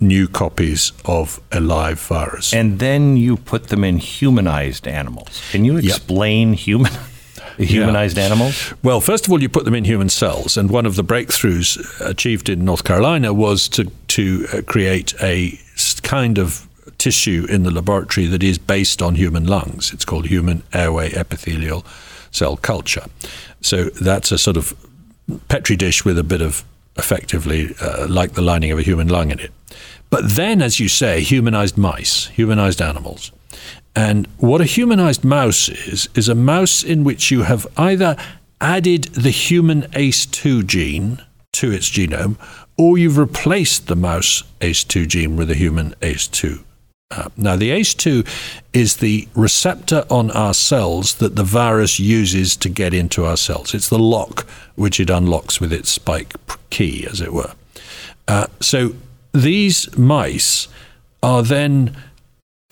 new 0.00 0.26
copies 0.26 0.92
of 1.04 1.40
a 1.52 1.60
live 1.60 2.00
virus. 2.00 2.54
And 2.54 2.78
then 2.78 3.16
you 3.16 3.36
put 3.36 3.68
them 3.68 3.84
in 3.84 3.98
humanized 3.98 4.88
animals. 4.88 5.42
Can 5.50 5.64
you 5.64 5.76
explain 5.76 6.50
yep. 6.50 6.58
human? 6.58 6.92
humanized 7.58 8.16
yeah. 8.16 8.24
animals? 8.24 8.72
Well, 8.82 9.00
first 9.00 9.26
of 9.26 9.32
all, 9.32 9.42
you 9.42 9.48
put 9.48 9.64
them 9.64 9.74
in 9.74 9.84
human 9.84 10.08
cells, 10.08 10.56
and 10.56 10.70
one 10.70 10.86
of 10.86 10.96
the 10.96 11.04
breakthroughs 11.04 12.00
achieved 12.00 12.48
in 12.48 12.64
North 12.64 12.84
Carolina 12.84 13.34
was 13.34 13.68
to 13.68 13.90
to 14.08 14.46
uh, 14.52 14.62
create 14.62 15.14
a 15.20 15.58
kind 16.02 16.38
of 16.38 16.66
tissue 16.98 17.46
in 17.48 17.62
the 17.62 17.70
laboratory 17.70 18.26
that 18.26 18.42
is 18.42 18.58
based 18.58 19.02
on 19.02 19.14
human 19.14 19.46
lungs. 19.46 19.92
It's 19.92 20.04
called 20.04 20.26
human 20.26 20.62
airway 20.72 21.12
epithelial 21.12 21.84
cell 22.30 22.56
culture. 22.56 23.06
So 23.60 23.84
that's 23.84 24.32
a 24.32 24.38
sort 24.38 24.56
of 24.56 24.74
petri 25.48 25.76
dish 25.76 26.04
with 26.04 26.18
a 26.18 26.24
bit 26.24 26.42
of 26.42 26.64
effectively 26.96 27.74
uh, 27.80 28.06
like 28.08 28.32
the 28.32 28.42
lining 28.42 28.70
of 28.70 28.78
a 28.78 28.82
human 28.82 29.08
lung 29.08 29.30
in 29.30 29.38
it. 29.38 29.52
But 30.10 30.30
then, 30.30 30.60
as 30.60 30.80
you 30.80 30.88
say, 30.88 31.22
humanized 31.22 31.78
mice, 31.78 32.26
humanized 32.26 32.82
animals. 32.82 33.32
And 33.94 34.26
what 34.38 34.60
a 34.60 34.64
humanized 34.64 35.24
mouse 35.24 35.68
is, 35.68 36.08
is 36.14 36.28
a 36.28 36.34
mouse 36.34 36.82
in 36.82 37.04
which 37.04 37.30
you 37.30 37.42
have 37.42 37.66
either 37.76 38.16
added 38.60 39.04
the 39.14 39.30
human 39.30 39.82
ACE2 39.82 40.66
gene 40.66 41.22
to 41.52 41.70
its 41.72 41.88
genome, 41.88 42.36
or 42.76 42.98
you've 42.98 43.18
replaced 43.18 43.86
the 43.86 43.96
mouse 43.96 44.42
ACE2 44.60 45.08
gene 45.08 45.36
with 45.36 45.50
a 45.50 45.54
human 45.54 45.92
ACE2. 46.00 46.64
Uh, 47.12 47.28
now, 47.36 47.56
the 47.56 47.70
ACE2 47.70 48.24
is 48.72 48.98
the 48.98 49.26
receptor 49.34 50.04
on 50.08 50.30
our 50.30 50.54
cells 50.54 51.14
that 51.16 51.34
the 51.34 51.42
virus 51.42 51.98
uses 51.98 52.56
to 52.56 52.68
get 52.68 52.94
into 52.94 53.24
our 53.24 53.36
cells. 53.36 53.74
It's 53.74 53.88
the 53.88 53.98
lock 53.98 54.46
which 54.76 55.00
it 55.00 55.10
unlocks 55.10 55.60
with 55.60 55.72
its 55.72 55.90
spike 55.90 56.34
key, 56.70 57.06
as 57.10 57.20
it 57.20 57.32
were. 57.32 57.52
Uh, 58.28 58.46
so, 58.60 58.94
these 59.32 59.96
mice 59.96 60.68
are 61.22 61.42
then 61.42 61.96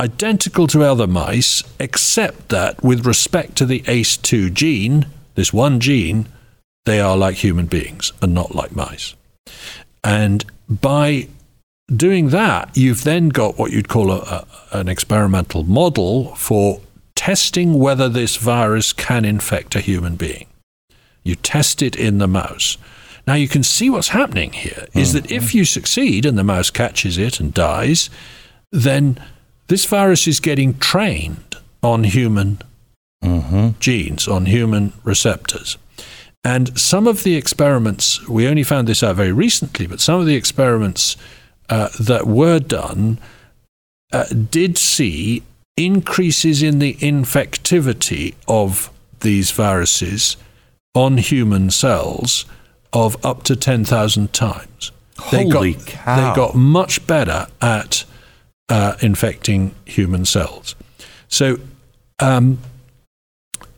identical 0.01 0.67
to 0.69 0.83
other 0.83 1.07
mice, 1.07 1.63
except 1.79 2.49
that 2.51 2.83
with 2.83 3.05
respect 3.07 3.57
to 3.57 3.67
the 3.67 3.81
ACE2 3.81 4.53
gene, 4.53 5.07
this 5.35 5.53
one 5.53 5.81
gene, 5.81 6.29
they 6.85 7.01
are 7.01 7.17
like 7.17 7.37
human 7.37 7.67
beings 7.67 8.13
and 8.23 8.33
not 8.33 8.55
like 8.55 8.75
mice. 8.75 9.15
And 10.05 10.45
by 10.69 11.29
doing 11.95 12.31
that, 12.31 12.77
you've 12.77 13.05
then 13.05 13.29
got 13.29 13.59
what 13.59 13.73
you'd 13.73 13.89
call 13.89 14.11
a, 14.11 14.19
a, 14.73 14.79
an 14.79 14.89
experimental 14.89 15.65
model 15.65 16.35
for 16.37 16.81
testing 17.15 17.79
whether 17.79 18.09
this 18.09 18.37
virus 18.37 18.93
can 18.93 19.25
infect 19.25 19.75
a 19.75 19.81
human 19.81 20.17
being. 20.17 20.47
You 21.25 21.35
test 21.35 21.83
it 21.83 21.97
in 21.97 22.19
the 22.19 22.29
mouse. 22.29 22.79
Now 23.29 23.35
you 23.35 23.47
can 23.47 23.63
see 23.63 23.91
what's 23.91 24.09
happening 24.09 24.55
here 24.55 24.87
is 24.95 25.13
that 25.13 25.31
if 25.31 25.55
you 25.55 25.67
succeed 25.67 26.25
and 26.25 26.39
the 26.39 26.43
mouse 26.43 26.71
catches 26.71 27.19
it 27.19 27.41
and 27.41 27.53
dies, 27.53 28.09
then 28.73 29.23
this 29.67 29.85
virus 29.85 30.27
is 30.27 30.41
getting 30.41 30.79
trained 30.79 31.57
on 31.83 32.05
human 32.05 32.63
genes, 33.81 34.29
on 34.29 34.47
human 34.47 34.95
receptors. 35.05 35.77
And 36.43 36.79
some 36.81 37.07
of 37.07 37.23
the 37.23 37.37
experiments, 37.37 38.27
we 38.27 38.49
only 38.49 38.63
found 38.63 38.89
this 38.89 39.03
out 39.03 39.17
very 39.17 39.33
recently, 39.33 39.87
but 39.87 40.01
some 40.01 40.19
of 40.21 40.25
the 40.25 40.35
experiments 40.35 41.19
uh, 41.69 41.91
that 42.01 42.27
were 42.27 42.59
done 42.59 43.19
uh, 44.11 44.25
did 44.29 44.79
see 44.79 45.43
increases 45.77 46.63
in 46.63 46.79
the 46.79 46.95
infectivity 46.95 48.37
of 48.49 48.91
these 49.21 49.51
viruses 49.51 50.39
on 50.95 51.19
human 51.19 51.69
cells 51.69 52.47
of 52.93 53.25
up 53.25 53.43
to 53.45 53.57
10,000 53.57 54.33
times. 54.33 54.93
Holy 55.19 55.73
they 55.73 55.79
got, 55.79 55.87
cow. 55.87 56.17
They 56.17 56.37
got 56.37 56.55
much 56.55 57.07
better 57.07 57.47
at 57.61 58.05
uh, 58.69 58.97
infecting 59.01 59.75
human 59.85 60.25
cells. 60.25 60.75
So, 61.29 61.59
um, 62.21 62.59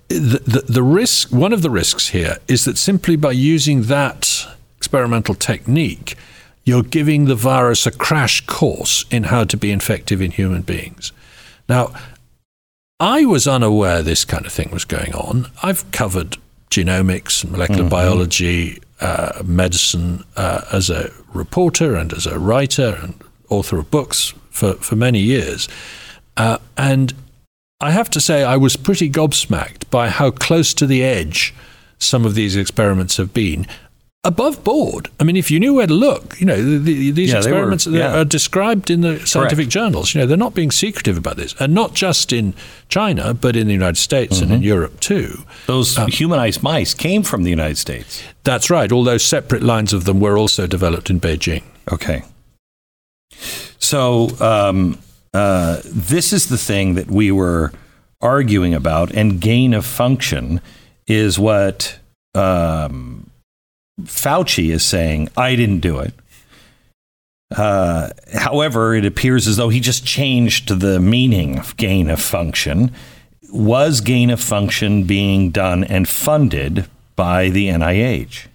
the, 0.09 0.43
the, 0.45 0.65
the 0.69 0.83
risk, 0.83 1.31
one 1.31 1.53
of 1.53 1.63
the 1.63 1.71
risks 1.71 2.09
here 2.09 2.39
is 2.49 2.65
that 2.65 2.77
simply 2.77 3.15
by 3.15 3.31
using 3.31 3.83
that 3.83 4.47
experimental 4.77 5.35
technique, 5.35 6.17
you're 6.65 6.83
giving 6.83 7.27
the 7.27 7.35
virus 7.35 7.87
a 7.87 7.91
crash 7.91 8.45
course 8.47 9.05
in 9.11 9.25
how 9.25 9.45
to 9.45 9.57
be 9.57 9.71
infective 9.71 10.21
in 10.21 10.33
human 10.33 10.63
beings. 10.63 11.13
Now, 11.69 11.93
I 12.99 13.25
was 13.25 13.47
unaware 13.47 14.03
this 14.03 14.25
kind 14.25 14.45
of 14.45 14.53
thing 14.53 14.71
was 14.71 14.85
going 14.85 15.15
on. 15.15 15.47
I've 15.63 15.91
covered 15.91 16.37
genomics, 16.71 17.49
molecular 17.49 17.89
biology, 17.89 18.81
uh, 19.01 19.43
medicine 19.45 20.25
uh, 20.37 20.63
as 20.73 20.91
a 20.91 21.11
reporter 21.33 21.95
and 21.95 22.13
as 22.13 22.27
a 22.27 22.39
writer 22.39 22.99
and 23.03 23.15
author 23.49 23.79
of 23.79 23.91
books 23.91 24.35
for, 24.51 24.75
for 24.75 24.97
many 24.97 25.21
years. 25.21 25.69
Uh, 26.37 26.59
and 26.77 27.15
I 27.81 27.91
have 27.91 28.11
to 28.11 28.21
say, 28.21 28.45
I 28.45 28.57
was 28.57 28.77
pretty 28.77 29.11
gobsmacked 29.11 29.91
by 29.91 30.09
how 30.09 30.31
close 30.31 30.75
to 30.75 30.87
the 30.87 31.03
edge 31.03 31.55
some 31.99 32.25
of 32.25 32.35
these 32.35 32.57
experiments 32.57 33.17
have 33.17 33.33
been. 33.33 33.67
Above 34.23 34.63
board. 34.65 35.09
I 35.19 35.25
mean, 35.25 35.37
if 35.37 35.51
you 35.51 35.59
knew 35.59 35.73
where 35.73 35.87
to 35.87 35.95
look, 35.95 36.39
you 36.39 36.45
know, 36.45 36.63
the, 36.63 36.77
the, 36.77 37.11
these 37.11 37.31
Yeah, 37.31 37.37
were- 37.37 37.39
experiments 37.39 37.85
that 37.87 37.93
yeah. 37.97 38.21
are 38.21 38.25
described 38.27 38.91
in 38.91 39.01
the 39.01 39.19
scientific 39.27 39.69
journals. 39.69 40.15
You 40.15 40.21
know, 40.21 40.27
they're 40.27 40.37
not 40.37 40.55
being 40.55 40.71
secretive 40.71 41.17
about 41.17 41.37
this, 41.37 41.55
and 41.59 41.73
not 41.73 41.95
just 41.95 42.31
in 42.31 42.53
China, 42.91 43.33
but 43.33 43.57
in 43.57 43.67
the 43.67 43.73
United 43.73 43.97
States 43.97 44.41
and 44.41 44.49
Mm-hmm. 44.51 44.57
in 44.57 44.63
Europe 44.63 45.01
too. 45.01 45.45
Those 45.67 45.97
humanized 45.97 46.63
mice 46.63 46.93
came 46.93 47.23
from 47.23 47.45
the 47.45 47.51
United 47.51 47.79
States. 47.79 48.23
That's 48.45 48.69
right. 48.69 48.93
Although 48.93 49.17
separate 49.17 49.63
lines 49.63 49.95
of 49.95 50.05
them 50.05 50.21
were 50.21 50.37
also 50.37 50.67
developed 50.67 51.09
in 51.09 51.19
Beijing. 51.19 51.63
Okay. 51.91 52.23
So 53.79 54.29
um, 54.41 54.99
uh, 55.33 55.81
this 55.85 56.35
is 56.35 56.51
the 56.51 56.59
thing 56.59 56.93
that 56.95 57.11
we 57.11 57.31
were 57.33 57.73
arguing 58.21 58.75
about, 58.75 59.11
and 59.13 59.41
gain 59.41 59.73
of 59.73 59.87
function 59.87 60.61
is 61.07 61.39
what 61.39 61.99
um, 62.35 63.30
Fauci 64.05 64.73
is 64.73 64.85
saying. 64.85 65.29
I 65.37 65.57
didn't 65.57 65.81
do 65.81 65.99
it. 65.99 66.15
Uh, 67.57 68.11
however, 68.35 68.95
it 68.95 69.05
appears 69.05 69.49
as 69.49 69.57
though 69.57 69.71
he 69.71 69.81
just 69.81 70.05
changed 70.07 70.81
the 70.81 71.01
meaning 71.01 71.59
of 71.59 71.77
gain 71.77 72.09
of 72.09 72.21
function. 72.21 72.93
Was 73.53 74.01
gain 74.01 74.31
of 74.31 74.41
function 74.41 75.05
being 75.05 75.51
done 75.51 75.83
and 75.83 76.09
funded 76.09 76.87
by 77.17 77.49
the 77.49 77.69
NIH? 77.69 78.47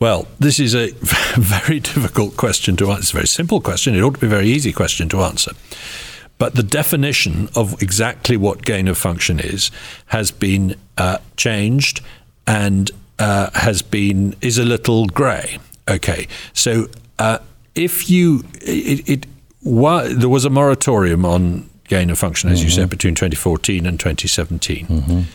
Well, 0.00 0.28
this 0.38 0.58
is 0.60 0.74
a 0.74 0.90
very 1.36 1.80
difficult 1.80 2.36
question 2.36 2.76
to 2.76 2.90
answer. 2.90 3.00
It's 3.00 3.10
a 3.10 3.14
very 3.14 3.26
simple 3.26 3.60
question. 3.60 3.94
It 3.94 4.00
ought 4.00 4.14
to 4.14 4.20
be 4.20 4.26
a 4.26 4.30
very 4.30 4.48
easy 4.48 4.72
question 4.72 5.08
to 5.10 5.20
answer. 5.20 5.52
But 6.38 6.54
the 6.54 6.62
definition 6.62 7.48
of 7.56 7.82
exactly 7.82 8.36
what 8.36 8.64
gain 8.64 8.86
of 8.86 8.96
function 8.96 9.40
is 9.40 9.70
has 10.06 10.30
been 10.30 10.76
uh, 10.96 11.18
changed 11.36 12.00
and 12.46 12.90
uh, 13.18 13.50
has 13.54 13.82
been 13.82 14.34
is 14.40 14.58
a 14.58 14.64
little 14.64 15.06
grey. 15.06 15.58
Okay, 15.88 16.28
so 16.52 16.88
uh, 17.18 17.38
if 17.74 18.10
you 18.10 18.44
it, 18.60 19.08
it 19.08 19.26
why, 19.60 20.12
there 20.12 20.28
was 20.28 20.44
a 20.44 20.50
moratorium 20.50 21.24
on 21.24 21.68
gain 21.88 22.10
of 22.10 22.18
function, 22.18 22.50
as 22.50 22.62
you 22.62 22.70
said, 22.70 22.90
between 22.90 23.14
2014 23.14 23.86
and 23.86 23.98
2017, 23.98 25.26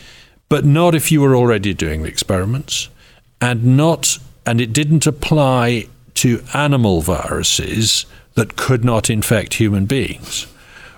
but 0.48 0.64
not 0.64 0.94
if 0.94 1.10
you 1.10 1.20
were 1.20 1.34
already 1.34 1.74
doing 1.74 2.02
the 2.02 2.08
experiments, 2.08 2.88
and 3.40 3.76
not 3.76 4.18
and 4.46 4.60
it 4.60 4.72
didn't 4.72 5.06
apply 5.06 5.88
to 6.14 6.42
animal 6.54 7.00
viruses 7.00 8.06
that 8.34 8.56
could 8.56 8.84
not 8.84 9.10
infect 9.10 9.54
human 9.54 9.86
beings. 9.86 10.46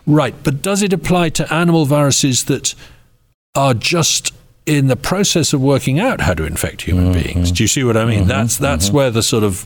Right, 0.06 0.34
but 0.44 0.62
does 0.62 0.82
it 0.82 0.92
apply 0.92 1.30
to 1.30 1.52
animal 1.52 1.84
viruses 1.84 2.44
that 2.44 2.74
are 3.56 3.74
just 3.74 4.32
in 4.66 4.88
the 4.88 4.96
process 4.96 5.52
of 5.52 5.60
working 5.62 6.00
out 6.00 6.20
how 6.20 6.34
to 6.34 6.44
infect 6.44 6.82
human 6.82 7.12
beings? 7.12 7.52
Do 7.52 7.62
you 7.62 7.68
see 7.68 7.84
what 7.84 7.96
I 7.96 8.04
mean? 8.04 8.26
That's 8.26 8.58
that's 8.58 8.90
where 8.90 9.10
the 9.10 9.22
sort 9.22 9.44
of 9.44 9.64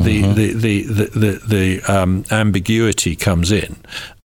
the 0.00 0.22
the 0.22 0.52
the 0.54 0.82
the, 0.84 1.04
the, 1.04 1.42
the 1.46 1.82
um, 1.92 2.24
ambiguity 2.30 3.14
comes 3.14 3.52
in. 3.52 3.76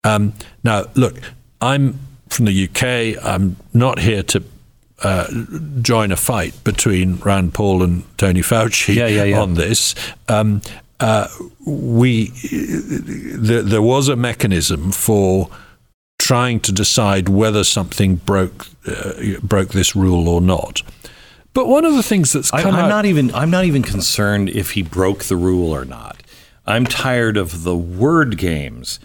Um, 0.05 0.33
now, 0.64 0.85
look, 0.95 1.16
I'm 1.61 1.99
from 2.29 2.47
the 2.47 2.64
UK. 2.68 3.23
I'm 3.25 3.57
not 3.75 3.99
here 3.99 4.23
to 4.23 4.43
uh, 5.03 5.27
join 5.81 6.12
a 6.12 6.16
fight 6.16 6.55
between 6.64 7.16
Rand 7.16 7.53
Paul 7.55 7.83
and 7.83 8.05
Tony 8.18 8.41
Fauci 8.41 8.95
Yeah, 8.95 9.09
yeah, 9.09 9.25
yeah. 9.25 9.41
on 9.41 9.55
this. 9.55 9.95
Um, 10.29 10.62
uh, 11.01 11.27
we 11.66 12.27
there, 13.37 13.62
there 13.62 13.83
was 13.83 14.09
a 14.09 14.14
mechanism 14.14 14.93
for 14.93 15.51
trying 16.23 16.61
to 16.61 16.70
decide 16.70 17.29
whether 17.29 17.64
something 17.64 18.14
broke 18.14 18.68
uh, 18.87 19.41
broke 19.43 19.70
this 19.73 19.97
rule 19.97 20.29
or 20.29 20.41
not. 20.41 20.83
But 21.53 21.66
one 21.66 21.85
of 21.85 21.95
the 21.95 22.03
things 22.03 22.33
that's 22.33 22.53
I, 22.53 22.62
I'm 22.62 22.75
out, 22.75 22.89
not 22.89 23.07
even 23.07 23.35
I'm 23.35 23.51
not 23.51 23.64
even 23.64 23.83
concerned 23.83 24.49
if 24.49 24.70
he 24.73 24.83
broke 24.83 25.25
the 25.25 25.37
rule 25.37 25.73
or 25.73 25.85
not. 25.85 26.23
I'm 26.64 26.87
tired 26.87 27.37
of 27.37 27.64
the 27.64 27.77
word 27.77 28.39
games. 28.39 29.01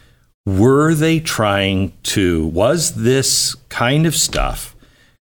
Were 0.45 0.93
they 0.93 1.19
trying 1.19 1.91
to? 2.03 2.45
Was 2.47 2.93
this 2.93 3.55
kind 3.69 4.05
of 4.05 4.15
stuff 4.15 4.75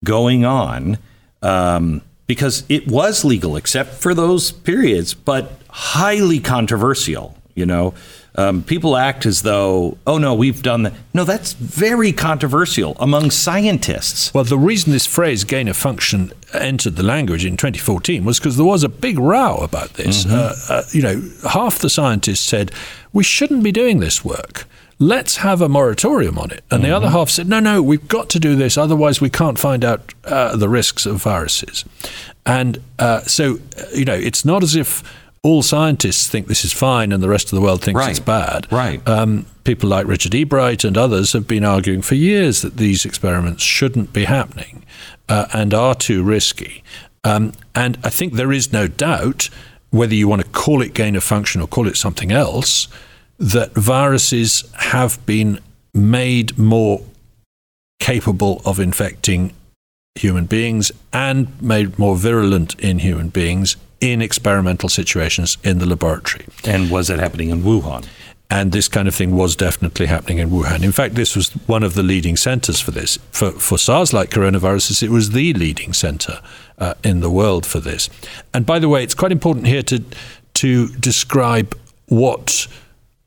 going 0.02 0.46
on? 0.46 0.96
Um, 1.42 2.00
because 2.26 2.64
it 2.70 2.88
was 2.88 3.22
legal, 3.22 3.56
except 3.56 3.94
for 3.94 4.14
those 4.14 4.50
periods, 4.50 5.12
but 5.12 5.52
highly 5.68 6.40
controversial. 6.40 7.36
You 7.54 7.66
know, 7.66 7.92
um, 8.34 8.62
people 8.62 8.96
act 8.96 9.26
as 9.26 9.42
though, 9.42 9.98
oh 10.06 10.16
no, 10.16 10.34
we've 10.34 10.62
done 10.62 10.84
that. 10.84 10.94
No, 11.12 11.24
that's 11.24 11.52
very 11.52 12.12
controversial 12.12 12.96
among 12.98 13.30
scientists. 13.30 14.32
Well, 14.32 14.44
the 14.44 14.58
reason 14.58 14.92
this 14.92 15.06
phrase 15.06 15.44
gain 15.44 15.68
of 15.68 15.76
function 15.76 16.32
entered 16.54 16.96
the 16.96 17.02
language 17.02 17.44
in 17.44 17.56
2014 17.56 18.24
was 18.24 18.38
because 18.38 18.56
there 18.56 18.64
was 18.64 18.84
a 18.84 18.88
big 18.88 19.18
row 19.18 19.56
about 19.56 19.94
this. 19.94 20.24
Uh, 20.24 20.54
uh, 20.68 20.82
you 20.92 21.02
know, 21.02 21.22
half 21.50 21.78
the 21.78 21.90
scientists 21.90 22.40
said, 22.40 22.72
we 23.12 23.22
shouldn't 23.22 23.62
be 23.62 23.72
doing 23.72 24.00
this 24.00 24.24
work. 24.24 24.66
Let's 24.98 25.38
have 25.38 25.60
a 25.60 25.68
moratorium 25.68 26.38
on 26.38 26.52
it. 26.52 26.62
And 26.70 26.84
the 26.84 26.90
other 26.90 27.10
half 27.10 27.28
said, 27.28 27.48
no, 27.48 27.58
no, 27.58 27.82
we've 27.82 28.06
got 28.06 28.30
to 28.30 28.38
do 28.38 28.54
this. 28.54 28.78
Otherwise, 28.78 29.20
we 29.20 29.30
can't 29.30 29.58
find 29.58 29.84
out 29.84 30.14
uh, 30.24 30.56
the 30.56 30.68
risks 30.68 31.06
of 31.06 31.16
viruses. 31.16 31.84
And 32.46 32.80
uh, 32.98 33.20
so, 33.22 33.58
uh, 33.76 33.84
you 33.92 34.04
know, 34.04 34.14
it's 34.14 34.44
not 34.44 34.62
as 34.62 34.76
if 34.76 35.02
all 35.44 35.62
scientists 35.62 36.28
think 36.28 36.46
this 36.46 36.64
is 36.64 36.72
fine 36.72 37.10
and 37.10 37.22
the 37.22 37.28
rest 37.28 37.46
of 37.52 37.56
the 37.56 37.60
world 37.60 37.82
thinks 37.82 37.98
Right. 37.98 38.10
it's 38.10 38.20
bad. 38.20 38.70
Right. 38.70 39.06
Um, 39.08 39.46
people 39.64 39.88
like 39.88 40.06
Richard 40.06 40.32
Ebright 40.34 40.84
and 40.84 40.96
others 40.96 41.32
have 41.32 41.48
been 41.48 41.64
arguing 41.64 42.00
for 42.02 42.14
years 42.14 42.62
that 42.62 42.76
these 42.76 43.04
experiments 43.04 43.62
shouldn't 43.62 44.12
be 44.12 44.24
happening 44.24 44.84
uh, 45.28 45.46
and 45.52 45.74
are 45.74 45.94
too 45.96 46.22
risky. 46.22 46.84
Um, 47.24 47.52
and 47.74 47.98
I 48.04 48.10
think 48.10 48.34
there 48.34 48.52
is 48.52 48.72
no 48.72 48.86
doubt, 48.86 49.50
whether 49.90 50.14
you 50.14 50.28
want 50.28 50.42
to 50.42 50.48
call 50.48 50.80
it 50.80 50.94
gain 50.94 51.16
of 51.16 51.24
function 51.24 51.60
or 51.60 51.66
call 51.66 51.88
it 51.88 51.96
something 51.96 52.30
else, 52.30 52.86
that 53.38 53.72
viruses 53.74 54.64
have 54.74 55.24
been 55.26 55.58
made 55.92 56.56
more 56.56 57.02
capable 57.98 58.62
of 58.64 58.78
infecting 58.78 59.52
human 60.14 60.46
beings 60.46 60.92
and 61.12 61.48
made 61.60 61.98
more 61.98 62.16
virulent 62.16 62.78
in 62.78 63.00
human 63.00 63.28
beings 63.28 63.76
in 64.02 64.20
experimental 64.20 64.90
situations 64.90 65.56
in 65.62 65.78
the 65.78 65.86
laboratory. 65.86 66.44
And 66.64 66.90
was 66.90 67.08
it 67.08 67.18
happening 67.18 67.48
in 67.48 67.62
Wuhan? 67.62 68.04
and 68.52 68.70
this 68.70 68.86
kind 68.86 69.08
of 69.08 69.14
thing 69.14 69.34
was 69.34 69.56
definitely 69.56 70.04
happening 70.04 70.36
in 70.36 70.50
Wuhan. 70.50 70.82
In 70.82 70.92
fact, 70.92 71.14
this 71.14 71.34
was 71.34 71.48
one 71.66 71.82
of 71.82 71.94
the 71.94 72.02
leading 72.02 72.36
centers 72.36 72.82
for 72.82 72.90
this. 72.90 73.18
For, 73.30 73.50
for 73.52 73.78
SARS 73.78 74.12
like 74.12 74.28
coronaviruses, 74.28 75.02
it 75.02 75.08
was 75.08 75.30
the 75.30 75.54
leading 75.54 75.94
center 75.94 76.38
uh, 76.76 76.92
in 77.02 77.20
the 77.20 77.30
world 77.30 77.64
for 77.64 77.80
this. 77.80 78.10
And 78.52 78.66
by 78.66 78.78
the 78.78 78.90
way, 78.90 79.02
it's 79.02 79.14
quite 79.14 79.32
important 79.32 79.68
here 79.68 79.82
to, 79.84 80.04
to 80.52 80.88
describe 80.96 81.74
what 82.08 82.66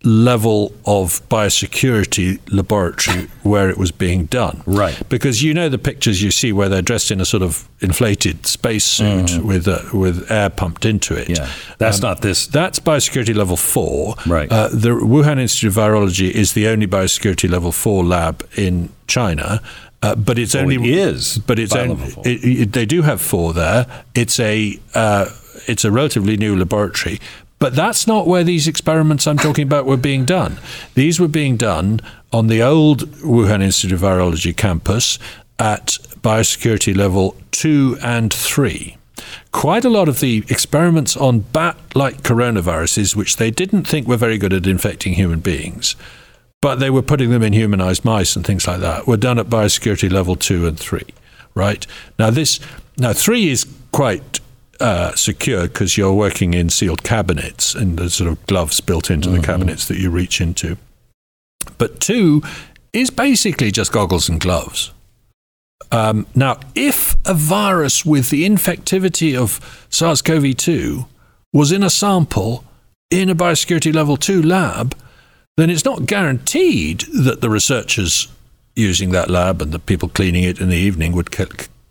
level 0.06 0.72
of 0.86 1.28
biosecurity 1.30 2.40
laboratory 2.52 3.28
where 3.44 3.70
it 3.70 3.78
was 3.78 3.92
being 3.92 4.26
done. 4.26 4.62
Right. 4.66 5.02
Because 5.10 5.44
you 5.44 5.54
know 5.54 5.68
the 5.68 5.78
pictures 5.78 6.22
you 6.22 6.32
see 6.32 6.54
where 6.54 6.70
they're 6.70 6.82
dressed 6.82 7.12
in 7.12 7.20
a 7.20 7.26
sort 7.26 7.44
of 7.44 7.68
inflated 7.82 8.46
spacesuit 8.46 9.26
mm. 9.26 9.44
with 9.44 9.68
uh, 9.68 9.80
with 9.94 10.30
air 10.32 10.50
pumped 10.50 10.86
into 10.86 11.16
it. 11.16 11.30
Yeah. 11.30 11.50
That's 11.80 11.98
um, 11.98 12.10
not 12.10 12.22
this. 12.22 12.48
That's 12.48 12.80
biosecurity 12.80 13.36
level 13.36 13.58
four. 13.58 14.16
Right. 14.26 14.52
Uh, 14.52 14.70
the 14.70 14.90
Wuhan 14.90 15.40
Institute 15.40 15.70
of 15.70 15.76
Virology 15.76 16.30
is 16.30 16.54
the 16.54 16.68
only 16.68 16.88
biosecurity 16.88 17.50
level 17.50 17.72
four 17.72 18.04
lab 18.04 18.48
in 18.56 18.90
China. 19.08 19.62
Uh, 20.04 20.14
but 20.14 20.38
it's 20.38 20.54
oh, 20.54 20.60
only 20.60 20.76
it 20.76 20.86
is. 20.86 21.40
But 21.40 21.58
it's 21.58 21.76
only 21.76 22.14
it, 22.26 22.44
it, 22.44 22.72
they 22.74 22.86
do 22.86 23.02
have 23.02 23.20
four 23.20 23.54
there. 23.54 23.88
It's 24.14 24.40
a 24.40 24.80
uh, 24.94 25.30
it's 25.68 25.84
a 25.84 25.92
relatively 25.92 26.38
new 26.38 26.56
laboratory, 26.56 27.20
but 27.60 27.76
that's 27.76 28.06
not 28.06 28.28
where 28.28 28.44
these 28.44 28.68
experiments 28.68 29.28
I'm 29.28 29.38
talking 29.38 29.64
about 29.64 29.86
were 29.86 29.98
being 29.98 30.26
done. 30.26 30.60
These 30.94 31.20
were 31.20 31.28
being 31.28 31.58
done 31.58 32.02
on 32.32 32.48
the 32.48 32.62
old 32.62 33.10
Wuhan 33.22 33.64
Institute 33.64 33.94
of 33.94 34.02
Virology 34.02 34.56
campus 34.56 35.18
at 35.58 35.98
biosecurity 36.22 36.96
level 36.96 37.36
two 37.52 37.98
and 38.02 38.34
three. 38.34 38.98
Quite 39.52 39.86
a 39.86 39.90
lot 39.90 40.10
of 40.10 40.20
the 40.20 40.44
experiments 40.50 41.16
on 41.16 41.40
bat 41.40 41.78
like 41.96 42.24
coronaviruses, 42.24 43.16
which 43.16 43.38
they 43.38 43.52
didn't 43.52 43.88
think 43.88 44.08
were 44.08 44.18
very 44.18 44.38
good 44.38 44.54
at 44.54 44.68
infecting 44.68 45.14
human 45.14 45.40
beings, 45.40 45.96
but 46.62 46.76
they 46.80 46.90
were 46.90 47.02
putting 47.02 47.30
them 47.30 47.44
in 47.44 47.54
humanized 47.54 48.04
mice 48.04 48.36
and 48.36 48.46
things 48.46 48.68
like 48.68 48.82
that, 48.82 49.08
were 49.08 49.18
done 49.18 49.40
at 49.40 49.48
biosecurity 49.48 50.12
level 50.12 50.36
two 50.36 50.68
and 50.68 50.78
three. 50.78 51.08
Right? 51.54 51.88
Now, 52.20 52.32
this, 52.32 52.60
now 52.98 53.14
three 53.14 53.48
is 53.48 53.66
quite 53.94 54.42
uh, 54.80 55.14
secure 55.16 55.64
because 55.64 55.98
you're 55.98 56.14
working 56.14 56.54
in 56.54 56.70
sealed 56.70 57.04
cabinets 57.04 57.76
and 57.76 57.98
there's 57.98 58.16
sort 58.16 58.30
of 58.30 58.46
gloves 58.48 58.82
built 58.82 59.10
into 59.10 59.30
mm-hmm. 59.30 59.42
the 59.42 59.48
cabinets 59.48 59.88
that 59.88 59.98
you 59.98 60.10
reach 60.10 60.42
into. 60.42 60.78
But 61.78 62.00
two 62.00 62.42
is 62.94 63.10
basically 63.10 63.72
just 63.72 63.92
goggles 63.92 64.30
and 64.30 64.40
gloves. 64.40 64.92
Um, 65.92 66.26
now, 66.34 66.60
if 66.74 67.16
a 67.26 67.34
virus 67.34 68.06
with 68.06 68.30
the 68.30 68.46
infectivity 68.46 69.38
of 69.38 69.88
SARS 69.90 70.22
CoV 70.22 70.56
2 70.56 71.06
was 71.54 71.72
in 71.72 71.84
a 71.84 71.90
sample 71.90 72.64
in 73.12 73.30
a 73.30 73.36
biosecurity 73.36 73.94
level 73.94 74.18
2 74.18 74.42
lab, 74.42 74.96
then 75.58 75.70
it's 75.70 75.86
not 75.86 76.06
guaranteed 76.06 77.02
that 77.14 77.42
the 77.42 77.50
researchers 77.50 78.28
using 78.76 79.12
that 79.12 79.30
lab 79.30 79.62
and 79.62 79.72
the 79.72 79.80
people 79.80 80.10
cleaning 80.10 80.44
it 80.44 80.60
in 80.60 80.70
the 80.70 80.78
evening 80.78 81.14
would 81.14 81.32
ca- 81.32 81.46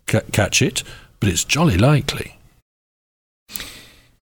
ca- 0.07 0.21
catch 0.31 0.61
it, 0.61 0.83
but 1.19 1.29
it's 1.29 1.43
jolly 1.43 1.77
likely. 1.77 2.34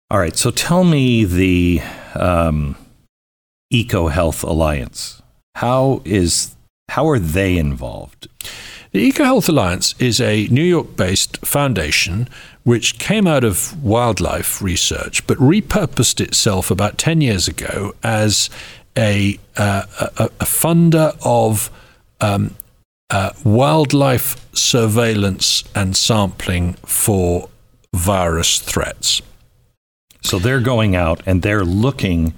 All 0.09 0.18
right, 0.18 0.36
so 0.36 0.52
tell 0.52 0.84
me 0.84 1.24
the 1.24 1.80
um, 2.14 2.76
EcoHealth 3.72 4.44
Alliance. 4.44 5.20
How 5.57 6.00
is 6.04 6.54
how 6.90 7.09
are 7.09 7.18
they 7.18 7.59
involved? 7.59 8.28
The 8.92 9.11
EcoHealth 9.11 9.48
Alliance 9.48 9.96
is 9.98 10.20
a 10.20 10.46
New 10.46 10.62
York-based 10.62 11.44
foundation 11.44 12.28
which 12.62 13.00
came 13.00 13.26
out 13.26 13.42
of 13.42 13.82
wildlife 13.82 14.62
research, 14.62 15.26
but 15.26 15.38
repurposed 15.38 16.20
itself 16.20 16.70
about 16.70 16.98
ten 16.98 17.20
years 17.20 17.48
ago 17.48 17.92
as 18.04 18.48
a 18.96 19.40
uh, 19.57 19.82
a, 20.18 20.24
a, 20.26 20.44
funder 20.44 21.16
of 21.24 21.68
um, 22.20 22.54
uh, 23.11 23.32
wildlife 23.42 24.36
surveillance 24.54 25.64
and 25.74 25.96
sampling 25.96 26.74
for 26.84 27.48
virus 27.92 28.61
threats. 28.61 29.20
So 30.27 30.39
they're 30.39 30.61
going 30.61 30.97
out 30.97 31.22
and 31.27 31.43
they're 31.43 31.64
looking 31.64 32.35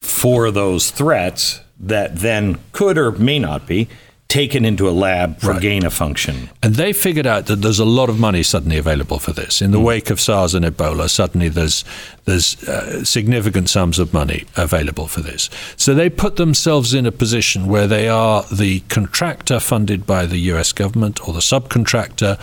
for 0.00 0.50
those 0.50 0.90
threats 0.90 1.60
that 1.78 2.16
then 2.16 2.58
could 2.72 2.96
or 2.96 3.12
may 3.12 3.38
not 3.38 3.66
be 3.66 3.88
taken 4.28 4.64
into 4.64 4.88
a 4.88 4.90
lab 4.90 5.38
for 5.38 5.52
right. 5.52 5.62
gain 5.62 5.84
of 5.84 5.92
function. 5.92 6.50
And 6.62 6.74
they 6.74 6.92
figured 6.92 7.26
out 7.26 7.46
that 7.46 7.56
there's 7.56 7.78
a 7.78 7.84
lot 7.84 8.08
of 8.08 8.18
money 8.18 8.42
suddenly 8.42 8.78
available 8.78 9.18
for 9.18 9.32
this. 9.32 9.62
In 9.62 9.70
the 9.70 9.78
mm. 9.78 9.84
wake 9.84 10.10
of 10.10 10.20
SARS 10.20 10.54
and 10.54 10.64
Ebola, 10.64 11.08
suddenly 11.08 11.48
there's 11.48 11.84
there's 12.24 12.62
uh, 12.64 13.04
significant 13.04 13.68
sums 13.68 13.98
of 13.98 14.12
money 14.12 14.44
available 14.56 15.06
for 15.06 15.20
this. 15.20 15.50
So 15.76 15.94
they 15.94 16.10
put 16.10 16.36
themselves 16.36 16.94
in 16.94 17.06
a 17.06 17.12
position 17.12 17.68
where 17.68 17.86
they 17.86 18.08
are 18.08 18.44
the 18.50 18.80
contractor 18.88 19.60
funded 19.60 20.06
by 20.06 20.26
the 20.26 20.38
US 20.52 20.72
government 20.72 21.28
or 21.28 21.34
the 21.34 21.40
subcontractor. 21.40 22.40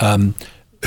Um, 0.00 0.34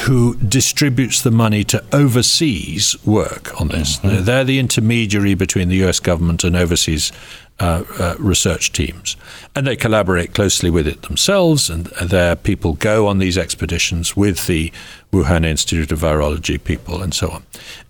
who 0.01 0.35
distributes 0.35 1.21
the 1.21 1.31
money 1.31 1.63
to 1.63 1.83
overseas 1.93 2.95
work 3.05 3.59
on 3.59 3.69
this. 3.69 3.97
Mm-hmm. 3.97 4.25
They're 4.25 4.43
the 4.43 4.59
intermediary 4.59 5.35
between 5.35 5.69
the 5.69 5.83
US 5.85 5.99
government 5.99 6.43
and 6.43 6.55
overseas 6.55 7.11
uh, 7.59 7.83
uh, 7.97 8.15
research 8.19 8.73
teams. 8.73 9.15
And 9.55 9.65
they 9.65 9.77
collaborate 9.77 10.33
closely 10.33 10.69
with 10.69 10.87
it 10.87 11.03
themselves, 11.03 11.69
and 11.69 11.85
their 11.85 12.35
people 12.35 12.73
go 12.73 13.07
on 13.07 13.19
these 13.19 13.37
expeditions 13.37 14.15
with 14.15 14.47
the 14.47 14.73
Wuhan 15.13 15.45
Institute 15.45 15.91
of 15.93 15.99
Virology 15.99 16.61
people 16.61 17.01
and 17.01 17.13
so 17.13 17.29
on. 17.29 17.45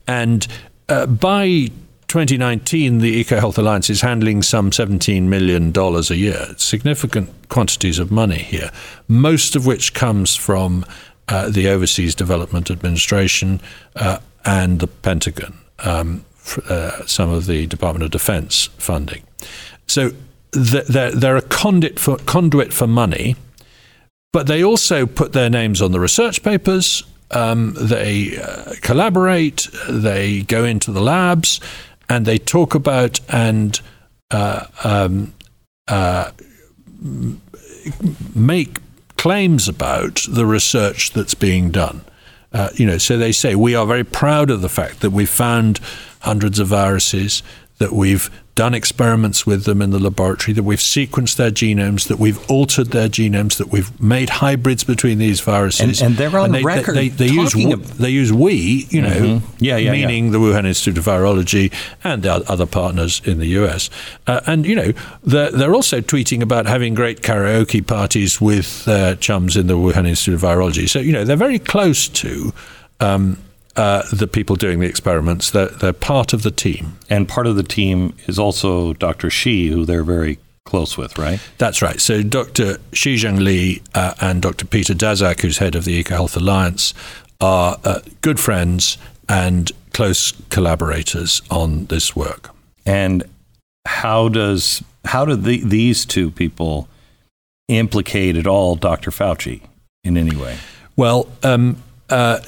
And 0.07 0.47
uh, 0.87 1.07
by 1.07 1.71
2019, 2.07 2.99
the 2.99 3.23
EcoHealth 3.23 3.57
Alliance 3.57 3.89
is 3.89 4.01
handling 4.01 4.43
some 4.43 4.69
$17 4.69 5.23
million 5.23 5.73
a 5.75 6.13
year, 6.13 6.53
significant 6.57 7.49
quantities 7.49 7.97
of 7.97 8.11
money 8.11 8.37
here, 8.37 8.69
most 9.07 9.55
of 9.55 9.65
which 9.65 9.95
comes 9.95 10.35
from 10.35 10.85
uh, 11.27 11.49
the 11.49 11.67
Overseas 11.67 12.15
Development 12.15 12.69
Administration 12.69 13.61
uh, 13.95 14.19
and 14.45 14.79
the 14.79 14.87
Pentagon, 14.87 15.57
um, 15.79 16.23
for, 16.35 16.63
uh, 16.71 17.05
some 17.05 17.29
of 17.29 17.45
the 17.45 17.67
Department 17.67 18.03
of 18.03 18.11
Defense 18.11 18.65
funding. 18.77 19.23
So 19.87 20.11
they're, 20.51 21.11
they're 21.11 21.37
a 21.37 21.41
conduit 21.41 21.99
for, 21.99 22.17
conduit 22.17 22.73
for 22.73 22.87
money, 22.87 23.35
but 24.31 24.47
they 24.47 24.63
also 24.63 25.05
put 25.05 25.33
their 25.33 25.49
names 25.49 25.81
on 25.81 25.91
the 25.91 25.99
research 25.99 26.43
papers. 26.43 27.03
Um, 27.31 27.73
they 27.75 28.37
uh, 28.37 28.73
collaborate, 28.81 29.67
they 29.89 30.43
go 30.43 30.63
into 30.63 30.91
the 30.91 31.01
labs, 31.01 31.59
and 32.07 32.25
they 32.25 32.37
talk 32.37 32.75
about 32.75 33.19
and 33.29 33.79
uh, 34.31 34.65
um, 34.83 35.33
uh, 35.87 36.31
make 38.35 38.79
claims 39.17 39.67
about 39.67 40.25
the 40.29 40.45
research 40.45 41.11
that's 41.11 41.33
being 41.33 41.71
done. 41.71 42.01
Uh, 42.53 42.69
you 42.75 42.85
know, 42.85 42.97
so 42.97 43.17
they 43.17 43.31
say 43.31 43.55
we 43.55 43.75
are 43.75 43.85
very 43.85 44.03
proud 44.03 44.49
of 44.49 44.61
the 44.61 44.69
fact 44.69 45.01
that 45.01 45.09
we've 45.09 45.29
found 45.29 45.79
hundreds 46.21 46.59
of 46.59 46.67
viruses, 46.67 47.43
that 47.79 47.91
we've 47.91 48.29
done 48.55 48.73
experiments 48.73 49.45
with 49.45 49.65
them 49.65 49.81
in 49.81 49.89
the 49.89 49.99
laboratory, 49.99 50.53
that 50.53 50.63
we've 50.63 50.79
sequenced 50.79 51.35
their 51.35 51.51
genomes, 51.51 52.07
that 52.07 52.17
we've 52.17 52.49
altered 52.49 52.87
their 52.87 53.09
genomes, 53.09 53.57
that 53.57 53.67
we've 53.67 53.99
made 54.01 54.29
hybrids 54.29 54.83
between 54.83 55.17
these 55.17 55.41
viruses. 55.41 56.01
And, 56.01 56.11
and 56.11 56.17
they're 56.17 56.39
on 56.39 56.45
and 56.45 56.55
they, 56.55 56.63
record. 56.63 56.95
They, 56.95 57.09
they, 57.09 57.27
they 57.27 57.33
use 57.33 57.53
of... 57.53 57.97
they 57.97 58.09
use 58.09 58.31
we, 58.31 58.87
you 58.89 59.01
know, 59.01 59.09
mm-hmm. 59.09 59.55
yeah, 59.59 59.75
yeah, 59.75 59.91
meaning 59.91 60.25
yeah. 60.25 60.31
the 60.31 60.37
Wuhan 60.37 60.65
Institute 60.65 60.97
of 60.97 61.03
Virology 61.03 61.73
and 62.03 62.25
other 62.25 62.65
partners 62.65 63.21
in 63.25 63.39
the 63.39 63.47
US. 63.59 63.89
Uh, 64.25 64.39
and 64.47 64.65
you 64.65 64.75
know, 64.75 64.93
they're, 65.23 65.51
they're 65.51 65.75
also 65.75 65.99
tweeting 65.99 66.41
about 66.41 66.65
having 66.65 66.93
great 66.93 67.21
karaoke 67.21 67.85
parties 67.85 68.39
with 68.39 68.85
their 68.85 69.15
chums 69.15 69.57
in 69.57 69.67
the 69.67 69.73
Wuhan 69.73 70.07
Institute 70.07 70.35
of 70.35 70.41
Virology. 70.41 70.87
So 70.87 70.99
you 70.99 71.11
know, 71.11 71.25
they're 71.25 71.35
very 71.35 71.59
close 71.59 72.07
to. 72.07 72.53
Um, 73.01 73.37
uh, 73.75 74.03
the 74.11 74.27
people 74.27 74.55
doing 74.55 74.79
the 74.79 74.87
experiments. 74.87 75.51
They're, 75.51 75.67
they're 75.67 75.93
part 75.93 76.33
of 76.33 76.43
the 76.43 76.51
team. 76.51 76.97
And 77.09 77.27
part 77.27 77.47
of 77.47 77.55
the 77.55 77.63
team 77.63 78.15
is 78.27 78.39
also 78.39 78.93
Dr. 78.93 79.29
Shi, 79.29 79.67
who 79.67 79.85
they're 79.85 80.03
very 80.03 80.39
close 80.65 80.97
with, 80.97 81.17
right? 81.17 81.39
That's 81.57 81.81
right. 81.81 81.99
So 82.01 82.23
Dr. 82.23 82.77
Shi 82.93 83.15
Zhengli 83.15 83.81
uh, 83.93 84.15
and 84.19 84.41
Dr. 84.41 84.65
Peter 84.65 84.93
Daszak, 84.93 85.41
who's 85.41 85.59
head 85.59 85.75
of 85.75 85.85
the 85.85 86.03
EcoHealth 86.03 86.35
Alliance, 86.35 86.93
are 87.39 87.77
uh, 87.83 87.99
good 88.21 88.39
friends 88.39 88.97
and 89.29 89.71
close 89.93 90.33
collaborators 90.49 91.41
on 91.49 91.85
this 91.85 92.15
work. 92.15 92.49
And 92.85 93.23
how 93.85 94.29
does 94.29 94.83
how 95.05 95.25
do 95.25 95.35
the, 95.35 95.63
these 95.63 96.05
two 96.05 96.31
people 96.31 96.87
implicate 97.67 98.35
at 98.35 98.47
all 98.47 98.75
Dr. 98.75 99.11
Fauci 99.11 99.61
in 100.03 100.17
any 100.17 100.35
way? 100.35 100.57
Well, 100.95 101.27
um, 101.43 101.81
uh, 102.09 102.39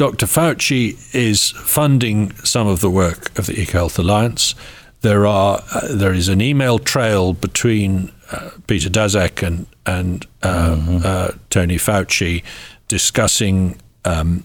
Dr. 0.00 0.24
Fauci 0.24 0.96
is 1.14 1.50
funding 1.50 2.34
some 2.36 2.66
of 2.66 2.80
the 2.80 2.88
work 2.88 3.38
of 3.38 3.44
the 3.44 3.52
EcoHealth 3.52 3.98
Alliance. 3.98 4.54
There 5.02 5.26
are 5.26 5.62
uh, 5.74 5.94
there 5.94 6.14
is 6.14 6.28
an 6.28 6.40
email 6.40 6.78
trail 6.78 7.34
between 7.34 8.10
uh, 8.32 8.48
Peter 8.66 8.88
Daszak 8.88 9.46
and 9.46 9.66
and 9.84 10.26
uh, 10.42 10.74
mm-hmm. 10.74 10.98
Uh, 11.04 11.32
Tony 11.50 11.76
Fauci 11.76 12.42
discussing 12.88 13.78
um, 14.06 14.44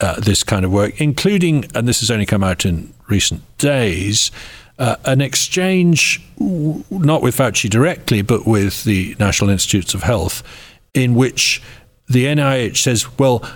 uh, 0.00 0.18
this 0.18 0.42
kind 0.42 0.64
of 0.64 0.72
work, 0.72 1.00
including 1.00 1.66
and 1.72 1.86
this 1.86 2.00
has 2.00 2.10
only 2.10 2.26
come 2.26 2.42
out 2.42 2.66
in 2.66 2.92
recent 3.08 3.42
days. 3.58 4.32
uh, 4.80 4.96
an 5.04 5.20
exchange, 5.20 6.20
not 6.40 7.22
with 7.22 7.36
Fauci 7.36 7.70
directly, 7.70 8.22
but 8.22 8.44
with 8.44 8.82
the 8.82 9.14
National 9.20 9.50
Institutes 9.50 9.94
of 9.94 10.02
Health, 10.02 10.42
in 10.94 11.14
which 11.14 11.62
the 12.08 12.24
NIH 12.24 12.78
says, 12.78 13.18
well, 13.20 13.48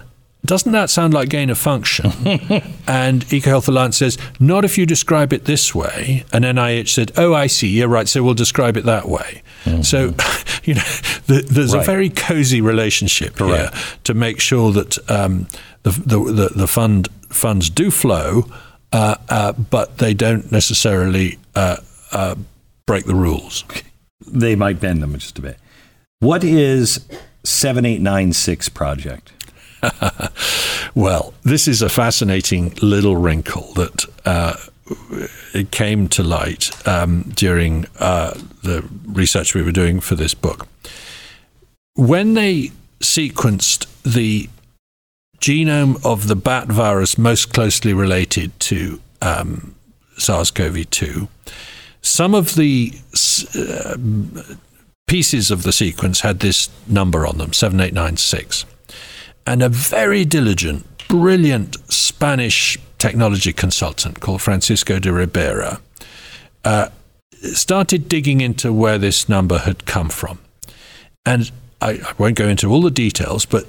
doesn't 0.44 0.72
that 0.72 0.90
sound 0.90 1.12
like 1.12 1.28
gain 1.28 1.50
of 1.50 1.58
function? 1.58 2.06
and 2.86 3.24
EcoHealth 3.26 3.68
Alliance 3.68 3.98
says, 3.98 4.16
not 4.38 4.64
if 4.64 4.78
you 4.78 4.86
describe 4.86 5.32
it 5.32 5.44
this 5.44 5.74
way. 5.74 6.24
And 6.32 6.44
NIH 6.44 6.88
said, 6.88 7.12
oh, 7.16 7.34
I 7.34 7.46
see. 7.46 7.68
Yeah, 7.68 7.84
right. 7.84 8.08
So 8.08 8.22
we'll 8.22 8.34
describe 8.34 8.76
it 8.76 8.84
that 8.84 9.08
way. 9.08 9.42
Mm-hmm. 9.64 9.82
So, 9.82 10.14
you 10.64 10.74
know, 10.74 10.82
the, 11.26 11.46
there's 11.48 11.74
right. 11.74 11.82
a 11.82 11.86
very 11.86 12.08
cozy 12.08 12.60
relationship 12.60 13.36
Correct. 13.36 13.74
here 13.74 13.82
to 14.04 14.14
make 14.14 14.40
sure 14.40 14.72
that 14.72 15.10
um, 15.10 15.46
the, 15.82 15.90
the, 15.90 16.32
the, 16.32 16.48
the, 16.56 16.66
fund 16.66 17.08
funds 17.28 17.68
do 17.68 17.90
flow, 17.90 18.46
uh, 18.92 19.16
uh, 19.28 19.52
but 19.52 19.98
they 19.98 20.14
don't 20.14 20.50
necessarily 20.50 21.38
uh, 21.54 21.76
uh 22.12 22.34
break 22.86 23.04
the 23.04 23.14
rules. 23.14 23.64
They 24.26 24.56
might 24.56 24.80
bend 24.80 25.02
them 25.02 25.16
just 25.16 25.38
a 25.38 25.42
bit. 25.42 25.58
What 26.18 26.42
is 26.42 27.06
7896 27.44 28.68
project? 28.70 29.32
well, 30.94 31.34
this 31.42 31.68
is 31.68 31.82
a 31.82 31.88
fascinating 31.88 32.74
little 32.82 33.16
wrinkle 33.16 33.72
that 33.74 34.06
uh, 34.24 34.56
it 35.54 35.70
came 35.70 36.08
to 36.08 36.22
light 36.22 36.70
um, 36.86 37.32
during 37.34 37.86
uh, 37.98 38.34
the 38.62 38.86
research 39.06 39.54
we 39.54 39.62
were 39.62 39.72
doing 39.72 40.00
for 40.00 40.14
this 40.14 40.34
book. 40.34 40.66
When 41.94 42.34
they 42.34 42.72
sequenced 43.00 43.86
the 44.02 44.48
genome 45.40 46.04
of 46.04 46.28
the 46.28 46.36
bat 46.36 46.68
virus 46.68 47.16
most 47.16 47.52
closely 47.52 47.92
related 47.92 48.58
to 48.60 49.00
um, 49.22 49.74
SARS 50.18 50.50
CoV 50.50 50.88
2, 50.90 51.28
some 52.02 52.34
of 52.34 52.54
the 52.54 52.92
uh, 53.56 53.96
pieces 55.06 55.50
of 55.50 55.62
the 55.62 55.72
sequence 55.72 56.20
had 56.20 56.40
this 56.40 56.68
number 56.86 57.26
on 57.26 57.38
them 57.38 57.52
7896 57.52 58.64
and 59.46 59.62
a 59.62 59.68
very 59.68 60.24
diligent, 60.24 60.86
brilliant 61.08 61.76
Spanish 61.92 62.78
technology 62.98 63.52
consultant 63.52 64.20
called 64.20 64.42
Francisco 64.42 64.98
de 64.98 65.12
Ribera 65.12 65.80
uh, 66.64 66.90
started 67.32 68.08
digging 68.08 68.40
into 68.40 68.72
where 68.72 68.98
this 68.98 69.28
number 69.28 69.58
had 69.58 69.86
come 69.86 70.10
from. 70.10 70.38
And 71.24 71.50
I, 71.80 71.92
I 71.92 72.12
won't 72.18 72.36
go 72.36 72.48
into 72.48 72.68
all 72.68 72.82
the 72.82 72.90
details, 72.90 73.46
but 73.46 73.66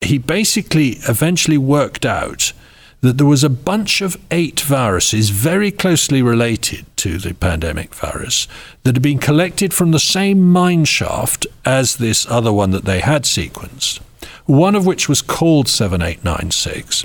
he 0.00 0.18
basically 0.18 0.90
eventually 1.08 1.58
worked 1.58 2.06
out 2.06 2.52
that 3.00 3.16
there 3.16 3.26
was 3.26 3.44
a 3.44 3.50
bunch 3.50 4.00
of 4.00 4.16
eight 4.30 4.60
viruses 4.60 5.30
very 5.30 5.70
closely 5.70 6.20
related 6.20 6.84
to 6.96 7.18
the 7.18 7.34
pandemic 7.34 7.94
virus 7.94 8.48
that 8.82 8.96
had 8.96 9.02
been 9.02 9.18
collected 9.18 9.72
from 9.72 9.92
the 9.92 10.00
same 10.00 10.50
mine 10.50 10.84
shaft 10.84 11.46
as 11.64 11.96
this 11.96 12.26
other 12.26 12.52
one 12.52 12.72
that 12.72 12.84
they 12.84 13.00
had 13.00 13.22
sequenced 13.22 14.00
one 14.48 14.74
of 14.74 14.86
which 14.86 15.08
was 15.08 15.20
called 15.20 15.68
7896 15.68 17.04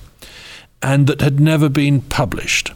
and 0.81 1.07
that 1.07 1.19
had 1.19 1.39
never 1.41 1.67
been 1.67 2.01
published. 2.01 2.71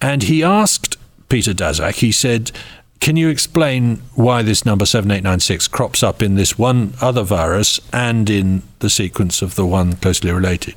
And 0.00 0.24
he 0.24 0.42
asked 0.42 0.96
Peter 1.30 1.52
Daszak, 1.52 1.94
he 1.94 2.12
said, 2.12 2.52
Can 3.00 3.16
you 3.16 3.30
explain 3.30 4.02
why 4.14 4.42
this 4.42 4.66
number 4.66 4.84
7896 4.84 5.68
crops 5.68 6.02
up 6.02 6.22
in 6.22 6.34
this 6.34 6.58
one 6.58 6.92
other 7.00 7.22
virus 7.22 7.80
and 7.90 8.28
in 8.28 8.62
the 8.80 8.90
sequence 8.90 9.40
of 9.40 9.54
the 9.54 9.64
one 9.64 9.94
closely 9.94 10.30
related? 10.30 10.74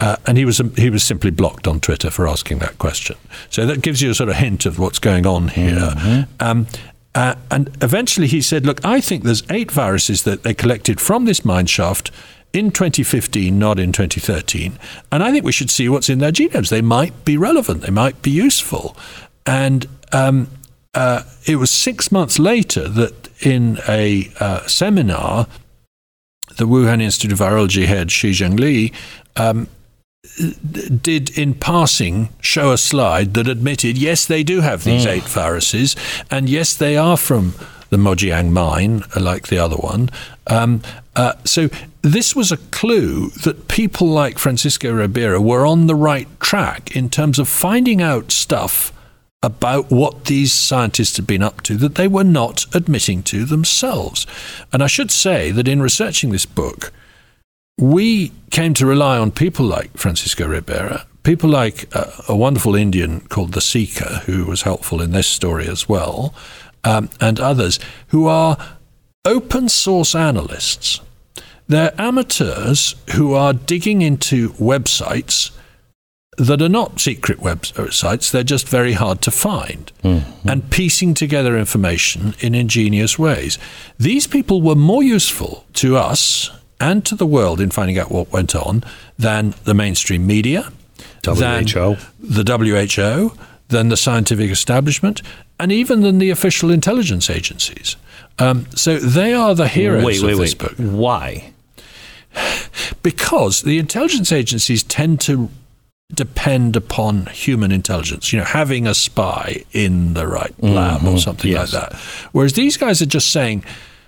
Uh, 0.00 0.16
and 0.26 0.38
he 0.38 0.44
was 0.44 0.60
he 0.76 0.90
was 0.90 1.02
simply 1.02 1.30
blocked 1.30 1.66
on 1.66 1.80
Twitter 1.80 2.10
for 2.10 2.28
asking 2.28 2.58
that 2.58 2.78
question. 2.78 3.16
So 3.50 3.66
that 3.66 3.82
gives 3.82 4.02
you 4.02 4.10
a 4.10 4.14
sort 4.14 4.28
of 4.28 4.36
hint 4.36 4.66
of 4.66 4.78
what's 4.78 4.98
going 5.00 5.26
on 5.26 5.48
here. 5.48 5.76
Mm-hmm. 5.76 6.22
Um, 6.40 6.66
uh, 7.14 7.34
and 7.50 7.76
eventually 7.82 8.26
he 8.26 8.40
said, 8.40 8.66
"Look, 8.66 8.84
I 8.84 9.00
think 9.00 9.22
there's 9.22 9.44
eight 9.50 9.70
viruses 9.70 10.24
that 10.24 10.42
they 10.42 10.54
collected 10.54 11.00
from 11.00 11.24
this 11.24 11.44
mine 11.44 11.66
shaft 11.66 12.10
in 12.52 12.70
2015, 12.70 13.58
not 13.58 13.78
in 13.78 13.92
2013. 13.92 14.78
And 15.10 15.22
I 15.22 15.32
think 15.32 15.44
we 15.44 15.52
should 15.52 15.70
see 15.70 15.88
what's 15.88 16.08
in 16.08 16.18
their 16.18 16.32
genomes. 16.32 16.68
They 16.68 16.82
might 16.82 17.24
be 17.24 17.36
relevant, 17.36 17.82
they 17.82 17.90
might 17.90 18.20
be 18.22 18.30
useful. 18.30 18.96
And 19.46 19.86
um, 20.12 20.48
uh, 20.94 21.22
it 21.46 21.56
was 21.56 21.70
six 21.70 22.12
months 22.12 22.38
later 22.38 22.88
that 22.88 23.28
in 23.44 23.78
a 23.88 24.30
uh, 24.38 24.66
seminar, 24.66 25.46
the 26.56 26.66
Wuhan 26.66 27.00
Institute 27.00 27.32
of 27.32 27.38
Virology 27.38 27.86
head 27.86 28.10
Shi 28.10 28.32
Zhengli 28.32 28.92
um, 29.36 29.68
did 31.00 31.36
in 31.36 31.54
passing 31.54 32.28
show 32.40 32.72
a 32.72 32.78
slide 32.78 33.34
that 33.34 33.48
admitted 33.48 33.98
yes, 33.98 34.26
they 34.26 34.42
do 34.42 34.60
have 34.60 34.84
these 34.84 35.06
mm. 35.06 35.10
eight 35.10 35.24
viruses, 35.24 35.96
and 36.30 36.48
yes, 36.48 36.74
they 36.74 36.96
are 36.96 37.16
from 37.16 37.54
the 37.90 37.96
Mojiang 37.96 38.50
mine, 38.50 39.04
like 39.18 39.48
the 39.48 39.58
other 39.58 39.76
one. 39.76 40.10
Um, 40.46 40.82
uh, 41.16 41.34
so 41.44 41.68
this 42.02 42.34
was 42.34 42.50
a 42.50 42.56
clue 42.56 43.30
that 43.30 43.68
people 43.68 44.08
like 44.08 44.38
Francisco 44.38 44.92
Ribera 44.92 45.40
were 45.40 45.64
on 45.64 45.86
the 45.86 45.94
right 45.94 46.28
track 46.40 46.94
in 46.96 47.08
terms 47.08 47.38
of 47.38 47.48
finding 47.48 48.02
out 48.02 48.32
stuff 48.32 48.92
about 49.42 49.90
what 49.90 50.26
these 50.26 50.52
scientists 50.52 51.16
had 51.16 51.26
been 51.26 51.42
up 51.42 51.62
to 51.62 51.76
that 51.76 51.94
they 51.94 52.08
were 52.08 52.24
not 52.24 52.66
admitting 52.74 53.22
to 53.24 53.44
themselves. 53.44 54.26
And 54.72 54.82
I 54.82 54.86
should 54.86 55.10
say 55.10 55.50
that 55.50 55.68
in 55.68 55.82
researching 55.82 56.30
this 56.30 56.46
book, 56.46 56.92
we 57.78 58.32
came 58.50 58.74
to 58.74 58.86
rely 58.86 59.18
on 59.18 59.30
people 59.30 59.64
like 59.64 59.96
Francisco 59.96 60.46
Ribera, 60.46 61.06
people 61.22 61.50
like 61.50 61.92
a, 61.94 62.12
a 62.28 62.36
wonderful 62.36 62.74
Indian 62.74 63.20
called 63.20 63.52
the 63.52 63.60
Seeker, 63.60 64.22
who 64.26 64.44
was 64.44 64.62
helpful 64.62 65.00
in 65.00 65.10
this 65.10 65.26
story 65.26 65.66
as 65.66 65.88
well, 65.88 66.34
um, 66.84 67.10
and 67.20 67.40
others 67.40 67.80
who 68.08 68.26
are 68.26 68.56
open 69.24 69.68
source 69.68 70.14
analysts. 70.14 71.00
They're 71.68 71.94
amateurs 71.98 72.94
who 73.14 73.34
are 73.34 73.52
digging 73.52 74.02
into 74.02 74.50
websites 74.50 75.52
that 76.38 76.62
are 76.62 76.68
not 76.68 76.98
secret 76.98 77.38
websites, 77.40 78.30
they're 78.30 78.42
just 78.42 78.68
very 78.68 78.94
hard 78.94 79.20
to 79.22 79.30
find, 79.30 79.92
mm-hmm. 80.02 80.48
and 80.48 80.70
piecing 80.70 81.14
together 81.14 81.58
information 81.58 82.34
in 82.40 82.54
ingenious 82.54 83.18
ways. 83.18 83.58
These 83.98 84.26
people 84.26 84.62
were 84.62 84.74
more 84.74 85.02
useful 85.02 85.66
to 85.74 85.96
us 85.96 86.50
and 86.80 87.04
to 87.04 87.14
the 87.14 87.26
world 87.26 87.60
in 87.60 87.70
finding 87.70 87.98
out 87.98 88.10
what 88.10 88.32
went 88.32 88.56
on 88.56 88.82
than 89.18 89.54
the 89.64 89.74
mainstream 89.74 90.26
media, 90.26 90.72
WHO. 91.24 91.34
than 91.34 91.64
the 92.18 92.86
WHO, 92.88 93.36
than 93.68 93.88
the 93.90 93.96
scientific 93.96 94.50
establishment, 94.50 95.22
and 95.60 95.70
even 95.70 96.00
than 96.00 96.18
the 96.18 96.30
official 96.30 96.70
intelligence 96.70 97.28
agencies. 97.28 97.96
Um, 98.38 98.66
so 98.74 98.98
they 98.98 99.34
are 99.34 99.54
the 99.54 99.68
heroes 99.68 100.04
wait, 100.04 100.22
wait, 100.22 100.32
of 100.32 100.38
this 100.38 100.52
wait. 100.52 100.58
book. 100.58 100.74
Why? 100.76 101.52
Because 103.02 103.62
the 103.62 103.78
intelligence 103.78 104.32
agencies 104.32 104.82
tend 104.82 105.20
to 105.22 105.50
depend 106.14 106.76
upon 106.76 107.26
human 107.26 107.72
intelligence, 107.72 108.32
you 108.32 108.38
know, 108.38 108.44
having 108.44 108.86
a 108.86 108.94
spy 108.94 109.64
in 109.72 110.14
the 110.14 110.26
right 110.26 110.54
mm-hmm. 110.58 110.74
lab 110.74 111.04
or 111.04 111.18
something 111.18 111.50
yes. 111.50 111.72
like 111.72 111.90
that. 111.90 111.98
Whereas 112.32 112.52
these 112.54 112.76
guys 112.76 113.00
are 113.00 113.06
just 113.06 113.30
saying, 113.30 113.64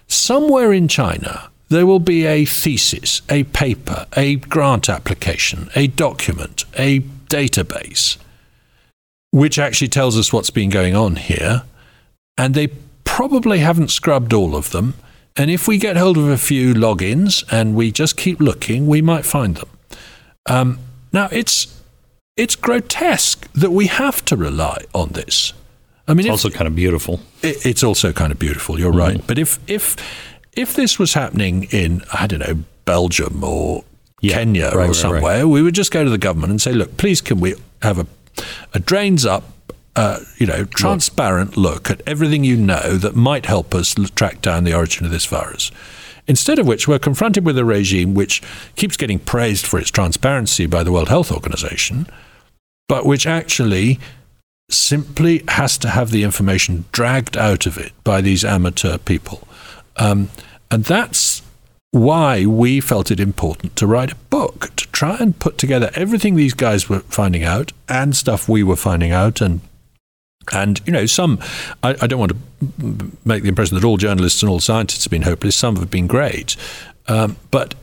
somewhere 0.07 0.72
in 0.72 0.89
China, 0.89 1.51
there 1.68 1.87
will 1.87 2.01
be 2.01 2.27
a 2.27 2.45
thesis, 2.45 3.22
a 3.31 3.45
paper, 3.45 4.07
a 4.16 4.37
grant 4.37 4.89
application, 4.89 5.70
a 5.75 5.87
document, 5.87 6.64
a 6.77 7.01
database 7.01 8.18
which 9.35 9.59
actually 9.59 9.89
tells 9.89 10.16
us 10.16 10.33
what's 10.33 10.51
been 10.51 10.70
going 10.70 10.95
on 10.95 11.16
here. 11.16 11.64
And 12.39 12.55
they 12.55 12.68
probably 13.05 13.61
haven't 13.61 13.90
scrubbed 13.90 14.32
all 14.32 14.57
of 14.57 14.70
them. 14.70 14.94
And 15.36 15.50
if 15.50 15.66
we 15.66 15.78
get 15.78 15.96
hold 15.96 16.16
of 16.16 16.28
a 16.28 16.38
few 16.38 16.74
logins 16.74 17.44
and 17.50 17.74
we 17.74 17.90
just 17.90 18.16
keep 18.16 18.40
looking, 18.40 18.86
we 18.86 19.02
might 19.02 19.24
find 19.24 19.57
them. 19.57 19.68
Um, 20.46 20.78
now, 21.12 21.28
it's, 21.32 21.82
it's 22.36 22.57
grotesque 22.57 23.50
that 23.52 23.70
we 23.70 23.86
have 23.86 24.24
to 24.26 24.36
rely 24.36 24.78
on 24.94 25.11
this. 25.11 25.52
I 26.07 26.12
mean, 26.12 26.20
it's 26.20 26.26
if, 26.26 26.32
also 26.32 26.50
kind 26.50 26.68
of 26.68 26.76
beautiful. 26.76 27.20
It, 27.42 27.64
it's 27.64 27.82
also 27.82 28.12
kind 28.12 28.30
of 28.30 28.38
beautiful. 28.38 28.78
You're 28.78 28.90
mm-hmm. 28.90 28.98
right. 28.98 29.26
But 29.26 29.38
if 29.38 29.59
if 29.66 29.96
if 30.52 30.74
this 30.74 30.98
was 30.98 31.14
happening 31.14 31.64
in 31.70 32.02
I 32.12 32.26
don't 32.26 32.40
know 32.40 32.62
Belgium 32.84 33.42
or 33.42 33.84
yeah, 34.20 34.34
Kenya 34.34 34.66
right, 34.66 34.74
or 34.74 34.78
right, 34.78 34.94
somewhere, 34.94 35.22
right. 35.22 35.44
we 35.44 35.62
would 35.62 35.74
just 35.74 35.90
go 35.90 36.05
to 36.05 36.11
the 36.11 36.18
government 36.18 36.50
and 36.50 36.61
say, 36.61 36.72
"Look, 36.72 36.98
please, 36.98 37.22
can 37.22 37.40
we 37.40 37.55
have 37.80 37.98
a 37.98 38.07
a 38.74 38.78
drains 38.80 39.24
up, 39.24 39.44
uh, 39.97 40.20
you 40.38 40.47
know, 40.47 40.64
transparent 40.64 41.57
look 41.57 41.90
at 41.90 42.03
everything 42.07 42.45
you 42.45 42.57
know 42.57 42.97
that 42.97 43.14
might 43.14 43.47
help 43.47 43.74
us 43.74 43.95
track 44.14 44.42
down 44.42 44.64
the 44.64 44.74
origin 44.74 45.05
of 45.05 45.12
this 45.12 45.26
virus. 45.26 45.70
Instead 46.26 46.59
of 46.59 46.66
which, 46.66 46.88
we're 46.88 46.99
confronted 46.99 47.45
with 47.45 47.59
a 47.59 47.64
regime 47.64 48.14
which 48.14 48.42
keeps 48.76 48.97
getting 48.97 49.18
praised 49.18 49.66
for 49.66 49.78
its 49.78 49.90
transparency 49.90 50.66
by 50.66 50.82
the 50.82 50.90
World 50.90 51.09
Health 51.09 51.30
Organization, 51.30 52.07
but 52.88 53.05
which 53.05 53.26
actually 53.26 54.01
simply 54.70 55.45
has 55.49 55.76
to 55.78 55.90
have 55.90 56.11
the 56.11 56.22
information 56.22 56.86
dragged 56.90 57.36
out 57.36 57.66
of 57.66 57.76
it 57.76 57.92
by 58.03 58.20
these 58.20 58.45
amateur 58.45 58.97
people. 58.97 59.47
Um, 59.97 60.30
and 60.70 60.84
that's 60.84 61.42
why 61.90 62.45
we 62.45 62.80
felt 62.80 63.11
it 63.11 63.20
important 63.20 63.76
to 63.76 63.86
write 63.86 64.11
a 64.11 64.16
book 64.16 64.74
to 64.74 64.90
try 64.90 65.16
and 65.18 65.38
put 65.38 65.59
together 65.59 65.90
everything 65.95 66.34
these 66.34 66.55
guys 66.55 66.88
were 66.88 67.01
finding 67.01 67.45
out 67.45 67.72
and 67.88 68.16
stuff 68.16 68.49
we 68.49 68.64
were 68.64 68.74
finding 68.74 69.12
out 69.12 69.40
and 69.40 69.61
And, 70.53 70.80
you 70.86 70.92
know, 70.92 71.07
some, 71.07 71.38
I, 71.82 71.97
I, 72.01 72.07
don't 72.07 72.18
want 72.18 72.32
to 72.32 73.12
make 73.24 73.42
the 73.42 73.49
impression 73.49 73.76
that 73.76 73.84
all 73.84 73.97
journalists 73.97 74.42
and 74.42 74.51
all 74.51 74.61
scientists 74.61 75.05
have 75.05 75.11
been 75.11 75.22
hopeless. 75.22 75.57
Some 75.57 75.76
have 75.76 75.90
been 75.90 76.07
great. 76.07 76.57
Um, 77.07 77.36
but 77.51 77.74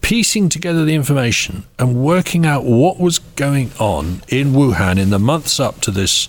piecing 0.00 0.48
together 0.48 0.84
the 0.84 0.94
information 0.94 1.64
and 1.78 2.02
working 2.02 2.46
out 2.46 2.64
what 2.64 2.98
was 2.98 3.18
going 3.18 3.70
on 3.78 4.22
in 4.28 4.52
Wuhan 4.52 4.98
in 4.98 5.10
the 5.10 5.18
months 5.18 5.60
up 5.60 5.80
to 5.82 5.90
this 5.90 6.28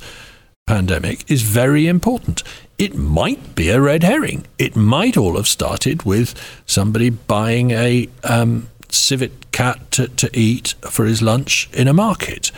pandemic 0.65 1.30
is 1.32 1.43
very 1.43 1.88
important. 1.88 2.43
It 2.78 2.93
might 2.95 3.55
be 3.55 3.69
a 3.69 3.82
red 3.82 4.03
herring. 4.03 4.45
It 4.59 4.75
might 4.75 5.17
all 5.17 5.38
have 5.38 5.47
started 5.47 6.03
with 6.03 6.36
somebody 6.65 7.09
buying 7.09 7.71
a 7.71 8.09
um, 8.23 8.67
civet 8.89 9.51
cat 9.51 9.91
to, 9.91 10.07
to 10.09 10.30
eat 10.34 10.75
for 10.82 11.05
his 11.05 11.21
lunch 11.21 11.69
in 11.73 11.88
a 11.88 11.93
market. 11.93 12.51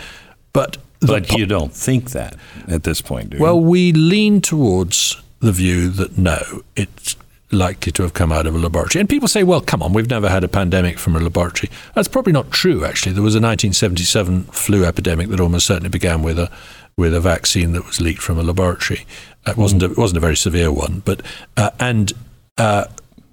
But 0.51 0.77
but 1.01 1.27
po- 1.27 1.37
you 1.37 1.45
don't 1.45 1.73
think 1.73 2.11
that 2.11 2.35
at 2.67 2.83
this 2.83 3.01
point, 3.01 3.31
do 3.31 3.37
you? 3.37 3.43
Well, 3.43 3.59
we 3.59 3.91
lean 3.93 4.41
towards 4.41 5.21
the 5.39 5.51
view 5.51 5.89
that 5.89 6.17
no, 6.17 6.63
it's 6.75 7.15
likely 7.51 7.91
to 7.91 8.03
have 8.03 8.13
come 8.13 8.31
out 8.31 8.45
of 8.45 8.55
a 8.55 8.57
laboratory. 8.57 8.99
And 8.99 9.09
people 9.09 9.27
say, 9.27 9.43
well, 9.43 9.61
come 9.61 9.81
on, 9.81 9.93
we've 9.93 10.09
never 10.09 10.29
had 10.29 10.43
a 10.43 10.47
pandemic 10.47 10.99
from 10.99 11.15
a 11.15 11.19
laboratory. 11.19 11.71
That's 11.95 12.07
probably 12.07 12.33
not 12.33 12.51
true, 12.51 12.85
actually. 12.85 13.13
There 13.13 13.23
was 13.23 13.35
a 13.35 13.41
1977 13.41 14.43
flu 14.45 14.85
epidemic 14.85 15.29
that 15.29 15.39
almost 15.39 15.65
certainly 15.65 15.89
began 15.89 16.21
with 16.21 16.37
a 16.39 16.51
with 16.97 17.13
a 17.13 17.21
vaccine 17.21 17.71
that 17.71 17.85
was 17.85 18.01
leaked 18.01 18.21
from 18.21 18.37
a 18.37 18.43
laboratory. 18.43 19.05
It 19.47 19.55
wasn't 19.55 19.83
a, 19.83 19.85
it 19.85 19.97
wasn't 19.97 20.17
a 20.17 20.21
very 20.21 20.35
severe 20.35 20.71
one, 20.71 21.01
but 21.05 21.21
uh, 21.55 21.71
and 21.79 22.11
uh, 22.57 22.85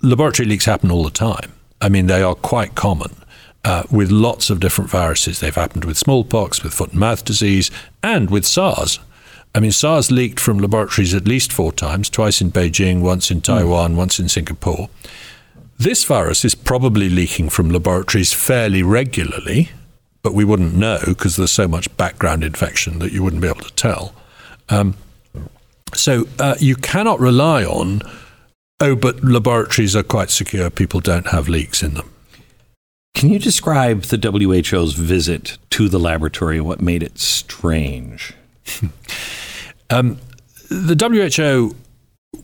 laboratory 0.03 0.49
leaks 0.49 0.65
happen 0.65 0.91
all 0.91 1.03
the 1.03 1.11
time. 1.11 1.53
I 1.81 1.89
mean, 1.89 2.07
they 2.07 2.23
are 2.23 2.35
quite 2.35 2.75
common 2.77 3.11
uh, 3.67 3.83
with 3.91 4.13
lots 4.13 4.49
of 4.49 4.61
different 4.61 4.89
viruses. 4.89 5.41
They've 5.41 5.55
happened 5.55 5.85
with 5.85 5.99
smallpox, 5.99 6.63
with 6.63 6.73
foot 6.73 6.91
and 6.91 7.01
mouth 7.01 7.25
disease, 7.25 7.69
and 8.01 8.31
with 8.31 8.47
SARS. 8.47 9.01
I 9.57 9.61
mean, 9.61 9.73
SARS 9.73 10.13
leaked 10.13 10.39
from 10.39 10.59
laboratories 10.59 11.15
at 11.15 11.27
least 11.27 11.53
four 11.53 11.73
times, 11.73 12.09
twice 12.09 12.41
in 12.41 12.53
Beijing, 12.53 13.01
once 13.01 13.29
in 13.31 13.41
Taiwan, 13.41 13.95
mm. 13.95 13.97
once 13.97 14.21
in 14.21 14.29
Singapore. 14.29 14.89
This 15.79 16.05
virus 16.05 16.45
is 16.45 16.55
probably 16.55 17.11
leaking 17.11 17.49
from 17.49 17.71
laboratories 17.71 18.33
fairly 18.33 18.85
regularly, 18.85 19.71
but 20.23 20.33
we 20.33 20.45
wouldn't 20.45 20.77
know 20.77 21.01
because 21.05 21.35
there's 21.35 21.51
so 21.51 21.67
much 21.67 21.95
background 21.97 22.45
infection 22.45 23.01
that 23.01 23.13
you 23.13 23.25
wouldn't 23.25 23.43
be 23.43 23.49
able 23.49 23.61
to 23.61 23.75
tell. 23.75 24.15
Um, 24.69 24.95
so 25.93 26.29
uh, 26.39 26.55
you 26.61 26.77
cannot 26.77 27.19
rely 27.19 27.65
on, 27.65 28.03
oh, 28.81 28.95
but 28.95 29.25
laboratories 29.25 29.97
are 29.97 30.05
quite 30.05 30.31
secure, 30.31 30.71
people 30.71 31.01
don't 31.01 31.29
have 31.29 31.49
leaks 31.49 31.83
in 31.83 31.95
them. 31.95 32.11
Can 33.17 33.31
you 33.31 33.39
describe 33.39 34.03
the 34.03 34.19
WHO's 34.19 34.93
visit 34.93 35.57
to 35.71 35.89
the 35.89 35.99
laboratory 35.99 36.59
and 36.59 36.67
what 36.67 36.83
made 36.83 37.03
it 37.03 37.19
strange? 37.19 38.35
um, 39.91 40.19
the 40.69 40.95
WHO 40.95 41.75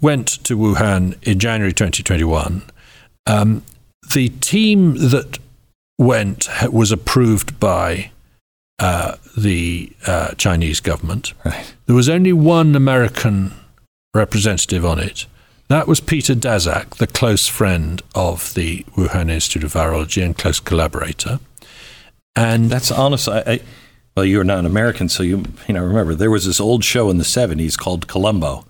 went 0.00 0.28
to 0.44 0.56
Wuhan 0.56 1.22
in 1.22 1.38
January 1.38 1.74
2021. 1.74 2.62
Um, 3.26 3.62
the 4.14 4.30
team 4.30 4.94
that 4.94 5.38
went 5.98 6.48
was 6.70 6.90
approved 6.90 7.60
by 7.60 8.10
uh, 8.78 9.16
the 9.36 9.92
uh, 10.06 10.32
Chinese 10.38 10.80
government. 10.80 11.34
Right. 11.44 11.74
There 11.84 11.94
was 11.94 12.08
only 12.08 12.32
one 12.32 12.74
American 12.74 13.52
representative 14.14 14.86
on 14.86 14.98
it, 15.00 15.26
that 15.72 15.88
was 15.88 16.00
Peter 16.00 16.34
Daszak, 16.34 16.96
the 16.96 17.06
close 17.06 17.48
friend 17.48 18.02
of 18.14 18.52
the 18.54 18.84
Wuhan 18.96 19.30
Institute 19.30 19.64
of 19.64 19.72
Virology 19.72 20.24
and 20.24 20.36
close 20.36 20.60
collaborator. 20.60 21.40
And 22.36 22.68
that's 22.68 22.90
honest. 22.90 23.28
I, 23.28 23.42
I, 23.46 23.60
well, 24.16 24.26
you're 24.26 24.44
not 24.44 24.58
an 24.58 24.66
American, 24.66 25.08
so 25.08 25.22
you 25.22 25.44
you 25.66 25.74
know 25.74 25.82
remember 25.82 26.14
there 26.14 26.30
was 26.30 26.46
this 26.46 26.60
old 26.60 26.84
show 26.84 27.10
in 27.10 27.18
the 27.18 27.24
'70s 27.24 27.78
called 27.78 28.06
Columbo, 28.06 28.66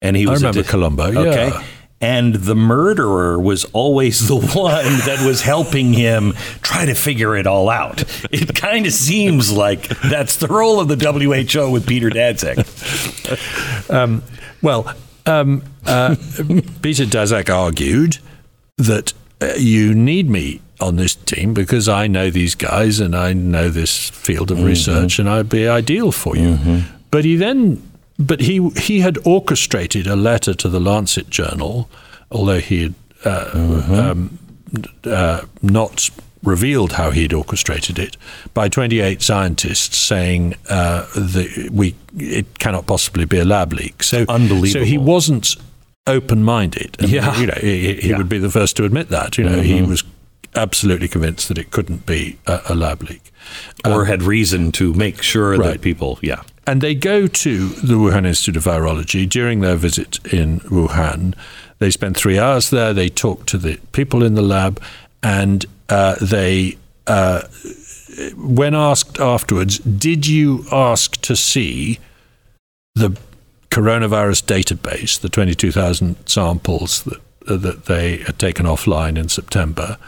and 0.00 0.16
he 0.16 0.26
was 0.26 0.42
I 0.42 0.48
remember 0.48 0.62
di- 0.62 0.68
Columbo. 0.68 1.04
Okay. 1.04 1.48
Yeah. 1.48 1.64
And 2.00 2.34
the 2.34 2.56
murderer 2.56 3.38
was 3.38 3.64
always 3.66 4.26
the 4.26 4.34
one 4.54 4.84
that 5.06 5.24
was 5.24 5.40
helping 5.40 5.92
him 5.92 6.32
try 6.60 6.84
to 6.84 6.94
figure 6.94 7.36
it 7.36 7.46
all 7.46 7.70
out. 7.70 8.02
It 8.32 8.56
kind 8.56 8.86
of 8.86 8.92
seems 8.92 9.52
like 9.52 9.88
that's 10.00 10.36
the 10.36 10.48
role 10.48 10.80
of 10.80 10.88
the 10.88 10.96
WHO 10.96 11.70
with 11.70 11.86
Peter 11.86 12.10
Daszak. 12.10 12.58
um, 13.94 14.24
well, 14.60 14.92
um, 15.26 15.62
uh, 15.86 16.16
Peter 16.82 17.04
Daszak 17.04 17.48
argued 17.50 18.18
that 18.78 19.12
uh, 19.40 19.52
you 19.56 19.94
need 19.94 20.28
me 20.28 20.60
on 20.80 20.96
this 20.96 21.14
team 21.14 21.54
because 21.54 21.88
I 21.88 22.06
know 22.06 22.30
these 22.30 22.54
guys 22.54 23.00
and 23.00 23.14
I 23.14 23.32
know 23.32 23.68
this 23.68 24.10
field 24.10 24.50
of 24.50 24.58
mm-hmm. 24.58 24.66
research 24.66 25.18
and 25.18 25.28
I'd 25.28 25.48
be 25.48 25.68
ideal 25.68 26.12
for 26.12 26.36
you. 26.36 26.56
Mm-hmm. 26.56 26.96
But 27.10 27.24
he 27.24 27.36
then, 27.36 27.82
but 28.18 28.40
he 28.40 28.68
he 28.70 29.00
had 29.00 29.18
orchestrated 29.24 30.06
a 30.06 30.16
letter 30.16 30.54
to 30.54 30.68
the 30.68 30.80
Lancet 30.80 31.30
Journal, 31.30 31.88
although 32.30 32.58
he 32.58 32.82
had 32.82 32.94
uh, 33.24 33.44
mm-hmm. 33.52 33.94
um, 33.94 34.38
uh, 35.04 35.42
not 35.60 36.10
revealed 36.42 36.92
how 36.92 37.10
he'd 37.10 37.32
orchestrated 37.32 37.98
it 37.98 38.16
by 38.52 38.68
28 38.68 39.22
scientists 39.22 39.96
saying 39.96 40.54
uh, 40.68 41.06
that 41.14 41.70
we 41.72 41.94
it 42.16 42.58
cannot 42.58 42.86
possibly 42.86 43.24
be 43.24 43.38
a 43.38 43.44
lab 43.44 43.72
leak. 43.72 44.02
So 44.02 44.24
unbelievable. 44.28 44.80
So 44.80 44.84
he 44.84 44.98
wasn't 44.98 45.56
open-minded. 46.06 46.96
And, 47.00 47.10
yeah, 47.10 47.38
you 47.38 47.46
know, 47.46 47.58
he, 47.60 47.94
he 47.94 48.10
yeah. 48.10 48.18
would 48.18 48.28
be 48.28 48.38
the 48.38 48.50
first 48.50 48.76
to 48.76 48.84
admit 48.84 49.08
that. 49.08 49.38
You 49.38 49.44
know, 49.44 49.56
mm-hmm. 49.56 49.62
he 49.62 49.82
was 49.82 50.04
absolutely 50.54 51.08
convinced 51.08 51.48
that 51.48 51.58
it 51.58 51.70
couldn't 51.70 52.06
be 52.06 52.38
a, 52.46 52.60
a 52.70 52.74
lab 52.74 53.02
leak, 53.02 53.32
or 53.84 54.02
um, 54.02 54.06
had 54.06 54.22
reason 54.22 54.72
to 54.72 54.92
make 54.94 55.22
sure 55.22 55.56
right. 55.56 55.72
that 55.72 55.80
people, 55.80 56.18
yeah. 56.22 56.42
And 56.66 56.80
they 56.80 56.94
go 56.94 57.26
to 57.26 57.68
the 57.68 57.94
Wuhan 57.94 58.26
Institute 58.26 58.56
of 58.56 58.64
Virology 58.64 59.28
during 59.28 59.60
their 59.60 59.74
visit 59.74 60.20
in 60.32 60.60
Wuhan. 60.60 61.34
They 61.78 61.90
spend 61.90 62.16
three 62.16 62.38
hours 62.38 62.70
there. 62.70 62.92
They 62.92 63.08
talk 63.08 63.46
to 63.46 63.58
the 63.58 63.78
people 63.92 64.22
in 64.22 64.34
the 64.34 64.42
lab, 64.42 64.80
and 65.22 65.66
uh, 65.92 66.16
they, 66.22 66.78
uh, 67.06 67.42
when 68.34 68.74
asked 68.74 69.20
afterwards, 69.20 69.78
did 69.78 70.26
you 70.26 70.64
ask 70.72 71.20
to 71.20 71.36
see 71.36 71.98
the 72.94 73.10
coronavirus 73.70 74.42
database, 74.44 75.20
the 75.20 75.28
22,000 75.28 76.16
samples 76.26 77.02
that, 77.02 77.20
uh, 77.46 77.56
that 77.58 77.84
they 77.84 78.16
had 78.18 78.38
taken 78.38 78.64
offline 78.64 79.18
in 79.18 79.28
September? 79.28 79.98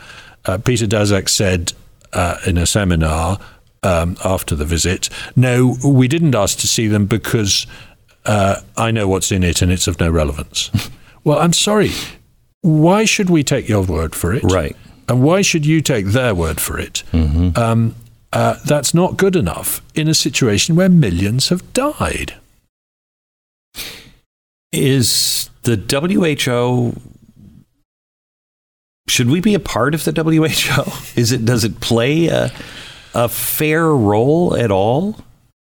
Uh, 0.46 0.56
Peter 0.56 0.86
Daszak 0.86 1.28
said 1.28 1.74
uh, 2.14 2.38
in 2.46 2.56
a 2.56 2.64
seminar 2.64 3.38
um, 3.82 4.16
after 4.24 4.54
the 4.54 4.64
visit, 4.64 5.10
no, 5.36 5.76
we 5.84 6.08
didn't 6.08 6.34
ask 6.34 6.58
to 6.60 6.66
see 6.66 6.88
them 6.88 7.04
because 7.04 7.66
uh, 8.24 8.62
I 8.78 8.90
know 8.90 9.06
what's 9.06 9.30
in 9.30 9.42
it 9.42 9.60
and 9.60 9.70
it's 9.70 9.86
of 9.86 10.00
no 10.00 10.10
relevance. 10.10 10.70
well, 11.24 11.40
I'm 11.40 11.52
sorry. 11.52 11.90
Why 12.62 13.04
should 13.04 13.28
we 13.28 13.44
take 13.44 13.68
your 13.68 13.82
word 13.82 14.14
for 14.14 14.32
it? 14.32 14.44
Right. 14.44 14.74
And 15.08 15.22
why 15.22 15.42
should 15.42 15.66
you 15.66 15.80
take 15.80 16.06
their 16.06 16.34
word 16.34 16.60
for 16.60 16.78
it? 16.78 17.02
Mm-hmm. 17.12 17.58
Um, 17.58 17.94
uh, 18.32 18.56
that's 18.64 18.94
not 18.94 19.16
good 19.16 19.36
enough 19.36 19.80
in 19.94 20.08
a 20.08 20.14
situation 20.14 20.74
where 20.74 20.88
millions 20.88 21.50
have 21.50 21.72
died. 21.72 22.34
Is 24.72 25.50
the 25.62 25.76
WHO 25.76 27.00
should 29.06 29.28
we 29.28 29.40
be 29.40 29.54
a 29.54 29.60
part 29.60 29.94
of 29.94 30.04
the 30.04 30.12
WHO? 30.12 30.40
Is 31.20 31.30
it 31.30 31.44
does 31.44 31.64
it 31.64 31.80
play 31.80 32.26
a, 32.28 32.50
a 33.14 33.28
fair 33.28 33.88
role 33.90 34.56
at 34.56 34.70
all? 34.70 35.16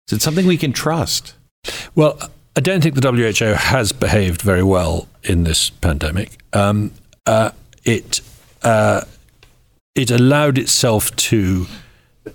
Is 0.08 0.18
it 0.18 0.22
something 0.22 0.48
we 0.48 0.58
can 0.58 0.74
trust? 0.74 1.36
Well, 1.94 2.18
I 2.56 2.62
don't 2.62 2.82
think 2.82 2.96
the 2.96 3.12
WHO 3.12 3.54
has 3.54 3.92
behaved 3.92 4.42
very 4.42 4.64
well 4.64 5.08
in 5.24 5.44
this 5.44 5.70
pandemic. 5.70 6.38
Um, 6.54 6.92
uh, 7.26 7.52
it 7.84 8.22
uh, 8.64 9.02
it 9.98 10.12
allowed 10.12 10.58
itself 10.58 11.14
to 11.16 11.66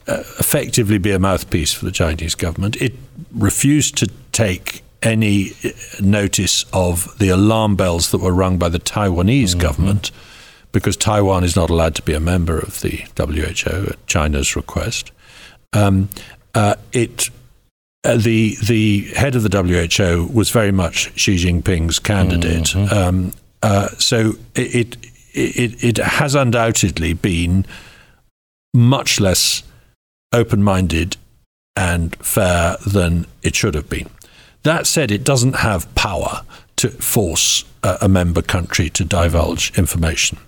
uh, 0.08 0.24
effectively 0.38 0.98
be 0.98 1.12
a 1.12 1.18
mouthpiece 1.18 1.72
for 1.72 1.84
the 1.84 1.92
Chinese 1.92 2.34
government. 2.34 2.76
It 2.76 2.94
refused 3.32 3.96
to 3.98 4.08
take 4.32 4.82
any 5.02 5.52
uh, 5.64 5.70
notice 6.00 6.64
of 6.72 7.16
the 7.18 7.28
alarm 7.28 7.76
bells 7.76 8.10
that 8.10 8.18
were 8.18 8.32
rung 8.32 8.58
by 8.58 8.68
the 8.68 8.78
Taiwanese 8.78 9.50
mm-hmm. 9.50 9.60
government 9.60 10.10
because 10.72 10.96
Taiwan 10.96 11.44
is 11.44 11.54
not 11.54 11.70
allowed 11.70 11.94
to 11.96 12.02
be 12.02 12.14
a 12.14 12.20
member 12.20 12.58
of 12.58 12.80
the 12.80 13.04
WHO 13.16 13.90
at 13.90 14.06
China's 14.06 14.56
request. 14.56 15.12
Um, 15.72 16.08
uh, 16.54 16.74
it 16.92 17.30
uh, 18.04 18.16
the 18.16 18.56
the 18.66 19.02
head 19.14 19.36
of 19.36 19.42
the 19.42 19.62
WHO 19.96 20.26
was 20.32 20.50
very 20.50 20.72
much 20.72 21.12
Xi 21.18 21.36
Jinping's 21.36 21.98
candidate. 21.98 22.64
Mm-hmm. 22.64 22.94
Um, 22.94 23.32
uh, 23.62 23.88
so 23.98 24.32
it, 24.54 24.74
it 24.74 25.11
it, 25.34 25.82
it 25.82 25.96
has 25.98 26.34
undoubtedly 26.34 27.14
been 27.14 27.66
much 28.74 29.20
less 29.20 29.62
open 30.32 30.62
minded 30.62 31.16
and 31.76 32.14
fair 32.16 32.76
than 32.86 33.26
it 33.42 33.54
should 33.54 33.74
have 33.74 33.88
been. 33.88 34.08
That 34.62 34.86
said, 34.86 35.10
it 35.10 35.24
doesn't 35.24 35.56
have 35.56 35.92
power 35.94 36.42
to 36.76 36.88
force 36.88 37.64
a, 37.82 38.08
member 38.08 38.42
country 38.42 38.88
to 38.90 39.04
divulge 39.04 39.76
information. 39.76 40.38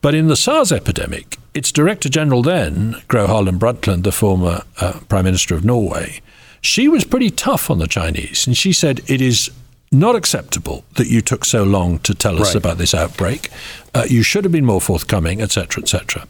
But 0.00 0.14
in 0.14 0.28
the 0.28 0.36
SARS 0.36 0.72
epidemic, 0.72 1.38
its 1.54 1.72
Director 1.72 2.08
General 2.08 2.42
then, 2.42 2.96
Gro 3.08 3.26
Harlem 3.26 3.58
Brundtland, 3.58 4.02
the 4.02 4.12
former 4.12 4.62
uh, 4.80 5.00
Prime 5.08 5.24
Minister 5.24 5.54
of 5.54 5.64
Norway, 5.64 6.20
she 6.60 6.88
was 6.88 7.04
pretty 7.04 7.30
tough 7.30 7.70
on 7.70 7.78
the 7.78 7.86
Chinese, 7.86 8.46
and 8.46 8.56
she 8.56 8.72
said 8.72 9.00
it 9.06 9.20
is 9.20 9.50
not 9.94 10.14
acceptable 10.16 10.84
that 10.96 11.06
you 11.08 11.20
took 11.20 11.44
so 11.44 11.62
long 11.62 11.98
to 12.00 12.14
tell 12.14 12.34
us 12.40 12.48
Right. 12.48 12.56
about 12.56 12.78
this 12.78 12.94
outbreak. 12.94 13.48
Uh, 13.94 14.04
you 14.08 14.22
should 14.22 14.44
have 14.44 14.52
been 14.52 14.64
more 14.64 14.80
forthcoming, 14.80 15.40
etc., 15.40 15.82
etc. 15.82 16.26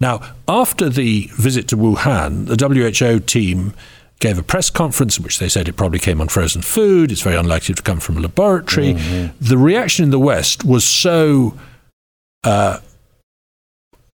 Now, 0.00 0.20
after 0.46 0.88
the 0.88 1.30
visit 1.36 1.66
to 1.68 1.76
Wuhan, 1.76 2.46
the 2.46 2.56
WHO 2.56 3.18
team 3.20 3.72
gave 4.20 4.38
a 4.38 4.42
press 4.42 4.70
conference 4.70 5.18
in 5.18 5.24
which 5.24 5.38
they 5.38 5.48
said 5.48 5.68
it 5.68 5.74
probably 5.76 5.98
came 5.98 6.20
on 6.20 6.28
frozen 6.28 6.62
food. 6.62 7.10
It's 7.12 7.20
very 7.22 7.36
unlikely 7.36 7.74
to 7.74 7.82
come 7.82 8.00
from 8.00 8.16
a 8.16 8.20
laboratory. 8.20 8.92
The 9.40 9.58
reaction 9.58 10.04
in 10.04 10.10
the 10.10 10.18
West 10.18 10.64
was 10.64 10.86
so 10.86 11.54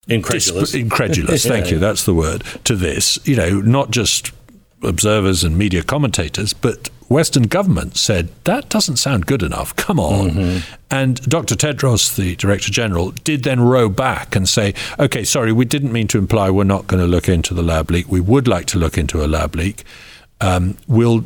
Incredulous. 0.07 0.71
Dis- 0.71 0.73
incredulous. 0.81 1.45
Thank 1.53 1.65
Yeah, 1.67 1.73
you. 1.73 1.79
That's 1.79 2.03
the 2.05 2.13
word 2.13 2.43
to 2.63 2.75
this. 2.75 3.19
You 3.23 3.35
know, 3.35 3.61
not 3.61 3.91
just 3.91 4.31
observers 4.83 5.43
and 5.43 5.57
media 5.57 5.83
commentators, 5.83 6.53
but 6.53 6.89
Western 7.11 7.43
governments 7.43 7.99
said 7.99 8.29
that 8.45 8.69
doesn't 8.69 8.95
sound 8.95 9.25
good 9.25 9.43
enough. 9.43 9.75
Come 9.75 9.99
on. 9.99 10.29
Mm-hmm. 10.29 10.73
And 10.89 11.21
Dr. 11.29 11.55
Tedros, 11.55 12.15
the 12.15 12.35
Director 12.37 12.71
General, 12.71 13.11
did 13.11 13.43
then 13.43 13.59
row 13.59 13.89
back 13.89 14.35
and 14.35 14.47
say, 14.47 14.73
"Okay, 14.97 15.23
sorry, 15.23 15.51
we 15.51 15.65
didn't 15.65 15.91
mean 15.91 16.07
to 16.07 16.17
imply 16.17 16.49
we're 16.49 16.63
not 16.63 16.87
going 16.87 17.01
to 17.01 17.07
look 17.07 17.27
into 17.27 17.53
the 17.53 17.63
lab 17.63 17.91
leak. 17.91 18.07
We 18.07 18.21
would 18.21 18.47
like 18.47 18.65
to 18.67 18.79
look 18.79 18.97
into 18.97 19.23
a 19.23 19.27
lab 19.27 19.55
leak. 19.55 19.83
Um, 20.39 20.77
we'll 20.87 21.25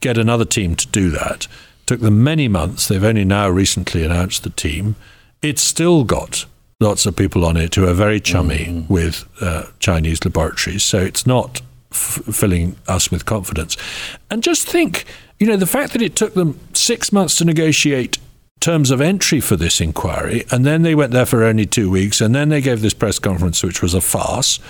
get 0.00 0.18
another 0.18 0.44
team 0.44 0.74
to 0.76 0.86
do 0.88 1.10
that." 1.10 1.46
Took 1.86 2.00
them 2.00 2.22
many 2.22 2.46
months. 2.46 2.86
They've 2.86 3.02
only 3.02 3.24
now 3.24 3.48
recently 3.48 4.04
announced 4.04 4.44
the 4.44 4.50
team. 4.50 4.94
It's 5.42 5.62
still 5.62 6.04
got 6.04 6.46
lots 6.78 7.04
of 7.04 7.14
people 7.14 7.44
on 7.44 7.56
it 7.56 7.74
who 7.74 7.86
are 7.86 7.92
very 7.92 8.20
chummy 8.20 8.86
with 8.88 9.28
uh, 9.40 9.64
Chinese 9.80 10.24
laboratories. 10.24 10.84
So 10.84 10.98
it's 10.98 11.26
not 11.26 11.62
f- 11.92 12.22
filling 12.32 12.76
us 12.88 13.10
with 13.10 13.24
confidence. 13.26 13.76
And 14.30 14.42
just 14.42 14.66
think, 14.66 15.04
you 15.38 15.46
know, 15.46 15.56
the 15.56 15.66
fact 15.66 15.92
that 15.92 16.02
it 16.02 16.16
took 16.16 16.34
them 16.34 16.58
six 16.72 17.12
months 17.12 17.36
to 17.36 17.44
negotiate 17.44 18.18
terms 18.60 18.90
of 18.90 19.00
entry 19.00 19.40
for 19.40 19.56
this 19.56 19.80
inquiry, 19.80 20.44
and 20.50 20.66
then 20.66 20.82
they 20.82 20.94
went 20.94 21.12
there 21.12 21.26
for 21.26 21.44
only 21.44 21.66
two 21.66 21.90
weeks, 21.90 22.20
and 22.20 22.34
then 22.34 22.50
they 22.50 22.60
gave 22.60 22.82
this 22.82 22.94
press 22.94 23.18
conference, 23.18 23.62
which 23.62 23.80
was 23.80 23.94
a 23.94 24.00
farce. 24.00 24.60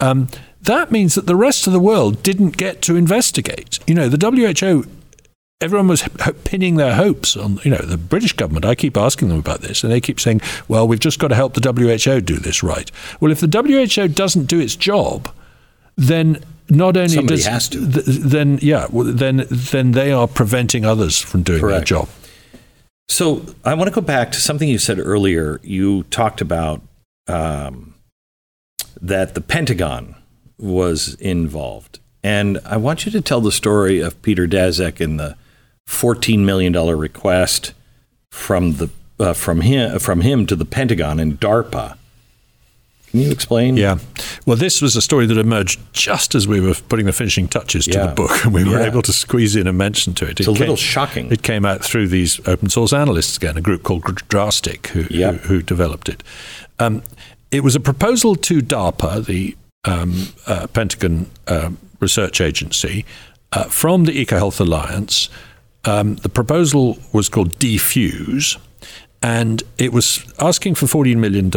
Um, 0.00 0.28
that 0.62 0.90
means 0.90 1.14
that 1.14 1.26
the 1.26 1.36
rest 1.36 1.66
of 1.66 1.72
the 1.72 1.80
world 1.80 2.22
didn't 2.22 2.56
get 2.56 2.82
to 2.82 2.96
investigate. 2.96 3.78
You 3.86 3.94
know, 3.94 4.08
the 4.08 4.18
WHO 4.18 4.84
everyone 5.60 5.88
was 5.88 6.08
pinning 6.44 6.76
their 6.76 6.94
hopes 6.94 7.36
on 7.36 7.58
you 7.64 7.70
know 7.70 7.78
the 7.78 7.96
British 7.96 8.32
government. 8.32 8.64
I 8.64 8.74
keep 8.74 8.96
asking 8.96 9.28
them 9.28 9.38
about 9.38 9.60
this, 9.60 9.82
and 9.82 9.92
they 9.92 10.00
keep 10.00 10.20
saying, 10.20 10.40
"Well, 10.68 10.86
we've 10.86 11.00
just 11.00 11.18
got 11.18 11.28
to 11.28 11.34
help 11.34 11.54
the 11.54 11.72
WHO 11.72 12.20
do 12.20 12.36
this 12.36 12.62
right." 12.62 12.90
Well, 13.20 13.32
if 13.32 13.40
the 13.40 13.48
WHO 13.48 14.08
doesn't 14.08 14.46
do 14.46 14.60
its 14.60 14.76
job, 14.76 15.32
then 15.96 16.42
not 16.70 16.96
only 16.96 17.08
Somebody 17.08 17.36
does 17.36 17.46
has 17.46 17.68
to. 17.70 17.90
th- 17.90 18.04
then 18.06 18.58
yeah, 18.62 18.86
then 18.92 19.46
then 19.50 19.92
they 19.92 20.12
are 20.12 20.28
preventing 20.28 20.84
others 20.84 21.18
from 21.18 21.42
doing 21.42 21.60
their 21.66 21.84
job. 21.84 22.08
So 23.08 23.44
I 23.64 23.74
want 23.74 23.88
to 23.88 23.94
go 23.94 24.00
back 24.02 24.32
to 24.32 24.40
something 24.40 24.68
you 24.68 24.78
said 24.78 24.98
earlier. 24.98 25.60
You 25.62 26.02
talked 26.04 26.40
about 26.40 26.82
um, 27.26 27.94
that 29.00 29.34
the 29.34 29.40
Pentagon 29.40 30.14
was 30.58 31.14
involved, 31.14 32.00
and 32.22 32.58
I 32.64 32.76
want 32.76 33.06
you 33.06 33.12
to 33.12 33.20
tell 33.20 33.40
the 33.40 33.52
story 33.52 34.00
of 34.00 34.20
Peter 34.22 34.46
Daszak 34.46 35.00
and 35.00 35.18
the 35.18 35.36
fourteen 35.86 36.44
million 36.44 36.72
dollar 36.72 36.96
request 36.96 37.72
from 38.30 38.74
the 38.74 38.90
uh, 39.18 39.32
from 39.32 39.62
him 39.62 39.98
from 39.98 40.20
him 40.20 40.44
to 40.46 40.54
the 40.54 40.66
Pentagon 40.66 41.18
and 41.18 41.40
DARPA. 41.40 41.96
Can 43.10 43.20
you 43.20 43.30
explain? 43.30 43.76
Yeah. 43.76 43.98
Well, 44.46 44.56
this 44.56 44.82
was 44.82 44.94
a 44.96 45.00
story 45.02 45.26
that 45.26 45.38
emerged 45.38 45.80
just 45.94 46.34
as 46.34 46.46
we 46.46 46.60
were 46.60 46.74
putting 46.74 47.06
the 47.06 47.12
finishing 47.12 47.48
touches 47.48 47.86
to 47.86 47.92
Yeah. 47.92 48.06
the 48.08 48.12
book, 48.14 48.44
and 48.44 48.52
we 48.52 48.64
were 48.64 48.78
Yeah. 48.80 48.86
able 48.86 49.02
to 49.02 49.12
squeeze 49.12 49.56
in 49.56 49.66
a 49.66 49.72
mention 49.72 50.12
to 50.14 50.24
it. 50.26 50.40
It's 50.40 50.48
it 50.48 50.48
a 50.48 50.50
little 50.52 50.76
shocking. 50.76 51.30
It 51.32 51.42
came 51.42 51.64
out 51.64 51.82
through 51.84 52.08
these 52.08 52.38
open 52.46 52.68
source 52.68 52.92
analysts 52.92 53.36
again, 53.38 53.56
a 53.56 53.60
group 53.62 53.82
called 53.82 54.04
Drastic, 54.28 54.88
who, 54.88 55.06
Yeah. 55.10 55.32
who, 55.32 55.38
who 55.54 55.62
developed 55.62 56.08
it. 56.08 56.22
Um, 56.78 57.02
it 57.50 57.64
was 57.64 57.74
a 57.74 57.80
proposal 57.80 58.36
to 58.36 58.60
DARPA, 58.60 59.24
the 59.24 59.56
um, 59.84 60.28
uh, 60.46 60.66
Pentagon 60.66 61.26
um 61.46 61.78
Research 62.00 62.40
Agency, 62.40 63.04
uh, 63.52 63.64
from 63.64 64.04
the 64.04 64.12
EcoHealth 64.24 64.60
Alliance. 64.60 65.28
Um, 65.84 66.16
the 66.16 66.28
proposal 66.28 66.98
was 67.12 67.28
called 67.28 67.58
Defuse, 67.58 68.56
and 69.22 69.62
it 69.78 69.92
was 69.92 70.20
asking 70.38 70.74
for 70.74 70.86
$14 70.86 71.16
million 71.16 71.50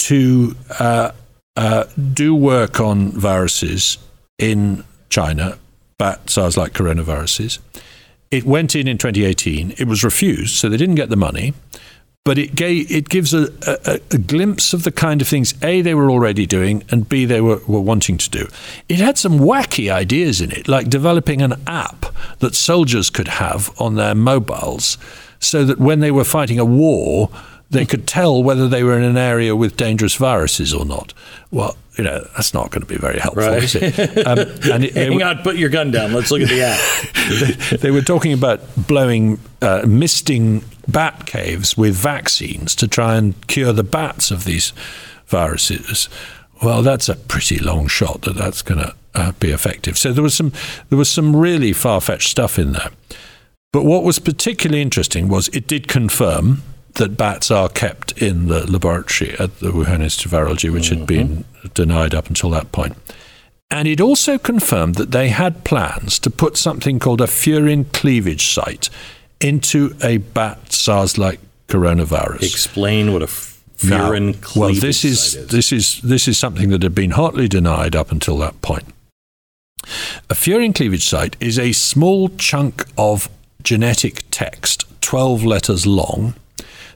to 0.00 0.56
uh, 0.78 1.12
uh, 1.56 1.84
do 2.12 2.34
work 2.34 2.80
on 2.80 3.10
viruses 3.12 3.98
in 4.38 4.84
China, 5.08 5.58
bat 5.98 6.30
SARS 6.30 6.56
like 6.56 6.72
coronaviruses. 6.72 7.58
It 8.30 8.44
went 8.44 8.76
in 8.76 8.86
in 8.86 8.96
2018. 8.96 9.74
It 9.76 9.86
was 9.86 10.04
refused, 10.04 10.56
so 10.56 10.68
they 10.68 10.76
didn't 10.76 10.94
get 10.94 11.08
the 11.08 11.16
money. 11.16 11.52
But 12.24 12.38
it 12.38 12.54
gave, 12.54 12.90
it 12.90 13.08
gives 13.08 13.32
a, 13.32 13.48
a, 13.66 13.98
a 14.10 14.18
glimpse 14.18 14.74
of 14.74 14.84
the 14.84 14.92
kind 14.92 15.22
of 15.22 15.28
things 15.28 15.54
A 15.62 15.80
they 15.80 15.94
were 15.94 16.10
already 16.10 16.44
doing 16.46 16.84
and 16.90 17.08
B 17.08 17.24
they 17.24 17.40
were, 17.40 17.60
were 17.66 17.80
wanting 17.80 18.18
to 18.18 18.30
do. 18.30 18.46
It 18.88 18.98
had 18.98 19.16
some 19.16 19.38
wacky 19.38 19.90
ideas 19.90 20.40
in 20.40 20.52
it, 20.52 20.68
like 20.68 20.90
developing 20.90 21.40
an 21.40 21.54
app 21.66 22.06
that 22.40 22.54
soldiers 22.54 23.08
could 23.08 23.28
have 23.28 23.70
on 23.80 23.94
their 23.94 24.14
mobiles, 24.14 24.98
so 25.40 25.64
that 25.64 25.78
when 25.78 26.00
they 26.00 26.10
were 26.10 26.24
fighting 26.24 26.58
a 26.58 26.64
war, 26.64 27.30
they 27.70 27.86
could 27.86 28.06
tell 28.06 28.42
whether 28.42 28.68
they 28.68 28.82
were 28.82 28.96
in 28.98 29.04
an 29.04 29.16
area 29.16 29.54
with 29.54 29.76
dangerous 29.76 30.16
viruses 30.16 30.74
or 30.74 30.84
not. 30.84 31.14
Well, 31.50 31.76
you 31.96 32.04
know 32.04 32.26
that's 32.34 32.52
not 32.54 32.70
going 32.70 32.80
to 32.82 32.86
be 32.86 32.96
very 32.96 33.18
helpful, 33.18 33.44
Right. 33.44 33.62
is 33.62 33.74
it? 33.76 34.26
Um, 34.26 34.38
and 34.72 34.84
it, 34.84 34.94
they 34.94 35.06
Hang 35.06 35.22
on, 35.22 35.38
put 35.38 35.56
your 35.56 35.68
gun 35.70 35.90
down. 35.90 36.12
Let's 36.12 36.30
look 36.30 36.42
at 36.42 36.48
the 36.48 36.62
app. 36.62 37.80
they 37.80 37.90
were 37.90 38.02
talking 38.02 38.32
about 38.32 38.60
blowing, 38.76 39.38
uh, 39.62 39.84
misting 39.86 40.64
bat 40.88 41.26
caves 41.26 41.76
with 41.76 41.94
vaccines 41.94 42.74
to 42.76 42.88
try 42.88 43.16
and 43.16 43.46
cure 43.46 43.72
the 43.72 43.84
bats 43.84 44.30
of 44.30 44.44
these 44.44 44.72
viruses. 45.26 46.08
Well, 46.62 46.82
that's 46.82 47.08
a 47.08 47.14
pretty 47.16 47.58
long 47.58 47.86
shot 47.86 48.22
that 48.22 48.34
that's 48.36 48.62
going 48.62 48.80
to 48.80 48.94
uh, 49.14 49.32
be 49.32 49.50
effective. 49.50 49.96
So 49.96 50.12
there 50.12 50.22
was 50.22 50.34
some 50.34 50.52
there 50.88 50.98
was 50.98 51.10
some 51.10 51.36
really 51.36 51.72
far 51.72 52.00
fetched 52.00 52.30
stuff 52.30 52.58
in 52.58 52.72
there. 52.72 52.90
But 53.72 53.84
what 53.84 54.02
was 54.02 54.18
particularly 54.18 54.82
interesting 54.82 55.28
was 55.28 55.48
it 55.48 55.66
did 55.68 55.86
confirm 55.86 56.62
that 56.94 57.16
bats 57.16 57.50
are 57.50 57.68
kept 57.68 58.12
in 58.20 58.48
the 58.48 58.70
laboratory 58.70 59.32
at 59.38 59.60
the 59.60 59.70
Wuhan 59.70 60.00
Institute 60.02 60.32
of 60.32 60.38
Virology, 60.38 60.72
which 60.72 60.88
had 60.88 61.06
mm-hmm. 61.06 61.06
been 61.06 61.44
denied 61.74 62.14
up 62.14 62.28
until 62.28 62.50
that 62.50 62.72
point. 62.72 62.96
And 63.70 63.86
it 63.86 64.00
also 64.00 64.36
confirmed 64.36 64.96
that 64.96 65.12
they 65.12 65.28
had 65.28 65.64
plans 65.64 66.18
to 66.20 66.30
put 66.30 66.56
something 66.56 66.98
called 66.98 67.20
a 67.20 67.26
furin 67.26 67.90
cleavage 67.92 68.52
site 68.52 68.90
into 69.40 69.94
a 70.02 70.18
bat 70.18 70.72
SARS 70.72 71.16
like 71.16 71.38
coronavirus. 71.68 72.42
Explain 72.42 73.12
what 73.12 73.22
a 73.22 73.26
f- 73.26 73.62
Now, 73.84 74.10
furin 74.10 74.32
well, 74.56 74.70
cleavage 74.70 74.80
this 74.80 75.04
is, 75.04 75.32
site 75.32 75.42
is. 75.42 75.48
this 75.48 75.72
is 75.72 76.00
this 76.02 76.28
is 76.28 76.36
something 76.36 76.70
that 76.70 76.82
had 76.82 76.94
been 76.94 77.12
hotly 77.12 77.46
denied 77.46 77.94
up 77.94 78.10
until 78.10 78.36
that 78.38 78.60
point. 78.60 78.84
A 80.28 80.34
furin 80.34 80.74
cleavage 80.74 81.06
site 81.06 81.36
is 81.40 81.58
a 81.58 81.72
small 81.72 82.28
chunk 82.30 82.84
of 82.98 83.28
genetic 83.62 84.24
text, 84.30 84.84
12 85.00 85.44
letters 85.44 85.86
long, 85.86 86.34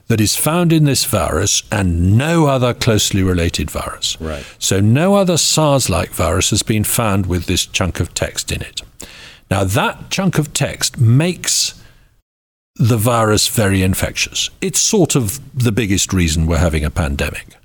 that 0.07 0.21
is 0.21 0.35
found 0.35 0.71
in 0.71 0.83
this 0.83 1.03
virus 1.05 1.63
and 1.71 2.17
no 2.17 2.45
other 2.45 2.73
closely 2.73 3.23
related 3.23 3.71
virus. 3.71 4.19
Right. 4.21 4.45
So 4.59 4.79
no 4.79 5.15
other 5.15 5.37
SARS-like 5.37 6.11
virus 6.11 6.51
has 6.51 6.63
been 6.63 6.83
found 6.83 7.25
with 7.25 7.45
this 7.45 7.65
chunk 7.65 7.99
of 7.99 8.13
text 8.13 8.51
in 8.51 8.61
it. 8.61 8.81
Now 9.49 9.63
that 9.63 10.09
chunk 10.09 10.37
of 10.37 10.53
text 10.53 10.99
makes 10.99 11.81
the 12.75 12.97
virus 12.97 13.47
very 13.47 13.81
infectious. 13.81 14.49
It's 14.61 14.79
sort 14.79 15.15
of 15.15 15.39
the 15.57 15.71
biggest 15.71 16.13
reason 16.13 16.45
we're 16.45 16.57
having 16.57 16.83
a 16.83 16.91
pandemic. 16.91 17.55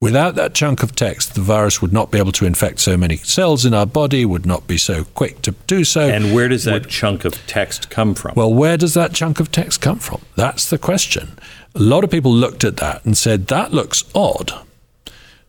Without 0.00 0.36
that 0.36 0.54
chunk 0.54 0.84
of 0.84 0.94
text, 0.94 1.34
the 1.34 1.40
virus 1.40 1.82
would 1.82 1.92
not 1.92 2.12
be 2.12 2.18
able 2.18 2.30
to 2.30 2.46
infect 2.46 2.78
so 2.78 2.96
many 2.96 3.16
cells 3.16 3.64
in 3.64 3.74
our 3.74 3.86
body, 3.86 4.24
would 4.24 4.46
not 4.46 4.68
be 4.68 4.78
so 4.78 5.02
quick 5.02 5.42
to 5.42 5.50
do 5.66 5.82
so. 5.82 6.02
and 6.08 6.32
where 6.32 6.48
does 6.48 6.62
that 6.64 6.86
chunk 6.86 7.24
of 7.24 7.34
text 7.48 7.90
come 7.90 8.14
from? 8.14 8.34
Well, 8.36 8.54
where 8.54 8.76
does 8.76 8.94
that 8.94 9.12
chunk 9.12 9.40
of 9.40 9.50
text 9.50 9.80
come 9.80 9.98
from? 9.98 10.20
That's 10.36 10.70
the 10.70 10.78
question. 10.78 11.36
A 11.74 11.80
lot 11.80 12.04
of 12.04 12.10
people 12.10 12.32
looked 12.32 12.64
at 12.64 12.78
that 12.78 13.04
and 13.04 13.16
said, 13.16 13.46
that 13.48 13.72
looks 13.72 14.04
odd. 14.14 14.52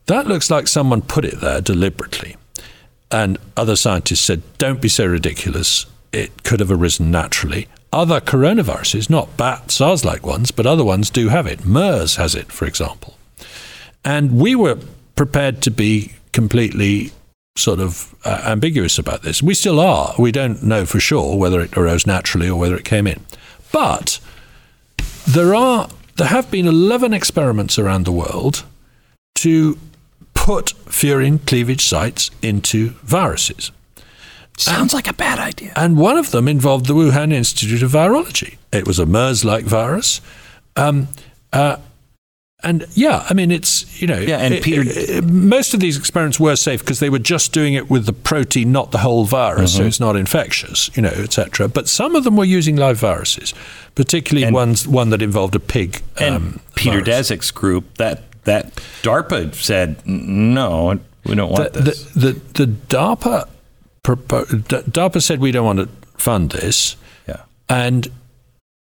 That 0.06 0.28
looks 0.28 0.50
like 0.50 0.68
someone 0.68 1.02
put 1.02 1.26
it 1.26 1.40
there 1.40 1.62
deliberately. 1.62 2.36
And 3.12 3.38
other 3.58 3.76
scientists 3.76 4.22
said, 4.22 4.42
don't 4.58 4.82
be 4.82 4.90
so 4.90 5.06
ridiculous. 5.06 5.86
It 6.12 6.44
could 6.44 6.60
have 6.60 6.72
arisen 6.72 7.12
naturally. 7.12 7.68
Other 7.92 8.22
coronaviruses, 8.22 9.10
not 9.10 9.36
bat 9.38 9.72
SARS 9.72 10.06
like 10.06 10.26
ones, 10.26 10.52
but 10.52 10.68
other 10.68 10.84
ones 10.84 11.10
do 11.10 11.30
have 11.30 11.48
it. 11.48 11.66
MERS 11.66 12.18
has 12.18 12.36
it, 12.36 12.52
for 12.52 12.66
example. 12.66 13.18
And 14.06 14.40
we 14.40 14.56
were 14.56 14.78
prepared 15.16 15.62
to 15.64 15.72
be 15.72 16.14
completely 16.32 17.12
sort 17.58 17.80
of 17.80 18.16
uh, 18.24 18.44
ambiguous 18.46 18.98
about 18.98 19.24
this. 19.24 19.42
We 19.42 19.54
still 19.54 19.80
are. 19.80 20.14
We 20.18 20.32
don't 20.32 20.64
know 20.64 20.86
for 20.86 21.00
sure 21.00 21.36
whether 21.36 21.60
it 21.60 21.76
arose 21.76 22.06
naturally 22.06 22.50
or 22.50 22.60
whether 22.60 22.76
it 22.76 22.86
came 22.86 23.08
in. 23.08 23.26
But 23.72 24.20
there 25.28 25.54
are 25.54 25.90
there 26.20 26.28
have 26.28 26.52
been 26.52 26.68
11 26.68 27.14
experiments 27.14 27.80
around 27.80 28.06
the 28.06 28.12
world 28.12 28.64
to 29.36 29.78
put 30.34 30.74
furin 30.86 31.46
cleavage 31.48 31.86
sites 31.86 32.30
into 32.42 32.90
viruses. 33.04 33.72
Sounds 34.58 34.94
like 34.94 35.08
a 35.08 35.14
bad 35.14 35.40
idea. 35.40 35.72
And 35.78 35.98
one 35.98 36.18
of 36.18 36.32
them 36.32 36.50
involved 36.50 36.88
the 36.88 36.94
Wuhan 36.94 37.32
Institute 37.32 37.82
of 37.82 37.92
Virology. 37.92 38.58
It 38.74 38.86
was 38.86 39.00
a 39.00 39.06
MERS 39.06 39.46
like 39.46 39.64
virus. 39.64 40.20
Um, 40.76 41.08
uh, 41.54 41.78
and 42.62 42.86
yeah, 42.94 43.26
I 43.30 43.34
mean, 43.34 43.52
it's, 43.52 44.02
you 44.02 44.08
know, 44.08 44.20
yeah, 44.20 44.40
and 44.40 44.54
it, 44.54 44.64
Peter, 44.64 44.82
it, 44.82 45.10
it, 45.10 45.24
most 45.24 45.74
of 45.74 45.80
these 45.80 45.98
experiments 45.98 46.42
were 46.42 46.58
safe 46.58 46.82
because 46.82 47.00
they 47.00 47.10
were 47.10 47.20
just 47.20 47.54
doing 47.54 47.74
it 47.74 47.90
with 47.90 48.06
the 48.06 48.12
protein, 48.12 48.74
not 48.74 48.92
the 48.92 48.98
whole 48.98 49.24
virus, 49.24 49.72
mm-hmm. 49.72 49.84
so 49.84 49.88
it's 49.88 50.00
not 50.02 50.18
infectious, 50.18 50.90
you 50.96 51.02
know, 51.02 51.08
etc. 51.10 51.70
But 51.70 51.88
some 51.88 52.16
of 52.16 52.26
them 52.26 52.36
were 52.36 52.44
using 52.44 52.76
live 52.76 52.98
viruses, 52.98 53.54
particularly 53.96 54.46
and, 54.46 54.54
ones, 54.54 54.88
one 54.88 55.10
that 55.10 55.22
involved 55.22 55.56
a 55.56 55.60
pig. 55.60 56.02
And 56.20 56.36
um, 56.36 56.60
Peter 56.76 57.04
virus. 57.04 57.32
Daszak's 57.32 57.52
group, 57.52 57.98
that, 57.98 58.24
that 58.44 58.76
DARPA 59.02 59.54
said, 59.56 60.06
no, 60.08 61.00
we 61.26 61.36
don't 61.36 61.52
want 61.52 61.74
the, 61.74 61.82
this. 61.82 62.04
The, 62.12 62.32
the, 62.32 62.66
the 62.66 62.72
DARPA 62.88 63.48
DARPA 64.04 65.22
said 65.22 65.40
we 65.40 65.52
don't 65.52 65.66
want 65.66 65.80
to 65.80 65.88
fund 66.18 66.52
this. 66.52 66.96
Yeah. 67.28 67.44
And 67.68 68.08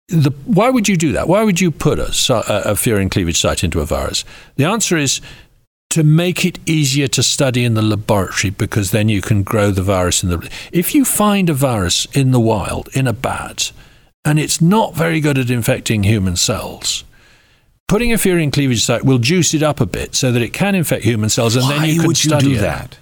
the, 0.09 0.31
why 0.45 0.71
would 0.71 0.89
you 0.89 0.97
do 0.97 1.13
that? 1.13 1.29
Why 1.29 1.43
would 1.43 1.61
you 1.61 1.71
put 1.71 1.99
a, 1.99 2.09
a, 2.09 2.75
furin 2.75 3.11
cleavage 3.11 3.41
site 3.41 3.63
into 3.63 3.81
a 3.81 3.87
virus? 3.87 4.25
The 4.57 4.65
answer 4.65 4.97
is 4.97 5.21
to 5.91 6.05
make 6.05 6.45
it 6.45 6.59
easier 6.67 7.09
to 7.09 7.23
study 7.23 7.65
in 7.65 7.75
the 7.75 7.83
laboratory 7.83 8.51
because 8.51 8.93
then 8.93 9.09
you 9.09 9.21
can 9.21 9.43
grow 9.43 9.71
the 9.71 9.83
virus 9.83 10.23
in 10.23 10.31
the. 10.31 10.51
If 10.73 10.95
you 10.95 11.05
find 11.05 11.51
a 11.51 11.55
virus 11.55 12.07
in 12.13 12.31
the 12.31 12.41
wild 12.41 12.89
in 12.95 13.07
a 13.07 13.13
bat 13.13 13.73
and 14.25 14.39
it's 14.39 14.61
not 14.61 14.95
very 14.95 15.21
good 15.21 15.39
at 15.39 15.51
infecting 15.51 16.03
human 16.03 16.37
cells, 16.37 17.05
putting 17.89 18.13
a 18.13 18.17
furin 18.17 18.53
cleavage 18.53 18.85
site 18.85 19.05
will 19.05 19.19
juice 19.19 19.55
it 19.55 19.63
up 19.63 19.81
a 19.81 19.87
bit 19.87 20.15
so 20.15 20.31
that 20.33 20.43
it 20.43 20.53
can 20.53 20.75
infect 20.75 21.05
human 21.05 21.29
cells, 21.29 21.57
and 21.57 21.65
Why 21.65 21.79
then 21.79 21.89
you 21.95 22.03
can 22.03 22.15
study 22.15 22.51
you 22.51 22.57
it. 22.57 22.61
that 22.61 22.99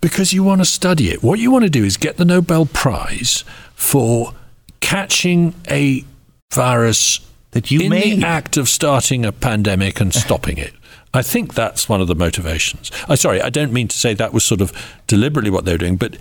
because 0.00 0.32
you 0.32 0.42
want 0.42 0.60
to 0.60 0.64
study 0.64 1.10
it. 1.10 1.22
What 1.22 1.38
you 1.38 1.50
want 1.50 1.64
to 1.64 1.70
do 1.70 1.84
is 1.84 1.96
get 1.96 2.16
the 2.16 2.24
Nobel 2.24 2.64
Prize 2.66 3.44
for 3.74 4.32
catching 4.80 5.54
a 5.70 6.04
virus 6.52 7.20
that 7.50 7.70
you 7.70 7.80
in 7.80 7.90
made. 7.90 8.20
the 8.20 8.26
act 8.26 8.56
of 8.56 8.68
starting 8.68 9.24
a 9.24 9.32
pandemic 9.32 10.00
and 10.00 10.14
stopping 10.14 10.56
it. 10.58 10.72
I 11.14 11.22
think 11.22 11.54
that's 11.54 11.88
one 11.88 12.00
of 12.00 12.06
the 12.06 12.14
motivations. 12.14 12.90
I 13.08 13.16
sorry, 13.16 13.42
I 13.42 13.50
don't 13.50 13.72
mean 13.72 13.88
to 13.88 13.98
say 13.98 14.14
that 14.14 14.32
was 14.32 14.44
sort 14.44 14.60
of 14.60 14.72
deliberately 15.08 15.50
what 15.50 15.64
they 15.64 15.72
were 15.72 15.78
doing, 15.78 15.96
but 15.96 16.16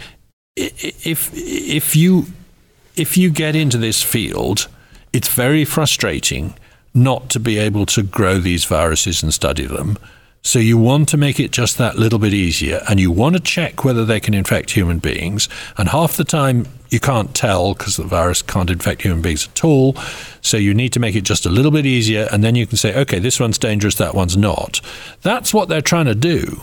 if 0.55 1.31
if 1.35 1.95
you 1.95 2.25
if 2.99 3.17
you 3.17 3.29
get 3.29 3.55
into 3.55 3.77
this 3.77 4.03
field, 4.03 4.67
it's 5.13 5.29
very 5.29 5.65
frustrating 5.65 6.53
not 6.93 7.29
to 7.29 7.39
be 7.39 7.57
able 7.57 7.85
to 7.85 8.03
grow 8.03 8.39
these 8.39 8.65
viruses 8.65 9.23
and 9.23 9.33
study 9.33 9.65
them 9.65 9.97
so 10.41 10.57
you 10.57 10.77
want 10.77 11.09
to 11.09 11.17
make 11.17 11.39
it 11.39 11.51
just 11.51 11.77
that 11.77 11.97
little 11.97 12.17
bit 12.17 12.33
easier, 12.33 12.81
and 12.89 12.99
you 12.99 13.11
want 13.11 13.35
to 13.35 13.41
check 13.41 13.83
whether 13.83 14.05
they 14.05 14.19
can 14.19 14.33
infect 14.33 14.71
human 14.71 14.99
beings. 14.99 15.49
And 15.77 15.89
half 15.89 16.15
the 16.15 16.23
time 16.23 16.65
you 16.89 16.99
can't 16.99 17.35
tell 17.35 17.73
because 17.73 17.97
the 17.97 18.03
virus 18.03 18.41
can't 18.41 18.69
infect 18.69 19.01
human 19.01 19.21
beings 19.21 19.47
at 19.47 19.63
all. 19.63 19.95
So 20.41 20.55
you 20.55 20.73
need 20.73 20.93
to 20.93 20.99
make 20.99 21.15
it 21.15 21.23
just 21.23 21.45
a 21.45 21.49
little 21.49 21.71
bit 21.71 21.85
easier, 21.85 22.29
and 22.31 22.43
then 22.43 22.55
you 22.55 22.65
can 22.65 22.77
say, 22.77 22.97
okay, 23.01 23.19
this 23.19 23.39
one's 23.39 23.57
dangerous, 23.57 23.95
that 23.95 24.15
one's 24.15 24.37
not. 24.37 24.79
That's 25.23 25.53
what 25.53 25.67
they're 25.67 25.81
trying 25.81 26.05
to 26.05 26.15
do. 26.15 26.61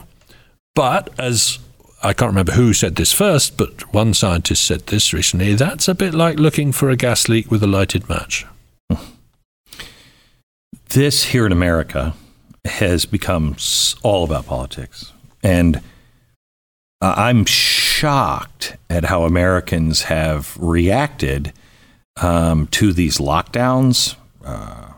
But 0.75 1.11
as 1.19 1.59
I 2.07 2.13
can't 2.13 2.31
remember 2.31 2.53
who 2.53 2.73
said 2.73 2.95
this 2.95 3.13
first, 3.13 3.57
but 3.57 3.93
one 3.93 4.15
scientist 4.15 4.65
said 4.65 4.87
this 4.87 5.13
recently 5.13 5.55
that's 5.55 5.89
a 5.89 5.95
bit 5.95 6.15
like 6.15 6.39
looking 6.39 6.71
for 6.71 6.89
a 6.89 6.95
gas 6.95 7.29
leak 7.29 7.51
with 7.51 7.65
a 7.65 7.67
lighted 7.67 8.09
match. 8.09 8.47
This 10.91 11.25
here 11.25 11.45
in 11.45 11.51
America 11.51 12.15
has 12.65 13.07
become 13.07 13.57
all 14.05 14.23
about 14.23 14.47
politics. 14.47 15.13
And 15.43 15.81
I'm 17.01 17.45
shocked 17.45 18.77
at 18.89 19.07
how 19.07 19.25
Americans 19.25 20.03
have 20.03 20.57
reacted 20.61 21.53
um, 22.23 22.69
to 22.69 22.93
these 22.93 23.19
lockdowns. 23.19 24.15
Uh, 24.45 24.93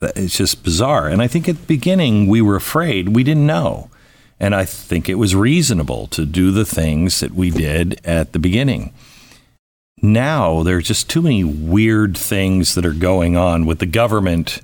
it's 0.00 0.36
just 0.36 0.62
bizarre. 0.62 1.08
And 1.08 1.20
I 1.20 1.26
think 1.26 1.48
at 1.48 1.56
the 1.56 1.66
beginning 1.66 2.28
we 2.28 2.40
were 2.40 2.54
afraid, 2.54 3.08
we 3.08 3.24
didn't 3.24 3.46
know. 3.46 3.89
And 4.40 4.54
I 4.54 4.64
think 4.64 5.08
it 5.08 5.16
was 5.16 5.36
reasonable 5.36 6.06
to 6.08 6.24
do 6.24 6.50
the 6.50 6.64
things 6.64 7.20
that 7.20 7.32
we 7.32 7.50
did 7.50 8.00
at 8.04 8.32
the 8.32 8.38
beginning. 8.38 8.92
Now 10.02 10.62
there's 10.62 10.88
just 10.88 11.10
too 11.10 11.20
many 11.20 11.44
weird 11.44 12.16
things 12.16 12.74
that 12.74 12.86
are 12.86 12.94
going 12.94 13.36
on 13.36 13.66
with 13.66 13.80
the 13.80 13.86
government 13.86 14.62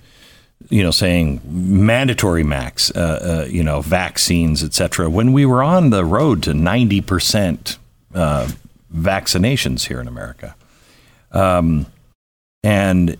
you 0.69 0.83
know, 0.83 0.91
saying 0.91 1.41
mandatory 1.47 2.43
max, 2.43 2.91
uh, 2.93 3.45
uh, 3.45 3.49
you 3.49 3.63
know, 3.63 3.81
vaccines, 3.81 4.65
et 4.65 4.75
cetera, 4.75 5.09
when 5.09 5.33
we 5.33 5.47
were 5.47 5.63
on 5.63 5.91
the 5.91 6.05
road 6.05 6.43
to 6.43 6.53
90% 6.53 7.79
uh, 8.15 8.49
vaccinations 8.95 9.87
here 9.87 10.01
in 10.01 10.09
America. 10.09 10.57
Um, 11.31 11.87
and 12.63 13.17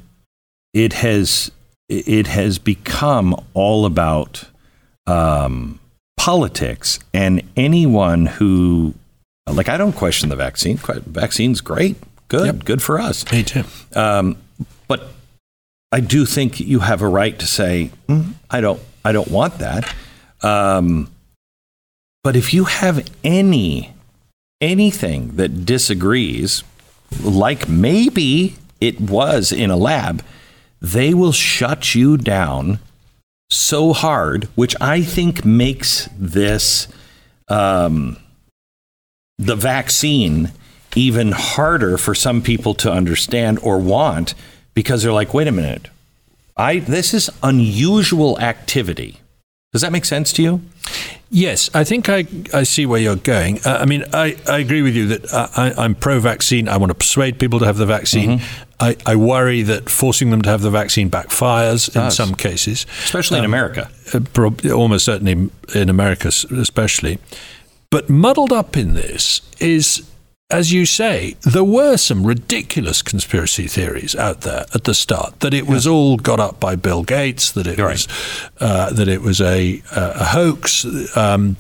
it 0.73 0.95
has, 0.95 1.51
it 1.89 2.27
has 2.27 2.59
become 2.59 3.37
all 3.55 3.87
about 3.87 4.45
um, 5.07 5.79
politics 6.27 6.99
and 7.15 7.41
anyone 7.57 8.27
who, 8.27 8.93
like, 9.49 9.69
I 9.69 9.77
don't 9.77 9.93
question 9.93 10.29
the 10.29 10.35
vaccine. 10.35 10.77
Vaccine's 10.77 11.61
great. 11.61 11.95
Good. 12.27 12.47
Yep. 12.47 12.65
Good 12.65 12.83
for 12.83 12.99
us. 12.99 13.31
Me 13.31 13.45
too. 13.45 13.63
Um, 13.95 14.37
but 14.89 15.11
I 15.93 16.01
do 16.01 16.27
think 16.27 16.59
you 16.59 16.81
have 16.81 17.01
a 17.01 17.07
right 17.07 17.39
to 17.39 17.47
say, 17.47 17.93
mm, 18.09 18.33
I 18.51 18.61
don't, 18.61 18.81
I 19.05 19.13
don't 19.13 19.31
want 19.31 19.59
that. 19.59 19.95
Um, 20.43 21.13
but 22.25 22.35
if 22.35 22.53
you 22.53 22.65
have 22.65 23.09
any 23.23 23.95
anything 24.61 25.37
that 25.37 25.65
disagrees, 25.65 26.65
like 27.23 27.69
maybe 27.69 28.57
it 28.81 29.01
was 29.01 29.53
in 29.53 29.71
a 29.71 29.77
lab, 29.77 30.25
they 30.83 31.15
will 31.15 31.31
shut 31.31 31.95
you 31.95 32.17
down 32.17 32.81
so 33.51 33.93
hard, 33.93 34.45
which 34.55 34.75
I 34.81 35.03
think 35.03 35.45
makes 35.45 36.09
this 36.19 36.89
um, 37.49 38.17
the 39.39 39.57
vaccine 39.57 40.53
even 40.95 41.33
harder 41.33 41.99
for 41.99 42.15
some 42.15 42.43
people 42.43 42.75
to 42.75 42.91
understand 42.91 43.59
or 43.63 43.79
want 43.79 44.35
because 44.75 45.03
they're 45.03 45.13
like, 45.13 45.35
wait 45.35 45.47
a 45.47 45.53
minute, 45.53 45.89
I 46.57 46.79
this 46.79 47.13
is 47.13 47.31
unusual 47.43 48.39
activity. 48.41 49.21
Does 49.77 49.83
that 49.83 49.93
make 49.93 50.07
sense 50.07 50.33
to 50.33 50.43
you? 50.43 50.63
Yes, 51.29 51.69
I 51.75 51.85
think 51.85 52.09
I, 52.09 52.25
I 52.55 52.63
see 52.63 52.87
where 52.87 52.99
you're 52.99 53.15
going. 53.15 53.59
Uh, 53.63 53.77
I 53.79 53.85
mean, 53.85 54.05
I, 54.15 54.39
I 54.49 54.57
agree 54.57 54.81
with 54.81 54.97
you 54.97 55.07
that 55.09 55.31
uh, 55.35 55.49
I, 55.55 55.85
am 55.85 55.95
pro 55.95 56.19
vaccine. 56.19 56.67
I 56.67 56.79
want 56.79 56.89
to 56.89 56.95
persuade 56.95 57.39
people 57.39 57.59
to 57.59 57.67
have 57.67 57.77
the 57.77 57.85
vaccine. 57.85 58.39
Mm-hmm. 58.39 58.65
I, 58.81 58.97
I 59.05 59.17
worry 59.17 59.61
that 59.61 59.91
forcing 59.91 60.31
them 60.31 60.41
to 60.41 60.49
have 60.49 60.63
the 60.63 60.71
vaccine 60.71 61.11
backfires 61.11 61.95
in 61.95 62.11
some 62.11 62.35
cases, 62.35 62.87
especially 63.05 63.37
um, 63.37 63.45
in 63.45 63.51
America. 63.51 63.91
Uh, 64.15 64.73
almost 64.73 65.05
certainly 65.05 65.51
in 65.75 65.91
America, 65.91 66.29
especially. 66.29 67.19
But 67.91 68.09
muddled 68.09 68.51
up 68.51 68.75
in 68.79 68.95
this 68.95 69.43
is 69.61 70.11
as 70.51 70.73
you 70.73 70.87
say, 70.87 71.35
there 71.43 71.65
were 71.65 71.97
some 71.97 72.25
ridiculous 72.25 73.03
conspiracy 73.03 73.67
theories 73.67 74.15
out 74.15 74.43
there 74.43 74.65
at 74.75 74.85
the 74.85 74.95
start 74.95 75.41
that 75.41 75.53
it 75.53 75.67
was 75.67 75.87
all 75.87 76.17
got 76.17 76.39
up 76.39 76.61
by 76.61 76.77
Bill 76.77 77.03
Gates, 77.03 77.51
that 77.53 77.67
it 77.67 77.79
was 77.79 78.07
uh, 78.61 78.93
that 78.93 79.09
it 79.09 79.23
was 79.23 79.41
a, 79.41 79.83
a 79.91 80.25
hoax, 80.25 80.85
um, 81.17 81.57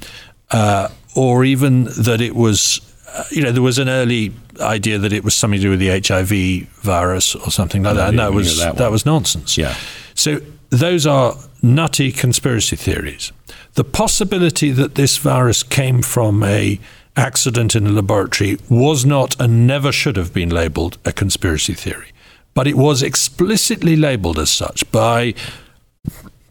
uh, 0.51 0.89
or 1.17 1.45
even 1.45 1.85
that 1.85 2.21
it 2.21 2.37
was. 2.37 2.81
Uh, 3.09 3.25
you 3.31 3.43
know, 3.43 3.51
there 3.51 3.63
was 3.63 3.79
an 3.79 3.89
early 3.89 4.33
idea 4.61 4.99
that 4.99 5.13
it 5.13 5.25
was 5.25 5.35
something 5.35 5.59
to 5.59 5.65
do 5.65 5.71
with 5.71 5.81
the 5.81 5.89
HIV 5.89 6.69
virus 6.83 7.35
or 7.35 7.51
something 7.51 7.83
like 7.83 7.97
that, 7.97 8.11
and 8.11 8.19
that 8.19 8.33
was 8.33 8.59
that, 8.59 8.77
that 8.77 8.91
was 8.91 9.05
nonsense. 9.05 9.57
Yeah. 9.57 9.75
So 10.15 10.41
those 10.71 11.07
are 11.07 11.35
nutty 11.63 12.13
conspiracy 12.13 12.77
theories. 12.77 13.33
The 13.75 13.85
possibility 13.85 14.71
that 14.71 14.95
this 14.95 15.17
virus 15.17 15.63
came 15.63 16.03
from 16.03 16.43
a 16.43 16.79
accident 17.17 17.75
in 17.75 17.87
a 17.87 17.91
laboratory 17.91 18.59
was 18.69 19.05
not 19.05 19.39
and 19.41 19.67
never 19.67 19.91
should 19.91 20.17
have 20.17 20.33
been 20.33 20.51
labeled 20.51 20.99
a 21.05 21.13
conspiracy 21.13 21.75
theory. 21.75 22.09
But 22.55 22.67
it 22.67 22.77
was 22.77 23.03
explicitly 23.03 23.97
labeled 23.97 24.39
as 24.39 24.51
such 24.51 24.91
by 24.91 25.35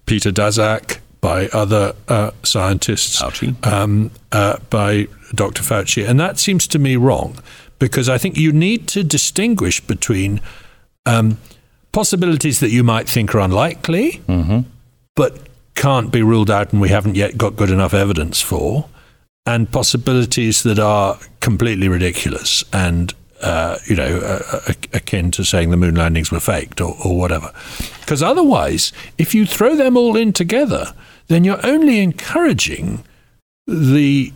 Peter 0.05 0.31
Daszak, 0.31 0.99
by 1.21 1.47
other 1.47 1.93
uh, 2.07 2.31
scientists, 2.43 3.21
um, 3.63 4.11
uh, 4.31 4.57
by 4.69 5.07
Dr. 5.33 5.63
Fauci. 5.63 6.07
And 6.07 6.19
that 6.19 6.37
seems 6.37 6.67
to 6.67 6.79
me 6.79 6.95
wrong 6.95 7.37
because 7.79 8.07
I 8.07 8.17
think 8.17 8.37
you 8.37 8.51
need 8.51 8.87
to 8.89 9.03
distinguish 9.03 9.81
between 9.81 10.41
um, 11.05 11.37
possibilities 11.91 12.59
that 12.59 12.69
you 12.69 12.83
might 12.83 13.09
think 13.09 13.33
are 13.33 13.39
unlikely, 13.39 14.21
mm-hmm. 14.27 14.59
but 15.15 15.39
can't 15.75 16.11
be 16.11 16.21
ruled 16.21 16.51
out 16.51 16.71
and 16.71 16.81
we 16.81 16.89
haven't 16.89 17.15
yet 17.15 17.37
got 17.37 17.55
good 17.55 17.69
enough 17.69 17.93
evidence 17.93 18.41
for, 18.41 18.87
and 19.45 19.72
possibilities 19.72 20.63
that 20.63 20.80
are 20.80 21.19
completely 21.39 21.88
ridiculous 21.88 22.63
and 22.73 23.13
uh, 23.41 23.77
you 23.85 23.95
know, 23.95 24.17
uh, 24.19 24.73
akin 24.93 25.30
to 25.30 25.43
saying 25.43 25.69
the 25.69 25.77
moon 25.77 25.95
landings 25.95 26.31
were 26.31 26.39
faked 26.39 26.81
or, 26.81 26.95
or 27.03 27.17
whatever. 27.17 27.51
Because 27.99 28.23
otherwise, 28.23 28.91
if 29.17 29.35
you 29.35 29.45
throw 29.45 29.76
them 29.76 29.97
all 29.97 30.15
in 30.15 30.34
together, 30.34 30.93
then 31.27 31.43
you're 31.43 31.63
only 31.65 31.99
encouraging 31.99 33.03
the 33.67 34.31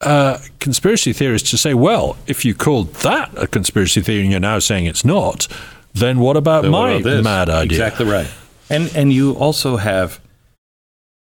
uh, 0.00 0.38
conspiracy 0.60 1.12
theorists 1.12 1.50
to 1.50 1.58
say, 1.58 1.74
well, 1.74 2.16
if 2.26 2.44
you 2.44 2.54
called 2.54 2.94
that 2.94 3.30
a 3.36 3.46
conspiracy 3.46 4.00
theory 4.00 4.22
and 4.22 4.30
you're 4.30 4.40
now 4.40 4.58
saying 4.58 4.86
it's 4.86 5.04
not, 5.04 5.48
then 5.92 6.18
what 6.18 6.36
about 6.36 6.62
Then 6.62 6.72
what 6.72 6.88
my 6.88 6.92
about 6.92 7.24
mad 7.24 7.48
idea? 7.50 7.78
Exactly 7.78 8.06
right. 8.06 8.30
And 8.70 8.94
and 8.96 9.12
you 9.12 9.32
also 9.32 9.76
have, 9.76 10.20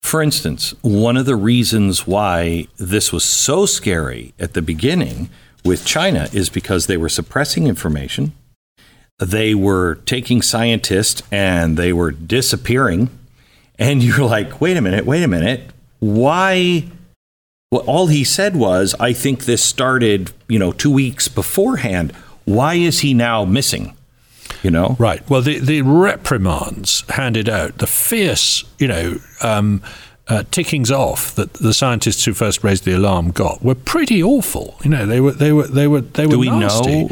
for 0.05 0.20
instance, 0.20 0.74
one 0.82 1.16
of 1.16 1.24
the 1.24 1.35
reasons 1.35 2.06
why 2.06 2.68
this 2.76 3.10
was 3.10 3.24
so 3.24 3.64
scary 3.64 4.35
at 4.39 4.52
the 4.52 4.60
beginning 4.60 5.31
with 5.64 5.86
China 5.86 6.28
is 6.31 6.51
because 6.51 6.86
they 6.86 6.98
were 6.98 7.09
suppressing 7.09 7.66
information. 7.66 8.35
They 9.18 9.55
were 9.55 9.94
taking 10.05 10.43
scientists 10.43 11.22
and 11.32 11.78
they 11.78 11.90
were 11.94 12.10
disappearing. 12.10 13.09
And 13.78 14.02
you're 14.05 14.26
like, 14.26 14.60
wait 14.60 14.76
a 14.76 14.82
minute, 14.82 15.06
wait 15.06 15.22
a 15.22 15.28
minute. 15.28 15.70
Why? 16.01 16.85
Well, 17.72 17.85
all 17.86 18.09
he 18.09 18.24
said 18.24 18.56
was, 18.56 18.94
I 19.01 19.14
think 19.14 19.47
this 19.47 19.64
started, 19.64 20.32
you 20.48 20.59
know, 20.59 20.72
two 20.72 20.93
weeks 20.93 21.28
beforehand. 21.28 22.12
Why 22.44 22.74
is 22.74 23.01
he 23.01 23.14
now 23.14 23.47
missing? 23.47 23.97
You 24.64 24.70
know? 24.70 24.96
Right. 24.98 25.22
Well, 25.30 25.42
the, 25.42 25.58
the 25.60 25.82
reprimands 25.82 27.04
handed 27.10 27.48
out, 27.48 27.78
the 27.78 27.86
fierce, 27.86 28.64
you 28.78 28.88
know, 28.88 29.18
um, 29.42 29.82
uh, 30.26 30.42
tickings 30.50 30.90
off 30.90 31.34
that 31.34 31.52
the 31.54 31.74
scientists 31.74 32.24
who 32.24 32.32
first 32.32 32.64
raised 32.64 32.84
the 32.84 32.92
alarm 32.96 33.30
got 33.30 33.62
were 33.62 33.74
pretty 33.74 34.22
awful. 34.22 34.74
You 34.82 34.90
know, 34.90 35.06
they 35.06 35.20
were 35.20 35.32
they 35.32 35.52
were 35.52 35.66
they 35.66 35.86
were 35.86 36.00
they 36.00 36.24
were 36.26 36.32
Do 36.32 36.38
we 36.38 36.48
nasty. 36.50 37.04
know 37.04 37.10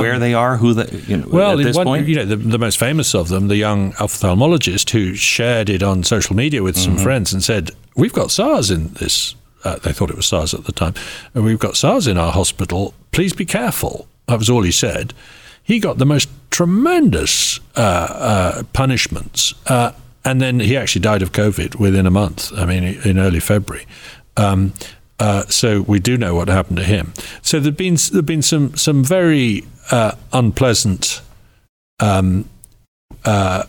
where 0.00 0.18
they 0.18 0.34
are? 0.34 0.56
Who 0.56 0.74
the 0.74 1.02
you 1.06 1.18
know, 1.18 1.28
Well, 1.30 1.58
at 1.58 1.64
this 1.64 1.76
one, 1.76 1.86
point? 1.86 2.08
you 2.08 2.16
know, 2.16 2.24
the, 2.24 2.36
the 2.36 2.58
most 2.58 2.76
famous 2.78 3.14
of 3.14 3.28
them, 3.28 3.46
the 3.48 3.56
young 3.56 3.92
ophthalmologist 3.94 4.90
who 4.90 5.14
shared 5.14 5.70
it 5.70 5.82
on 5.82 6.02
social 6.02 6.34
media 6.34 6.62
with 6.62 6.74
Mm-hmm. 6.76 6.96
some 6.96 7.04
friends 7.04 7.32
and 7.32 7.42
said, 7.44 7.70
"We've 7.94 8.12
got 8.12 8.30
SARS 8.32 8.70
in 8.72 8.88
this." 8.94 9.36
Uh, 9.62 9.76
they 9.76 9.92
thought 9.92 10.10
it 10.10 10.16
was 10.16 10.26
SARS 10.26 10.52
at 10.54 10.64
the 10.64 10.72
time. 10.72 10.94
"And 11.34 11.44
We've 11.44 11.58
got 11.58 11.76
SARS 11.76 12.08
in 12.08 12.18
our 12.18 12.32
hospital. 12.32 12.94
Please 13.12 13.32
be 13.32 13.44
careful. 13.44 14.08
That 14.26 14.38
was 14.40 14.50
all 14.50 14.62
he 14.62 14.72
said. 14.72 15.14
He 15.62 15.78
got 15.78 15.98
the 15.98 16.06
most 16.06 16.28
tremendous 16.50 17.60
uh, 17.76 17.80
uh, 17.80 18.62
punishments, 18.72 19.54
uh, 19.66 19.92
and 20.24 20.40
then 20.40 20.60
he 20.60 20.76
actually 20.76 21.00
died 21.00 21.22
of 21.22 21.32
COVID 21.32 21.76
within 21.76 22.06
a 22.06 22.10
month. 22.10 22.52
I 22.56 22.66
mean, 22.66 22.84
in 22.84 23.18
early 23.18 23.40
February. 23.40 23.86
Um, 24.36 24.72
uh, 25.18 25.44
so 25.46 25.82
we 25.82 26.00
do 26.00 26.16
know 26.16 26.34
what 26.34 26.48
happened 26.48 26.78
to 26.78 26.84
him. 26.84 27.12
So 27.42 27.60
there've 27.60 27.76
been 27.76 27.96
there've 28.10 28.26
been 28.26 28.42
some 28.42 28.74
some 28.76 29.04
very 29.04 29.64
uh, 29.90 30.12
unpleasant 30.32 31.20
um, 32.00 32.48
uh, 33.24 33.64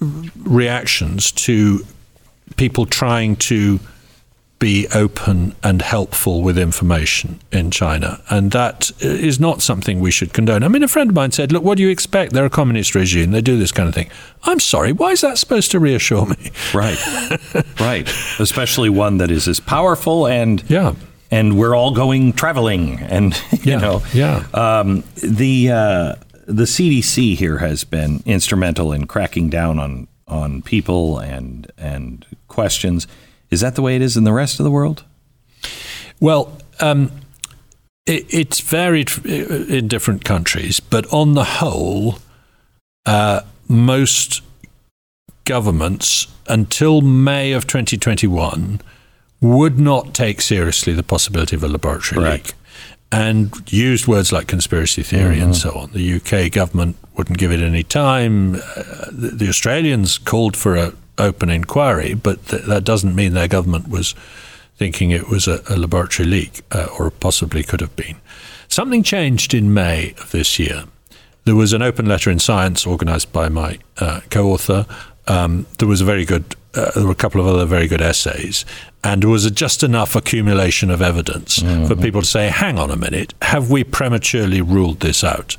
reactions 0.00 1.30
to 1.32 1.86
people 2.56 2.86
trying 2.86 3.36
to 3.36 3.80
be 4.64 4.88
open 4.94 5.54
and 5.62 5.82
helpful 5.82 6.40
with 6.42 6.56
information 6.58 7.38
in 7.52 7.70
China. 7.70 8.20
And 8.30 8.50
that 8.52 8.90
is 9.00 9.38
not 9.38 9.60
something 9.60 10.00
we 10.00 10.10
should 10.10 10.32
condone. 10.32 10.62
I 10.64 10.68
mean, 10.68 10.82
a 10.82 10.88
friend 10.88 11.10
of 11.10 11.14
mine 11.16 11.32
said, 11.32 11.52
Look, 11.52 11.62
what 11.62 11.76
do 11.76 11.82
you 11.82 11.90
expect? 11.90 12.32
They're 12.32 12.46
a 12.46 12.50
communist 12.60 12.94
regime. 12.94 13.30
They 13.32 13.42
do 13.42 13.58
this 13.58 13.72
kind 13.72 13.88
of 13.88 13.94
thing. 13.94 14.08
I'm 14.44 14.60
sorry. 14.60 14.92
Why 14.92 15.10
is 15.12 15.20
that 15.20 15.36
supposed 15.36 15.70
to 15.72 15.78
reassure 15.78 16.24
me? 16.26 16.50
right, 16.72 16.98
right. 17.80 18.08
Especially 18.38 18.88
one 18.88 19.18
that 19.18 19.30
is 19.30 19.46
as 19.48 19.60
powerful 19.60 20.26
and 20.26 20.62
Yeah. 20.68 20.94
and 21.30 21.58
we're 21.58 21.74
all 21.76 21.92
going 21.94 22.32
traveling 22.32 23.00
and 23.00 23.34
you 23.52 23.72
Yeah, 23.72 23.78
know 23.78 24.02
yeah. 24.14 24.44
um, 24.54 25.04
the 25.22 25.70
uh, 25.72 26.14
the 26.46 26.64
CDC 26.64 27.36
here 27.36 27.58
has 27.58 27.84
been 27.84 28.22
instrumental 28.24 28.92
in 28.92 29.06
cracking 29.06 29.50
down 29.50 29.78
on 29.78 30.08
on 30.26 30.62
people 30.62 31.18
and 31.18 31.70
and 31.76 32.24
questions. 32.48 33.06
Is 33.54 33.60
that 33.60 33.74
the 33.74 33.82
way 33.82 33.96
it 33.96 34.02
is 34.02 34.16
in 34.16 34.24
the 34.24 34.32
rest 34.32 34.60
of 34.60 34.64
the 34.64 34.70
world? 34.70 35.04
Well, 36.20 36.58
um, 36.80 37.10
it, 38.06 38.26
it's 38.28 38.60
varied 38.60 39.10
in 39.24 39.88
different 39.88 40.24
countries, 40.24 40.80
but 40.80 41.10
on 41.12 41.32
the 41.34 41.44
whole, 41.44 42.18
uh, 43.06 43.40
most 43.68 44.42
governments 45.44 46.26
until 46.48 47.00
May 47.00 47.52
of 47.52 47.66
2021 47.66 48.80
would 49.40 49.78
not 49.78 50.14
take 50.14 50.40
seriously 50.40 50.92
the 50.92 51.02
possibility 51.02 51.56
of 51.56 51.62
a 51.64 51.68
laboratory 51.68 52.22
Right. 52.22 52.44
leak 52.44 52.54
and 53.12 53.72
used 53.72 54.06
words 54.08 54.32
like 54.32 54.48
conspiracy 54.48 55.02
theory 55.02 55.38
and 55.38 55.54
so 55.54 55.70
on. 55.70 55.92
The 55.92 56.14
UK 56.16 56.50
government 56.50 56.96
wouldn't 57.16 57.38
give 57.38 57.52
it 57.52 57.60
any 57.60 57.84
time. 57.84 58.56
Uh, 58.56 58.60
the, 59.12 59.30
the 59.32 59.48
Australians 59.48 60.18
called 60.18 60.56
for 60.56 60.74
a 60.74 60.92
open 61.18 61.50
inquiry, 61.50 62.14
but 62.14 62.46
th- 62.48 62.64
that 62.64 62.84
doesn't 62.84 63.14
mean 63.14 63.34
their 63.34 63.48
government 63.48 63.88
was 63.88 64.14
thinking 64.76 65.10
it 65.10 65.28
was 65.28 65.46
a, 65.46 65.62
a 65.68 65.76
laboratory 65.76 66.28
leak, 66.28 66.62
uh, 66.72 66.88
or 66.98 67.10
possibly 67.10 67.62
could 67.62 67.80
have 67.80 67.94
been. 67.96 68.16
Something 68.68 69.02
changed 69.02 69.54
in 69.54 69.72
May 69.72 70.14
of 70.20 70.32
this 70.32 70.58
year. 70.58 70.84
There 71.44 71.54
was 71.54 71.72
an 71.72 71.82
open 71.82 72.06
letter 72.06 72.30
in 72.30 72.38
Science 72.38 72.86
organised 72.86 73.32
by 73.32 73.48
my 73.48 73.78
uh, 73.98 74.20
co-author. 74.30 74.86
Um, 75.28 75.66
there 75.78 75.88
was 75.88 76.00
a 76.00 76.04
very 76.04 76.24
good. 76.24 76.56
Uh, 76.74 76.90
there 76.96 77.04
were 77.04 77.12
a 77.12 77.14
couple 77.14 77.40
of 77.40 77.46
other 77.46 77.66
very 77.66 77.86
good 77.86 78.00
essays, 78.02 78.64
and 79.04 79.22
there 79.22 79.30
was 79.30 79.44
a 79.44 79.50
just 79.50 79.84
enough 79.84 80.16
accumulation 80.16 80.90
of 80.90 81.00
evidence 81.00 81.62
for 81.86 81.94
people 81.94 82.20
to 82.22 82.26
say, 82.26 82.48
"Hang 82.48 82.78
on 82.80 82.90
a 82.90 82.96
minute, 82.96 83.32
have 83.42 83.70
we 83.70 83.84
prematurely 83.84 84.60
ruled 84.60 85.00
this 85.00 85.22
out? 85.22 85.56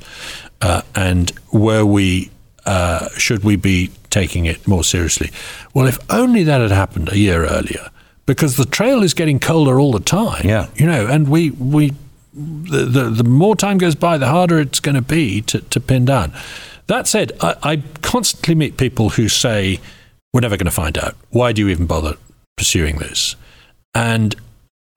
Uh, 0.60 0.82
and 0.94 1.32
were 1.52 1.86
we? 1.86 2.30
Uh, 2.66 3.08
should 3.16 3.44
we 3.44 3.56
be 3.56 3.90
taking 4.10 4.46
it 4.46 4.66
more 4.66 4.84
seriously?" 4.84 5.30
Well, 5.74 5.86
if 5.86 5.98
only 6.10 6.42
that 6.44 6.60
had 6.60 6.70
happened 6.70 7.10
a 7.10 7.18
year 7.18 7.44
earlier, 7.46 7.90
because 8.26 8.56
the 8.56 8.64
trail 8.64 9.02
is 9.02 9.14
getting 9.14 9.38
colder 9.38 9.78
all 9.80 9.92
the 9.92 10.00
time. 10.00 10.46
Yeah. 10.46 10.68
you 10.74 10.86
know, 10.86 11.06
and 11.06 11.28
we 11.28 11.50
we 11.50 11.92
the, 12.36 12.84
the, 12.84 13.10
the 13.10 13.24
more 13.24 13.56
time 13.56 13.78
goes 13.78 13.94
by, 13.94 14.18
the 14.18 14.26
harder 14.26 14.60
it's 14.60 14.80
going 14.80 14.94
to 14.94 15.02
be 15.02 15.40
to, 15.42 15.60
to 15.60 15.80
pin 15.80 16.04
down. 16.04 16.32
That 16.86 17.06
said, 17.06 17.32
I, 17.40 17.54
I 17.62 17.82
constantly 18.02 18.54
meet 18.54 18.76
people 18.76 19.10
who 19.10 19.28
say, 19.28 19.80
We're 20.32 20.42
never 20.42 20.56
going 20.56 20.66
to 20.66 20.72
find 20.72 20.98
out. 20.98 21.16
Why 21.30 21.52
do 21.52 21.62
you 21.62 21.68
even 21.68 21.86
bother 21.86 22.16
pursuing 22.56 22.98
this? 22.98 23.36
And 23.94 24.34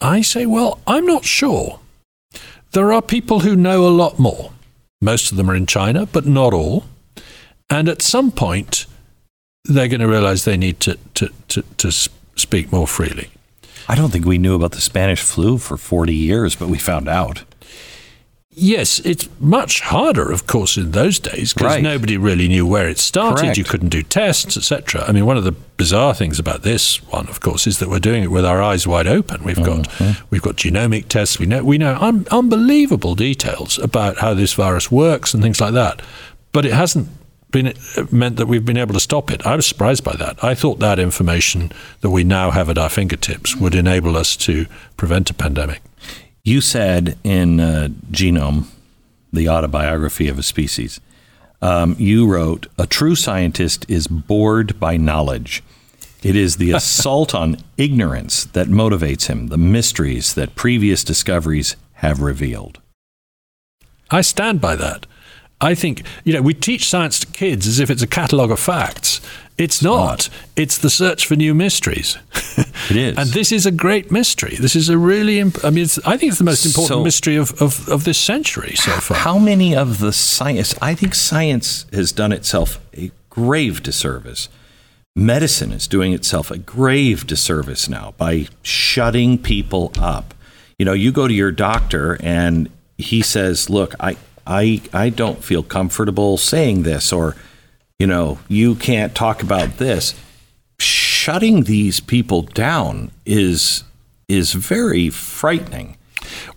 I 0.01 0.21
say, 0.21 0.45
Well, 0.45 0.79
I'm 0.85 1.05
not 1.05 1.23
sure. 1.23 1.79
There 2.71 2.91
are 2.93 3.01
people 3.01 3.39
who 3.39 3.55
know 3.55 3.87
a 3.87 3.89
lot 3.89 4.19
more. 4.19 4.51
Most 5.01 5.31
of 5.31 5.37
them 5.37 5.49
are 5.49 5.55
in 5.55 5.65
China, 5.65 6.05
but 6.05 6.25
not 6.25 6.53
all. 6.53 6.85
And 7.69 7.87
at 7.87 8.01
some 8.01 8.31
point, 8.31 8.85
they're 9.65 9.87
going 9.87 9.99
to 10.01 10.07
realize 10.07 10.45
they 10.45 10.57
need 10.57 10.79
to, 10.81 10.97
to, 11.15 11.29
to, 11.49 11.61
to 11.77 11.91
speak 11.91 12.71
more 12.71 12.87
freely. 12.87 13.29
I 13.87 13.95
don't 13.95 14.11
think 14.11 14.25
we 14.25 14.37
knew 14.37 14.55
about 14.55 14.71
the 14.71 14.81
Spanish 14.81 15.21
flu 15.21 15.57
for 15.57 15.75
40 15.77 16.13
years, 16.13 16.55
but 16.55 16.69
we 16.69 16.77
found 16.77 17.07
out. 17.09 17.43
Yes, 18.51 18.99
it's 19.05 19.29
much 19.39 19.79
harder, 19.81 20.31
of 20.31 20.45
course, 20.45 20.75
in 20.75 20.91
those 20.91 21.17
days 21.17 21.53
because 21.53 21.75
Right. 21.75 21.83
nobody 21.83 22.17
really 22.17 22.47
knew 22.49 22.65
where 22.65 22.89
it 22.89 22.97
started. 22.97 23.41
Correct. 23.41 23.57
You 23.57 23.63
couldn't 23.63 23.89
do 23.89 24.03
tests, 24.03 24.57
etc. 24.57 25.05
I 25.07 25.11
mean, 25.13 25.25
one 25.25 25.37
of 25.37 25.43
the 25.45 25.53
bizarre 25.53 26.13
things 26.13 26.39
about 26.39 26.63
this 26.63 26.97
one, 27.09 27.29
of 27.29 27.39
course, 27.39 27.67
is 27.67 27.79
that 27.79 27.89
we're 27.89 27.99
doing 27.99 28.23
it 28.23 28.31
with 28.31 28.43
our 28.45 28.61
eyes 28.61 28.85
wide 28.85 29.07
open. 29.07 29.43
We've 29.43 29.55
got 29.63 29.87
Mm-hmm. 29.89 30.25
we've 30.29 30.41
got 30.41 30.55
genomic 30.57 31.07
tests. 31.07 31.39
We 31.39 31.45
know 31.45 31.63
we 31.63 31.77
know 31.77 31.95
un- 32.01 32.27
unbelievable 32.31 33.15
details 33.15 33.77
about 33.79 34.17
how 34.17 34.33
this 34.33 34.53
virus 34.53 34.91
works 34.91 35.33
and 35.33 35.41
things 35.41 35.61
like 35.61 35.73
that, 35.73 36.01
but 36.51 36.65
it 36.65 36.73
hasn't 36.73 37.07
been 37.51 37.73
meant 38.11 38.37
that 38.37 38.47
we've 38.47 38.65
been 38.65 38.77
able 38.77 38.93
to 38.93 38.99
stop 38.99 39.31
it. 39.31 39.45
I 39.45 39.55
was 39.55 39.65
surprised 39.65 40.03
by 40.03 40.15
that. 40.17 40.43
I 40.43 40.55
thought 40.55 40.79
that 40.79 40.99
information 40.99 41.71
that 42.01 42.11
we 42.11 42.23
now 42.23 42.51
have 42.51 42.69
at 42.69 42.77
our 42.77 42.89
fingertips 42.89 43.55
would 43.55 43.75
enable 43.75 44.15
us 44.15 44.35
to 44.37 44.65
prevent 44.97 45.29
a 45.29 45.33
pandemic. 45.33 45.81
You 46.43 46.61
said 46.61 47.17
in 47.23 47.59
uh, 47.59 47.89
Genome, 48.11 48.67
the 49.31 49.49
autobiography 49.49 50.27
of 50.27 50.39
a 50.39 50.43
species, 50.43 50.99
um, 51.61 51.95
you 51.99 52.27
wrote, 52.27 52.67
A 52.77 52.87
true 52.87 53.15
scientist 53.15 53.85
is 53.89 54.07
bored 54.07 54.79
by 54.79 54.97
knowledge. 54.97 55.63
It 56.23 56.35
is 56.35 56.57
the 56.57 56.71
assault 56.79 57.35
on 57.35 57.57
ignorance 57.77 58.45
that 58.45 58.67
motivates 58.67 59.27
him, 59.27 59.47
the 59.47 59.57
mysteries 59.57 60.33
that 60.35 60.55
previous 60.55 61.03
discoveries 61.03 61.75
have 61.93 62.21
revealed. 62.21 62.79
I 64.11 64.21
stand 64.21 64.61
by 64.61 64.75
that. 64.75 65.05
I 65.61 65.75
think, 65.75 66.03
you 66.23 66.33
know, 66.33 66.41
we 66.41 66.53
teach 66.53 66.87
science 66.87 67.19
to 67.19 67.27
kids 67.27 67.67
as 67.67 67.79
if 67.79 67.89
it's 67.89 68.01
a 68.01 68.07
catalogue 68.07 68.51
of 68.51 68.59
facts. 68.59 69.19
It's 69.57 69.81
not. 69.81 70.29
It's 70.55 70.77
the 70.77 70.89
search 70.89 71.25
for 71.27 71.35
new 71.35 71.53
mysteries. 71.53 72.17
It 72.89 72.95
is. 72.95 73.17
and 73.17 73.29
this 73.31 73.51
is 73.51 73.65
a 73.65 73.71
great 73.71 74.09
mystery. 74.09 74.55
This 74.59 74.75
is 74.75 74.89
a 74.89 74.97
really, 74.97 75.37
imp- 75.39 75.63
I 75.63 75.69
mean, 75.69 75.83
it's, 75.83 75.99
I 76.07 76.17
think 76.17 76.29
it's 76.31 76.39
the 76.39 76.45
most 76.45 76.65
important 76.65 76.87
So- 76.99 77.03
mystery 77.03 77.35
of, 77.35 77.61
of, 77.61 77.87
of 77.89 78.03
this 78.05 78.17
century 78.17 78.73
so 78.75 78.91
far. 78.93 79.17
How 79.17 79.37
many 79.37 79.75
of 79.75 79.99
the 79.99 80.11
science? 80.13 80.73
I 80.81 80.95
think 80.95 81.13
science 81.13 81.85
has 81.93 82.11
done 82.11 82.31
itself 82.31 82.79
a 82.97 83.11
grave 83.29 83.83
disservice. 83.83 84.47
Medicine 85.15 85.71
is 85.71 85.87
doing 85.87 86.13
itself 86.13 86.49
a 86.51 86.57
grave 86.57 87.27
disservice 87.27 87.89
now 87.89 88.13
by 88.17 88.47
shutting 88.63 89.37
people 89.37 89.91
up. 89.99 90.33
You 90.79 90.85
know, 90.85 90.93
you 90.93 91.11
go 91.11 91.27
to 91.27 91.33
your 91.33 91.51
doctor 91.51 92.17
and 92.23 92.69
he 92.97 93.21
says, 93.21 93.69
"Look, 93.69 93.93
I 93.99 94.15
I 94.49 94.81
I 94.91 95.09
don't 95.09 95.43
feel 95.43 95.63
comfortable 95.63 96.37
saying 96.37 96.83
this 96.83 97.13
or 97.13 97.35
you 97.99 98.07
know, 98.07 98.39
you 98.47 98.75
can't 98.75 99.13
talk 99.13 99.43
about 99.43 99.77
this." 99.77 100.15
Shutting 100.79 101.63
these 101.63 101.99
people 101.99 102.41
down 102.41 103.11
is 103.25 103.83
is 104.27 104.53
very 104.53 105.09
frightening. 105.09 105.97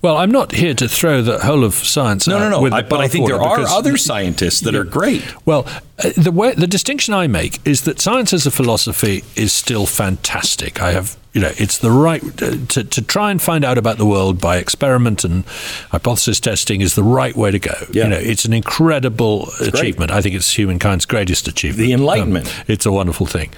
Well, 0.00 0.16
I'm 0.16 0.30
not 0.30 0.52
here 0.52 0.74
to 0.74 0.88
throw 0.88 1.22
the 1.22 1.38
whole 1.38 1.64
of 1.64 1.74
science. 1.74 2.26
No, 2.26 2.38
no, 2.38 2.50
no. 2.50 2.62
With 2.62 2.72
I, 2.72 2.82
but 2.82 3.00
I 3.00 3.08
think 3.08 3.28
there 3.28 3.40
are 3.40 3.60
other 3.60 3.96
scientists 3.96 4.60
that 4.60 4.74
are 4.74 4.84
great. 4.84 5.22
Well, 5.46 5.66
uh, 5.98 6.10
the 6.16 6.32
way 6.32 6.52
the 6.54 6.66
distinction 6.66 7.14
I 7.14 7.26
make 7.26 7.64
is 7.66 7.82
that 7.82 8.00
science 8.00 8.32
as 8.32 8.46
a 8.46 8.50
philosophy 8.50 9.24
is 9.36 9.52
still 9.52 9.86
fantastic. 9.86 10.82
I 10.82 10.92
have 10.92 11.16
you 11.32 11.40
know, 11.40 11.50
it's 11.56 11.78
the 11.78 11.90
right 11.90 12.22
uh, 12.42 12.56
to, 12.68 12.84
to 12.84 13.02
try 13.02 13.30
and 13.30 13.40
find 13.40 13.64
out 13.64 13.78
about 13.78 13.96
the 13.96 14.04
world 14.04 14.40
by 14.40 14.58
experiment 14.58 15.24
and 15.24 15.44
hypothesis 15.90 16.38
testing 16.38 16.82
is 16.82 16.94
the 16.94 17.02
right 17.02 17.34
way 17.34 17.50
to 17.50 17.58
go. 17.58 17.74
Yeah. 17.90 18.04
You 18.04 18.10
know, 18.10 18.18
it's 18.18 18.44
an 18.44 18.52
incredible 18.52 19.44
it's 19.60 19.68
achievement. 19.68 20.10
Great. 20.10 20.18
I 20.18 20.20
think 20.20 20.34
it's 20.34 20.52
humankind's 20.52 21.06
greatest 21.06 21.48
achievement. 21.48 21.86
The 21.86 21.92
Enlightenment. 21.92 22.46
Um, 22.46 22.64
it's 22.68 22.84
a 22.84 22.92
wonderful 22.92 23.26
thing. 23.26 23.50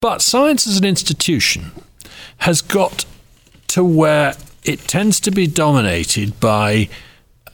But 0.00 0.20
science 0.20 0.66
as 0.66 0.78
an 0.78 0.84
institution 0.84 1.70
has 2.38 2.60
got 2.60 3.04
to 3.68 3.84
where 3.84 4.34
it 4.64 4.80
tends 4.80 5.20
to 5.20 5.30
be 5.30 5.46
dominated 5.46 6.38
by 6.40 6.88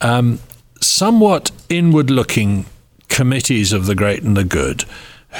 um, 0.01 0.39
somewhat 0.81 1.51
inward 1.69 2.11
looking 2.11 2.67
committees 3.09 3.73
of 3.73 3.87
the 3.87 3.95
great 3.95 4.23
and 4.23 4.37
the 4.37 4.45
good 4.45 4.85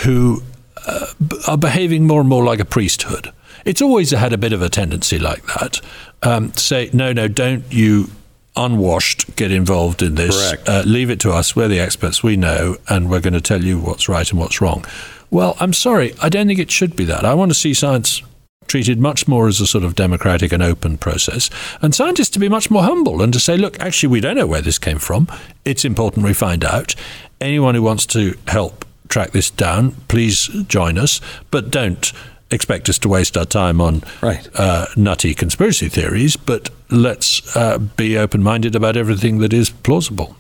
who 0.05 0.43
uh, 0.87 1.07
are 1.47 1.59
behaving 1.59 2.07
more 2.07 2.21
and 2.21 2.29
more 2.29 2.45
like 2.45 2.61
a 2.61 2.65
priesthood. 2.65 3.33
It's 3.65 3.83
always 3.83 4.11
had 4.11 4.33
a 4.33 4.39
bit 4.39 4.53
of 4.53 4.63
a 4.63 4.69
tendency 4.69 5.19
like 5.19 5.45
that. 5.47 5.81
Um, 6.23 6.53
say, 6.55 6.91
no, 6.93 7.13
no, 7.13 7.29
don't 7.29 7.71
you 7.73 8.11
unwashed 8.57 9.37
get 9.37 9.53
involved 9.53 10.03
in 10.03 10.15
this. 10.17 10.35
Uh, 10.67 10.83
leave 10.87 11.11
it 11.11 11.21
to 11.21 11.31
us. 11.31 11.55
We're 11.55 11.69
the 11.69 11.79
experts. 11.79 12.23
We 12.23 12.37
know, 12.37 12.77
and 12.89 13.11
we're 13.11 13.21
going 13.21 13.35
to 13.35 13.41
tell 13.41 13.63
you 13.63 13.79
what's 13.79 14.09
right 14.09 14.29
and 14.29 14.41
what's 14.41 14.61
wrong. 14.61 14.85
Well, 15.31 15.57
I'm 15.61 15.73
sorry. 15.73 16.15
I 16.23 16.29
don't 16.29 16.47
think 16.47 16.59
it 16.59 16.71
should 16.71 16.97
be 16.97 17.05
that. 17.05 17.25
I 17.25 17.35
want 17.35 17.51
to 17.51 17.55
see 17.55 17.75
science 17.75 18.23
treated 18.69 19.01
much 19.01 19.27
more 19.27 19.49
as 19.49 19.61
a 19.61 19.67
sort 19.67 19.83
of 19.83 19.95
democratic 19.95 20.53
and 20.53 20.63
open 20.63 20.99
process, 20.99 21.51
and 21.83 21.95
scientists 21.95 22.31
to 22.31 22.39
be 22.39 22.49
much 22.49 22.71
more 22.71 22.83
humble 22.85 23.21
and 23.23 23.33
to 23.33 23.41
say, 23.41 23.57
look, 23.57 23.81
actually, 23.81 24.11
we 24.11 24.21
don't 24.21 24.37
know 24.37 24.47
where 24.47 24.63
this 24.63 24.79
came 24.79 24.99
from. 24.99 25.27
It's 25.65 25.85
important 25.85 26.25
we 26.25 26.35
find 26.35 26.65
out. 26.65 26.95
Anyone 27.41 27.75
who 27.75 27.83
wants 27.83 28.07
to 28.07 28.37
help 28.47 28.85
track 29.09 29.33
this 29.33 29.51
down, 29.51 29.93
please 30.09 30.49
join 30.69 30.99
us, 30.99 31.21
but 31.51 31.71
don't 31.71 32.13
expect 32.51 32.89
us 32.89 32.99
to 32.99 33.09
waste 33.09 33.37
our 33.37 33.45
time 33.45 33.81
on 33.81 34.03
right. 34.23 34.49
uh, 34.55 34.87
nutty 34.97 35.35
conspiracy 35.35 35.89
theories, 35.89 36.37
but 36.37 36.71
let's 36.91 37.57
uh, 37.57 37.79
be 37.79 38.17
open 38.17 38.43
minded 38.43 38.75
about 38.75 38.97
everything 38.97 39.39
that 39.39 39.53
is 39.53 39.71
plausible. 39.71 40.37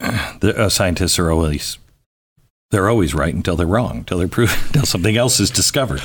The 0.40 0.64
uh, 0.64 0.68
scientists 0.68 1.18
are 1.18 1.30
always 1.30 1.78
they're 2.70 2.90
always 2.90 3.14
right 3.14 3.32
until 3.32 3.56
they're 3.56 3.66
wrong, 3.66 3.98
until 3.98 4.18
they're 4.18 4.28
proven, 4.28 4.58
until 4.66 4.84
something 4.84 5.16
else 5.16 5.40
is 5.40 5.50
discovered. 5.50 6.02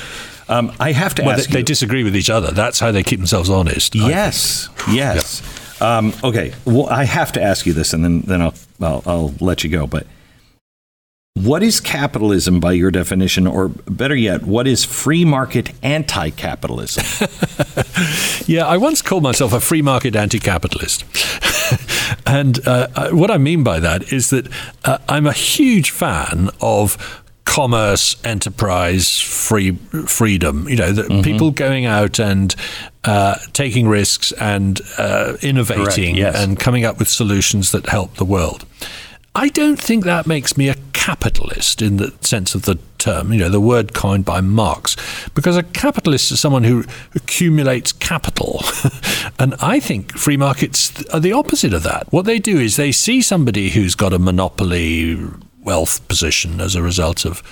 Um, 0.50 0.72
I 0.80 0.90
have 0.92 1.14
to 1.14 1.22
well, 1.22 1.38
ask. 1.38 1.48
They, 1.48 1.58
they, 1.58 1.62
disagree 1.62 2.02
with 2.02 2.16
each 2.16 2.28
other. 2.28 2.50
That's 2.50 2.80
how 2.80 2.90
they 2.90 3.04
keep 3.04 3.20
themselves 3.20 3.48
honest. 3.48 3.94
Yes, 3.94 4.68
yes. 4.90 5.42
Um, 5.80 6.12
okay. 6.24 6.52
Well, 6.64 6.88
I 6.88 7.04
have 7.04 7.32
to 7.32 7.42
ask 7.42 7.66
you 7.66 7.72
this, 7.72 7.92
and 7.92 8.04
then 8.04 8.22
then 8.22 8.42
I'll, 8.42 8.54
I'll 8.80 9.02
I'll 9.06 9.34
let 9.40 9.62
you 9.62 9.70
go. 9.70 9.86
But 9.86 10.06
what 11.34 11.62
is 11.62 11.80
capitalism 11.80 12.58
by 12.58 12.72
your 12.72 12.90
definition, 12.90 13.46
or 13.46 13.68
better 13.68 14.16
yet, 14.16 14.42
what 14.42 14.66
is 14.66 14.84
free 14.84 15.24
market 15.24 15.70
anti 15.82 16.30
capitalism? 16.30 17.04
yeah, 18.46 18.66
I 18.66 18.76
once 18.76 19.00
called 19.00 19.22
myself 19.22 19.52
a 19.52 19.60
free 19.60 19.82
market 19.82 20.16
anti 20.16 20.40
capitalist. 20.40 21.04
and 22.26 22.66
uh, 22.66 22.88
uh, 22.94 23.10
what 23.10 23.30
I 23.30 23.38
mean 23.38 23.62
by 23.62 23.78
that 23.80 24.12
is 24.12 24.30
that 24.30 24.48
uh, 24.84 24.98
I'm 25.08 25.26
a 25.26 25.32
huge 25.32 25.92
fan 25.92 26.50
of 26.60 27.19
commerce, 27.50 28.14
enterprise, 28.24 29.18
free 29.18 29.72
freedom. 30.06 30.68
You 30.68 30.76
know, 30.76 30.92
mm-hmm. 30.92 31.22
people 31.22 31.50
going 31.50 31.84
out 31.84 32.20
and 32.20 32.54
uh, 33.02 33.38
taking 33.52 33.88
risks 33.88 34.30
and 34.32 34.80
uh, 34.98 35.36
innovating 35.42 36.16
yes. 36.16 36.40
and 36.40 36.60
coming 36.60 36.84
up 36.84 37.00
with 37.00 37.08
solutions 37.08 37.72
that 37.72 37.86
help 37.86 38.14
the 38.14 38.24
world. 38.24 38.64
I 39.34 39.48
don't 39.48 39.80
think 39.80 40.04
that 40.04 40.28
makes 40.28 40.56
me 40.56 40.68
a 40.68 40.76
capitalist 40.92 41.82
in 41.82 41.96
the 41.96 42.12
sense 42.20 42.54
of 42.54 42.62
the 42.62 42.78
term, 42.98 43.32
you 43.32 43.38
know, 43.40 43.48
the 43.48 43.60
word 43.60 43.94
coined 43.94 44.24
by 44.24 44.40
Marx, 44.40 44.96
because 45.34 45.56
a 45.56 45.62
capitalist 45.62 46.30
is 46.30 46.38
someone 46.40 46.62
who 46.62 46.84
accumulates 47.16 47.92
capital. 47.92 48.62
and 49.40 49.54
I 49.60 49.80
think 49.80 50.12
free 50.16 50.36
markets 50.36 51.04
are 51.06 51.20
the 51.20 51.32
opposite 51.32 51.74
of 51.74 51.82
that. 51.82 52.12
What 52.12 52.26
they 52.26 52.38
do 52.38 52.58
is 52.58 52.76
they 52.76 52.92
see 52.92 53.22
somebody 53.22 53.70
who's 53.70 53.94
got 53.94 54.12
a 54.12 54.18
monopoly 54.18 55.16
wealth 55.62 56.06
position 56.08 56.60
as 56.60 56.74
a 56.74 56.82
result 56.82 57.24
of 57.24 57.42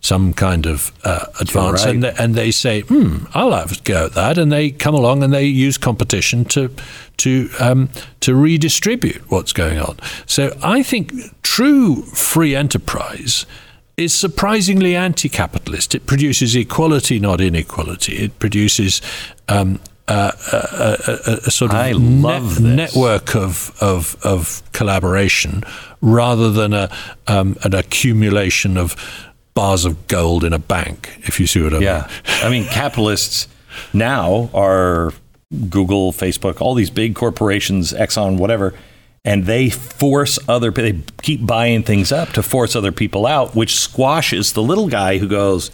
some 0.00 0.32
kind 0.32 0.66
of 0.66 0.90
uh, 1.04 1.26
advance, 1.40 1.84
right. 1.84 1.94
and, 1.94 2.02
they, 2.02 2.12
and 2.18 2.34
they 2.34 2.50
say, 2.50 2.80
"Hmm, 2.80 3.26
I'll 3.34 3.52
have 3.52 3.72
a 3.72 3.80
go 3.82 4.06
at 4.06 4.14
that," 4.14 4.36
and 4.36 4.50
they 4.50 4.70
come 4.70 4.96
along 4.96 5.22
and 5.22 5.32
they 5.32 5.44
use 5.44 5.78
competition 5.78 6.44
to 6.46 6.70
to 7.18 7.48
um, 7.60 7.88
to 8.20 8.34
redistribute 8.34 9.30
what's 9.30 9.52
going 9.52 9.78
on. 9.78 9.96
So 10.26 10.56
I 10.62 10.82
think 10.82 11.12
true 11.42 12.02
free 12.02 12.56
enterprise 12.56 13.46
is 13.96 14.12
surprisingly 14.12 14.96
anti-capitalist. 14.96 15.94
It 15.94 16.06
produces 16.06 16.56
equality, 16.56 17.20
not 17.20 17.40
inequality. 17.40 18.16
It 18.16 18.38
produces 18.38 19.00
um, 19.48 19.78
a, 20.08 20.32
a, 20.52 21.38
a, 21.46 21.50
sort 21.50 21.72
of 21.72 22.00
net, 22.00 22.60
network 22.60 23.36
of, 23.36 23.76
of, 23.80 24.16
of 24.24 24.62
collaboration 24.72 25.62
rather 26.00 26.50
than 26.50 26.72
a, 26.72 26.90
um, 27.28 27.56
an 27.62 27.74
accumulation 27.74 28.76
of 28.76 28.96
bars 29.54 29.84
of 29.84 30.06
gold 30.08 30.44
in 30.44 30.52
a 30.52 30.58
bank, 30.58 31.10
if 31.20 31.38
you 31.38 31.46
see 31.46 31.62
what 31.62 31.74
I 31.74 31.78
yeah. 31.78 31.92
mean. 31.92 32.04
Yeah. 32.24 32.46
I 32.46 32.50
mean, 32.50 32.64
capitalists 32.64 33.48
now 33.92 34.50
are 34.54 35.12
Google, 35.68 36.12
Facebook, 36.12 36.60
all 36.60 36.74
these 36.74 36.90
big 36.90 37.14
corporations, 37.14 37.92
Exxon, 37.92 38.38
whatever, 38.38 38.74
and 39.24 39.46
they 39.46 39.70
force 39.70 40.38
other 40.48 40.70
they 40.70 41.00
keep 41.22 41.46
buying 41.46 41.82
things 41.82 42.10
up 42.10 42.30
to 42.30 42.42
force 42.42 42.74
other 42.74 42.92
people 42.92 43.26
out, 43.26 43.54
which 43.54 43.76
squashes 43.76 44.52
the 44.52 44.62
little 44.62 44.88
guy 44.88 45.18
who 45.18 45.28
goes, 45.28 45.70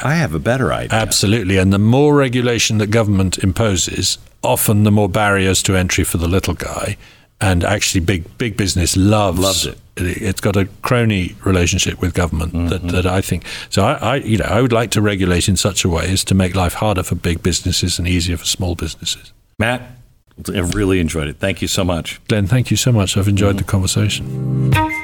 I 0.00 0.14
have 0.14 0.34
a 0.34 0.38
better 0.38 0.72
idea. 0.72 0.98
Absolutely. 0.98 1.56
And 1.56 1.72
the 1.72 1.78
more 1.78 2.14
regulation 2.14 2.78
that 2.78 2.88
government 2.88 3.38
imposes, 3.38 4.18
often 4.42 4.82
the 4.82 4.90
more 4.90 5.08
barriers 5.08 5.62
to 5.64 5.76
entry 5.76 6.04
for 6.04 6.18
the 6.18 6.28
little 6.28 6.54
guy 6.54 6.96
and 7.40 7.64
actually 7.64 8.00
big 8.00 8.38
big 8.38 8.56
business 8.56 8.96
loves 8.96 9.38
loves 9.38 9.66
it. 9.66 9.78
It's 9.96 10.40
got 10.40 10.56
a 10.56 10.66
crony 10.82 11.36
relationship 11.44 12.00
with 12.00 12.14
government 12.14 12.52
mm-hmm. 12.52 12.68
that, 12.68 12.82
that 12.92 13.06
I 13.06 13.20
think. 13.20 13.44
So 13.70 13.84
I, 13.84 13.92
I, 13.92 14.16
you 14.16 14.38
know 14.38 14.46
I 14.46 14.60
would 14.60 14.72
like 14.72 14.90
to 14.92 15.02
regulate 15.02 15.48
in 15.48 15.56
such 15.56 15.84
a 15.84 15.88
way 15.88 16.10
as 16.10 16.24
to 16.24 16.34
make 16.34 16.54
life 16.54 16.74
harder 16.74 17.02
for 17.02 17.14
big 17.14 17.42
businesses 17.42 17.98
and 17.98 18.08
easier 18.08 18.36
for 18.36 18.46
small 18.46 18.74
businesses. 18.74 19.32
Matt, 19.58 19.82
I've 20.48 20.74
really 20.74 21.00
enjoyed 21.00 21.28
it. 21.28 21.36
Thank 21.36 21.62
you 21.62 21.68
so 21.68 21.84
much, 21.84 22.20
Glenn. 22.28 22.46
Thank 22.46 22.70
you 22.70 22.76
so 22.76 22.92
much. 22.92 23.16
I've 23.16 23.28
enjoyed 23.28 23.56
mm-hmm. 23.56 23.58
the 23.58 23.64
conversation. 23.64 25.03